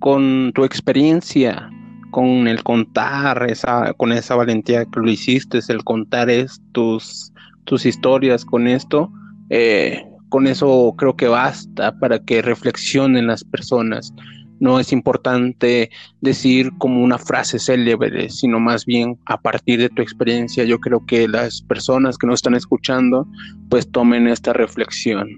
con 0.00 0.52
tu 0.54 0.64
experiencia 0.64 1.70
con 2.14 2.46
el 2.46 2.62
contar, 2.62 3.50
esa, 3.50 3.92
con 3.94 4.12
esa 4.12 4.36
valentía 4.36 4.84
que 4.84 5.00
lo 5.00 5.10
hiciste, 5.10 5.58
el 5.68 5.82
contar 5.82 6.28
tus, 6.70 7.32
tus 7.64 7.84
historias 7.86 8.44
con 8.44 8.68
esto, 8.68 9.10
eh, 9.50 10.00
con 10.28 10.46
eso 10.46 10.94
creo 10.96 11.16
que 11.16 11.26
basta 11.26 11.98
para 11.98 12.20
que 12.20 12.40
reflexionen 12.40 13.26
las 13.26 13.42
personas. 13.42 14.14
No 14.64 14.80
es 14.80 14.94
importante 14.94 15.90
decir 16.22 16.72
como 16.78 17.04
una 17.04 17.18
frase 17.18 17.58
célebre, 17.58 18.30
sino 18.30 18.58
más 18.58 18.86
bien 18.86 19.18
a 19.26 19.38
partir 19.38 19.78
de 19.78 19.90
tu 19.90 20.00
experiencia, 20.00 20.64
yo 20.64 20.78
creo 20.78 21.04
que 21.04 21.28
las 21.28 21.60
personas 21.60 22.16
que 22.16 22.26
nos 22.26 22.36
están 22.36 22.54
escuchando, 22.54 23.28
pues 23.68 23.86
tomen 23.90 24.26
esta 24.26 24.54
reflexión. 24.54 25.28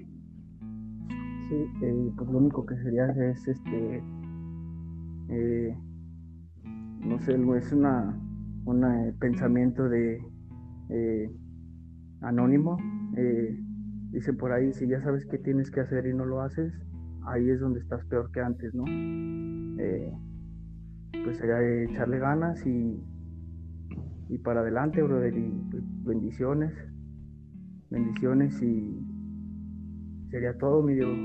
Sí, 1.49 1.55
eh, 1.81 2.09
pues 2.15 2.29
lo 2.29 2.37
único 2.37 2.65
que 2.65 2.77
sería 2.77 3.05
es 3.29 3.45
este 3.49 4.01
eh, 5.29 5.77
no 7.01 7.19
sé, 7.19 7.37
es 7.57 7.73
una, 7.73 8.17
un 8.63 8.85
eh, 8.85 9.13
pensamiento 9.19 9.89
de 9.89 10.23
anónimo. 12.21 12.77
Dice 14.11 14.31
por 14.31 14.53
ahí, 14.53 14.71
si 14.71 14.87
ya 14.87 15.01
sabes 15.01 15.25
qué 15.25 15.37
tienes 15.37 15.69
que 15.69 15.81
hacer 15.81 16.07
y 16.07 16.13
no 16.13 16.23
lo 16.23 16.39
haces, 16.39 16.73
ahí 17.27 17.49
es 17.49 17.59
donde 17.59 17.79
estás 17.79 18.05
peor 18.05 18.31
que 18.31 18.41
antes, 18.41 18.73
¿no? 18.73 18.85
pues 21.23 21.37
sería 21.37 21.61
echarle 21.83 22.19
ganas 22.19 22.65
y, 22.65 23.01
y 24.29 24.37
para 24.39 24.61
adelante, 24.61 25.01
brother, 25.01 25.35
y 25.37 25.51
pues, 25.69 25.83
bendiciones, 26.05 26.73
bendiciones 27.89 28.61
y 28.61 29.05
sería 30.29 30.57
todo, 30.57 30.83
mi 30.83 30.93
Dios. 30.93 31.17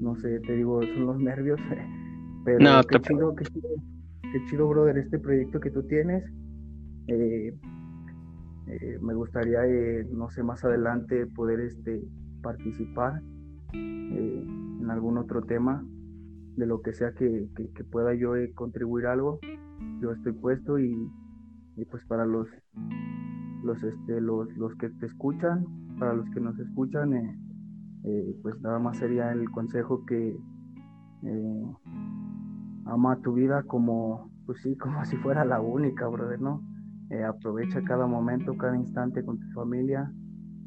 no 0.00 0.16
sé, 0.16 0.40
te 0.40 0.56
digo, 0.56 0.80
son 0.82 1.06
los 1.06 1.18
nervios, 1.18 1.60
pero 2.44 2.58
no, 2.58 2.82
qué, 2.84 3.00
chido, 3.00 3.34
qué 3.34 3.44
chido 3.44 3.68
qué 4.32 4.44
chido, 4.46 4.68
brother, 4.68 4.98
este 4.98 5.18
proyecto 5.18 5.60
que 5.60 5.70
tú 5.70 5.82
tienes. 5.84 6.24
Eh, 7.08 7.54
eh, 8.66 8.98
me 9.00 9.14
gustaría, 9.14 9.66
eh, 9.66 10.06
no 10.12 10.30
sé, 10.30 10.42
más 10.42 10.64
adelante 10.64 11.26
poder 11.26 11.60
este, 11.60 12.02
participar 12.42 13.20
en 14.80 14.90
algún 14.90 15.18
otro 15.18 15.42
tema, 15.42 15.84
de 16.56 16.66
lo 16.66 16.82
que 16.82 16.92
sea 16.92 17.12
que, 17.12 17.48
pueda 17.90 18.14
yo 18.14 18.32
contribuir 18.54 19.06
algo. 19.06 19.38
Yo 20.00 20.12
estoy 20.12 20.32
puesto 20.32 20.78
y, 20.78 21.10
pues 21.90 22.04
para 22.06 22.26
los, 22.26 22.48
los, 23.64 23.82
este, 23.82 24.20
los, 24.20 24.48
los 24.56 24.74
que 24.76 24.90
te 24.90 25.06
escuchan, 25.06 25.64
para 25.98 26.14
los 26.14 26.28
que 26.30 26.40
nos 26.40 26.58
escuchan, 26.58 27.10
pues 28.42 28.60
nada 28.60 28.78
más 28.78 28.98
sería 28.98 29.32
el 29.32 29.50
consejo 29.50 30.04
que 30.06 30.36
ama 32.86 33.20
tu 33.22 33.34
vida 33.34 33.62
como, 33.64 34.30
pues 34.46 34.60
sí, 34.62 34.76
como 34.78 35.04
si 35.04 35.16
fuera 35.16 35.44
la 35.44 35.60
única, 35.60 36.06
brother, 36.08 36.40
¿no? 36.40 36.62
Eh, 37.10 37.24
aprovecha 37.24 37.82
cada 37.82 38.06
momento, 38.06 38.56
cada 38.56 38.76
instante 38.76 39.24
con 39.24 39.38
tu 39.38 39.48
familia, 39.52 40.12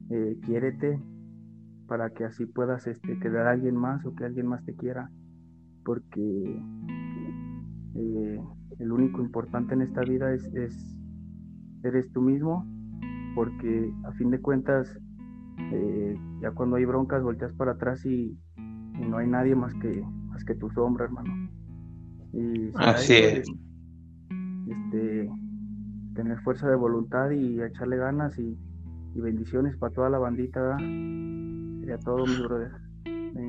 eh, 0.10 0.38
quiérete 0.44 1.02
para 1.88 2.10
que 2.10 2.26
así 2.26 2.46
puedas 2.46 2.88
este, 2.88 3.20
quedar 3.20 3.48
alguien 3.48 3.76
más 3.76 4.06
o 4.06 4.16
que 4.16 4.26
alguien 4.26 4.48
más 4.48 4.64
te 4.66 4.76
quiera, 4.76 5.10
porque 5.86 6.62
eh, 7.96 8.42
el 8.80 8.92
único 8.92 9.22
importante 9.22 9.74
en 9.74 9.82
esta 9.82 10.02
vida 10.02 10.34
es, 10.34 10.46
es, 10.54 10.98
eres 11.84 12.12
tú 12.12 12.22
mismo, 12.22 12.66
porque 13.36 13.94
a 14.06 14.12
fin 14.14 14.32
de 14.32 14.40
cuentas, 14.40 14.98
ya 16.42 16.52
cuando 16.52 16.76
hay 16.76 16.86
broncas, 16.86 17.24
volteas 17.24 17.54
para 17.54 17.72
atrás 17.72 18.06
y, 18.06 18.38
y 18.58 19.06
no 19.06 19.18
hay 19.18 19.28
nadie 19.28 19.56
más 19.56 19.74
que, 19.76 20.04
más 20.28 20.44
que 20.46 20.56
tu 20.56 20.70
sombra, 20.72 21.06
hermano. 21.06 21.50
Y 22.34 22.72
Así 22.76 23.14
es. 23.14 23.48
Este, 24.68 25.30
tener 26.16 26.40
fuerza 26.42 26.68
de 26.70 26.76
voluntad 26.76 27.32
y 27.32 27.62
echarle 27.62 27.98
ganas 27.98 28.38
y, 28.38 28.58
bendiciones 29.16 29.78
para 29.78 29.94
toda 29.94 30.10
la 30.10 30.18
bandita. 30.18 30.78
Sería 31.84 31.98
todo, 31.98 32.26
mi 32.26 32.38
brother. 32.38 32.72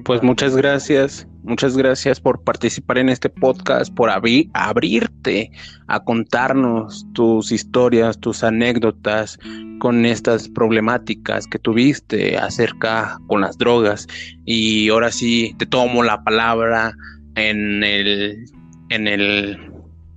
Pues 0.05 0.21
muchas 0.25 0.57
gracias, 0.57 1.25
muchas 1.45 1.77
gracias 1.77 2.19
por 2.19 2.43
participar 2.43 2.99
en 2.99 3.09
este 3.09 3.31
podcast, 3.31 3.95
por 3.95 4.11
abrirte 4.11 5.53
a 5.87 6.03
contarnos 6.03 7.07
tus 7.13 7.53
historias, 7.53 8.19
tus 8.19 8.43
anécdotas 8.43 9.39
con 9.79 10.05
estas 10.05 10.49
problemáticas 10.49 11.47
que 11.47 11.61
tuviste 11.61 12.37
acerca 12.37 13.21
con 13.29 13.43
las 13.43 13.57
drogas. 13.57 14.09
Y 14.45 14.89
ahora 14.89 15.13
sí 15.13 15.55
te 15.59 15.67
tomo 15.67 16.03
la 16.03 16.25
palabra 16.25 16.93
en 17.37 17.85
el 17.85 18.47
en 18.89 19.07
el 19.07 19.61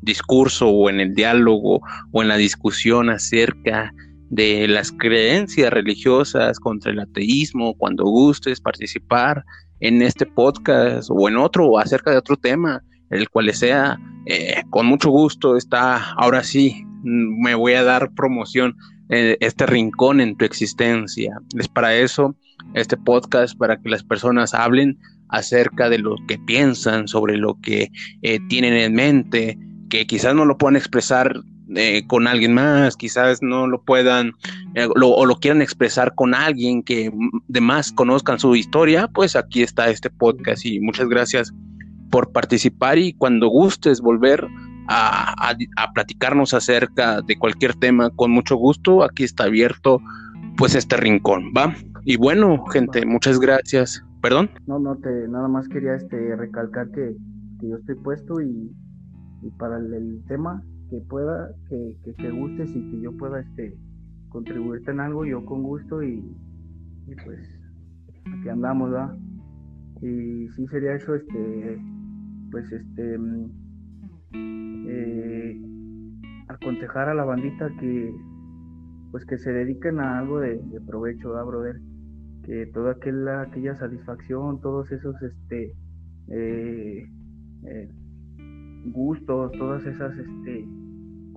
discurso 0.01 0.69
o 0.69 0.89
en 0.89 1.01
el 1.01 1.13
diálogo 1.13 1.81
o 2.13 2.21
en 2.23 2.29
la 2.29 2.37
discusión 2.37 3.11
acerca 3.11 3.93
de 3.93 4.06
las 4.29 4.91
creencias 4.91 5.71
religiosas 5.71 6.59
contra 6.59 6.91
el 6.91 6.99
ateísmo, 6.99 7.75
cuando 7.75 8.05
gustes 8.05 8.59
participar 8.59 9.43
en 9.79 10.01
este 10.01 10.25
podcast 10.25 11.09
o 11.11 11.27
en 11.29 11.37
otro 11.37 11.67
o 11.67 11.79
acerca 11.79 12.11
de 12.11 12.17
otro 12.17 12.35
tema, 12.37 12.83
el 13.09 13.29
cual 13.29 13.53
sea, 13.53 13.97
eh, 14.25 14.63
con 14.69 14.85
mucho 14.85 15.09
gusto 15.09 15.55
está, 15.55 16.11
ahora 16.13 16.43
sí, 16.43 16.83
me 17.03 17.55
voy 17.55 17.73
a 17.73 17.83
dar 17.83 18.11
promoción, 18.13 18.75
eh, 19.09 19.37
este 19.39 19.65
rincón 19.65 20.19
en 20.19 20.35
tu 20.35 20.43
existencia. 20.43 21.39
Es 21.57 21.67
para 21.67 21.95
eso 21.95 22.35
este 22.73 22.97
podcast, 22.97 23.57
para 23.57 23.79
que 23.79 23.89
las 23.89 24.03
personas 24.03 24.53
hablen 24.53 24.97
acerca 25.29 25.89
de 25.89 25.99
lo 25.99 26.15
que 26.27 26.37
piensan, 26.39 27.07
sobre 27.07 27.37
lo 27.37 27.59
que 27.61 27.89
eh, 28.21 28.39
tienen 28.49 28.73
en 28.73 28.93
mente, 28.93 29.57
que 29.89 30.05
quizás 30.05 30.35
no 30.35 30.45
lo 30.45 30.57
puedan 30.57 30.75
expresar 30.75 31.41
eh, 31.75 32.05
con 32.07 32.27
alguien 32.27 32.53
más, 32.53 32.95
quizás 32.95 33.41
no 33.41 33.67
lo 33.67 33.81
puedan 33.81 34.33
eh, 34.75 34.87
o 34.95 35.25
lo 35.25 35.35
quieran 35.35 35.61
expresar 35.61 36.15
con 36.15 36.33
alguien 36.33 36.83
que 36.83 37.11
de 37.47 37.61
más 37.61 37.91
conozcan 37.91 38.39
su 38.39 38.55
historia, 38.55 39.07
pues 39.07 39.35
aquí 39.35 39.61
está 39.61 39.89
este 39.89 40.09
podcast 40.09 40.65
y 40.65 40.79
muchas 40.79 41.07
gracias 41.09 41.53
por 42.09 42.31
participar 42.31 42.97
y 42.97 43.13
cuando 43.13 43.47
gustes 43.47 44.01
volver 44.01 44.47
a, 44.87 45.33
a, 45.75 45.93
platicarnos 45.93 46.53
acerca 46.53 47.21
de 47.21 47.37
cualquier 47.37 47.73
tema 47.75 48.09
con 48.11 48.31
mucho 48.31 48.55
gusto, 48.55 49.03
aquí 49.03 49.23
está 49.23 49.43
abierto 49.43 50.01
pues 50.55 50.75
este 50.75 50.95
rincón, 50.97 51.51
¿va? 51.55 51.75
Y 52.05 52.15
bueno, 52.15 52.65
gente, 52.67 53.05
muchas 53.05 53.39
gracias. 53.39 54.03
¿Perdón? 54.21 54.49
No, 54.65 54.79
no, 54.79 54.95
te, 54.95 55.27
nada 55.27 55.47
más 55.47 55.67
quería 55.67 55.95
este, 55.95 56.35
recalcar 56.35 56.89
que, 56.91 57.15
que 57.59 57.69
yo 57.69 57.75
estoy 57.75 57.95
puesto 57.95 58.41
y, 58.41 58.71
y 59.43 59.49
para 59.59 59.77
el, 59.77 60.23
tema 60.27 60.63
que 60.89 61.01
pueda, 61.01 61.51
que, 61.69 61.97
que 62.03 62.13
te 62.13 62.31
gustes 62.31 62.69
y 62.75 62.91
que 62.91 63.01
yo 63.01 63.15
pueda 63.17 63.39
este, 63.39 63.77
contribuirte 64.29 64.91
en 64.91 64.99
algo, 64.99 65.25
yo 65.25 65.43
con 65.45 65.63
gusto 65.63 66.03
y, 66.03 66.23
y 67.07 67.15
pues 67.23 67.39
aquí 68.25 68.49
andamos, 68.49 68.91
¿verdad? 68.91 69.17
Y 70.01 70.47
sí 70.49 70.67
sería 70.67 70.93
eso, 70.93 71.15
este, 71.15 71.79
pues 72.51 72.71
este, 72.71 73.17
mm, 73.17 73.51
eh, 74.89 75.61
aconsejar 76.47 77.09
a 77.09 77.15
la 77.15 77.25
bandita 77.25 77.69
que, 77.79 78.13
pues 79.11 79.25
que 79.25 79.37
se 79.37 79.51
dediquen 79.51 79.99
a 79.99 80.19
algo 80.19 80.39
de, 80.39 80.59
provecho, 80.85 81.29
¿verdad, 81.29 81.45
brother? 81.45 81.81
Que 82.43 82.67
toda 82.67 82.91
aquella, 82.91 83.41
aquella 83.41 83.75
satisfacción, 83.75 84.61
todos 84.61 84.91
esos, 84.91 85.21
este, 85.21 85.73
eh, 86.29 87.03
eh, 87.65 87.89
gustos, 88.91 89.51
todas 89.53 89.85
esas 89.85 90.17
este, 90.17 90.67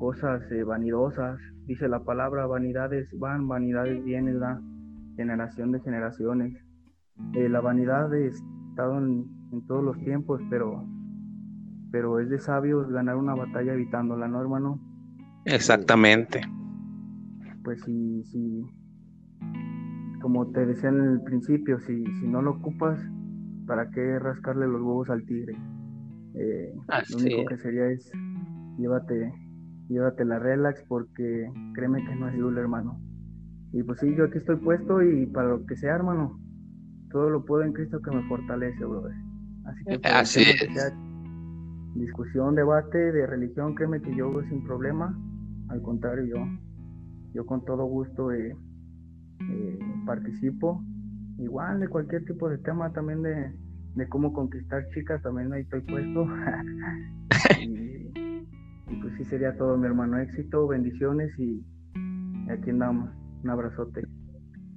cosas 0.01 0.43
eh, 0.51 0.65
vanidosas, 0.65 1.39
dice 1.67 1.87
la 1.87 2.03
palabra, 2.03 2.47
vanidades 2.47 3.07
van, 3.19 3.47
vanidades 3.47 4.03
vienen, 4.03 4.41
la 4.41 4.61
generación 5.15 5.73
de 5.73 5.81
generaciones. 5.81 6.57
Eh, 7.35 7.51
la 7.51 7.61
vanidad 7.61 8.11
ha 8.11 8.19
estado 8.19 8.99
en, 8.99 9.27
todos 9.69 9.85
los 9.85 9.99
tiempos, 9.99 10.41
pero, 10.49 10.87
pero 11.93 12.19
es 12.19 12.31
de 12.31 12.39
sabios 12.39 12.89
ganar 12.89 13.17
una 13.17 13.35
batalla 13.35 13.75
evitándola, 13.75 14.27
¿no, 14.27 14.41
hermano? 14.41 14.81
Exactamente. 15.45 16.41
pues 17.63 17.83
si, 17.83 18.25
si, 18.25 18.65
como 20.23 20.51
te 20.51 20.65
decía 20.65 20.89
en 20.89 21.01
el 21.01 21.23
principio, 21.23 21.79
si, 21.81 22.05
si 22.21 22.27
no 22.27 22.41
lo 22.41 22.53
ocupas, 22.53 22.99
¿para 23.67 23.91
qué 23.91 24.19
rascarle 24.19 24.67
los 24.67 24.81
huevos 24.81 25.11
al 25.11 25.27
tigre? 25.27 25.55
Eh, 26.35 26.73
lo 27.11 27.19
único 27.19 27.45
que 27.47 27.59
sería 27.59 27.87
es 27.91 28.11
llévate, 28.79 29.33
llévate 29.91 30.25
la 30.25 30.39
relax 30.39 30.83
porque 30.89 31.51
créeme 31.75 32.05
que 32.05 32.15
no 32.15 32.29
es 32.29 32.39
duro, 32.39 32.59
hermano. 32.61 33.01
Y 33.73 33.83
pues 33.83 34.01
sí, 34.01 34.15
yo 34.17 34.25
aquí 34.25 34.39
estoy 34.39 34.57
puesto 34.57 35.03
y 35.03 35.27
para 35.27 35.49
lo 35.49 35.67
que 35.67 35.77
sea, 35.77 35.97
hermano, 35.97 36.41
todo 37.11 37.29
lo 37.29 37.45
puedo 37.45 37.63
en 37.63 37.73
Cristo 37.73 38.01
que 38.01 38.11
me 38.11 38.23
fortalece, 38.29 38.85
brother. 38.85 39.15
Así 39.65 39.85
que, 39.85 40.09
Así 40.09 40.45
que 40.45 40.73
sea 40.73 40.91
discusión, 41.95 42.55
debate 42.55 42.99
de 42.99 43.27
religión, 43.27 43.75
créeme 43.75 44.01
que 44.01 44.15
yo 44.15 44.33
sin 44.49 44.65
problema. 44.65 45.17
Al 45.69 45.83
contrario, 45.83 46.25
yo, 46.25 46.47
yo 47.35 47.47
con 47.47 47.65
todo 47.65 47.85
gusto 47.85 48.33
eh, 48.33 48.57
eh, 49.51 49.79
participo. 50.07 50.83
Igual 51.39 51.81
de 51.81 51.89
cualquier 51.89 52.25
tipo 52.25 52.49
de 52.49 52.59
tema 52.59 52.93
también 52.93 53.23
de, 53.23 53.53
de 53.95 54.09
cómo 54.09 54.33
conquistar 54.33 54.87
chicas, 54.95 55.23
también 55.23 55.53
ahí 55.53 55.63
estoy 55.63 55.81
puesto. 55.83 56.27
y, 57.61 58.10
pues 59.01 59.15
sí 59.17 59.25
sería 59.25 59.57
todo, 59.57 59.77
mi 59.77 59.87
hermano. 59.87 60.19
Éxito, 60.19 60.67
bendiciones 60.67 61.31
y, 61.39 61.63
aquí 62.51 62.71
andamos. 62.71 63.11
Un 63.43 63.51
abrazote. 63.51 64.03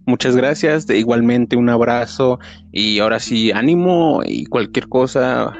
Muchas 0.05 0.35
gracias, 0.35 0.85
de 0.85 0.99
igualmente 0.99 1.55
un 1.55 1.69
abrazo 1.69 2.37
y 2.73 2.99
ahora 2.99 3.19
sí, 3.19 3.51
ánimo 3.51 4.21
y 4.25 4.45
cualquier 4.47 4.89
cosa, 4.89 5.53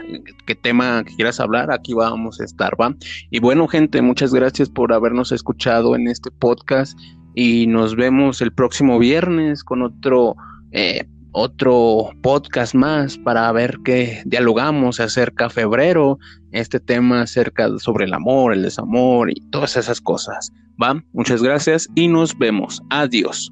qué 0.46 0.54
tema 0.54 1.02
que 1.06 1.16
quieras 1.16 1.40
hablar, 1.40 1.72
aquí 1.72 1.94
vamos 1.94 2.42
a 2.42 2.44
estar, 2.44 2.74
¿va? 2.80 2.94
Y 3.32 3.40
bueno, 3.40 3.70
gente, 3.70 4.02
muchas 4.02 4.34
gracias 4.34 4.70
por 4.70 4.92
habernos 4.92 5.32
escuchado 5.32 5.96
en 5.96 6.10
este 6.10 6.30
podcast 6.30 7.00
y 7.36 7.68
nos 7.68 7.96
vemos 7.96 8.42
el 8.42 8.52
próximo 8.52 9.00
viernes 9.00 9.64
con 9.64 9.82
otro 9.82 10.36
eh, 10.74 11.06
otro 11.34 12.12
podcast 12.22 12.74
más 12.74 13.18
para 13.18 13.52
ver 13.52 13.78
qué 13.84 14.22
dialogamos 14.26 15.00
acerca 15.00 15.50
febrero, 15.50 16.18
este 16.52 16.80
tema 16.80 17.24
acerca 17.24 17.70
sobre 17.80 18.06
el 18.06 18.14
amor, 18.14 18.54
el 18.54 18.64
desamor 18.64 19.30
y 19.30 19.36
todas 19.52 19.76
esas 19.76 20.00
cosas. 20.00 20.52
¿Va? 20.82 21.04
Muchas 21.14 21.44
gracias 21.44 21.88
y 21.96 22.08
nos 22.08 22.38
vemos. 22.38 22.82
Adiós. 22.90 23.52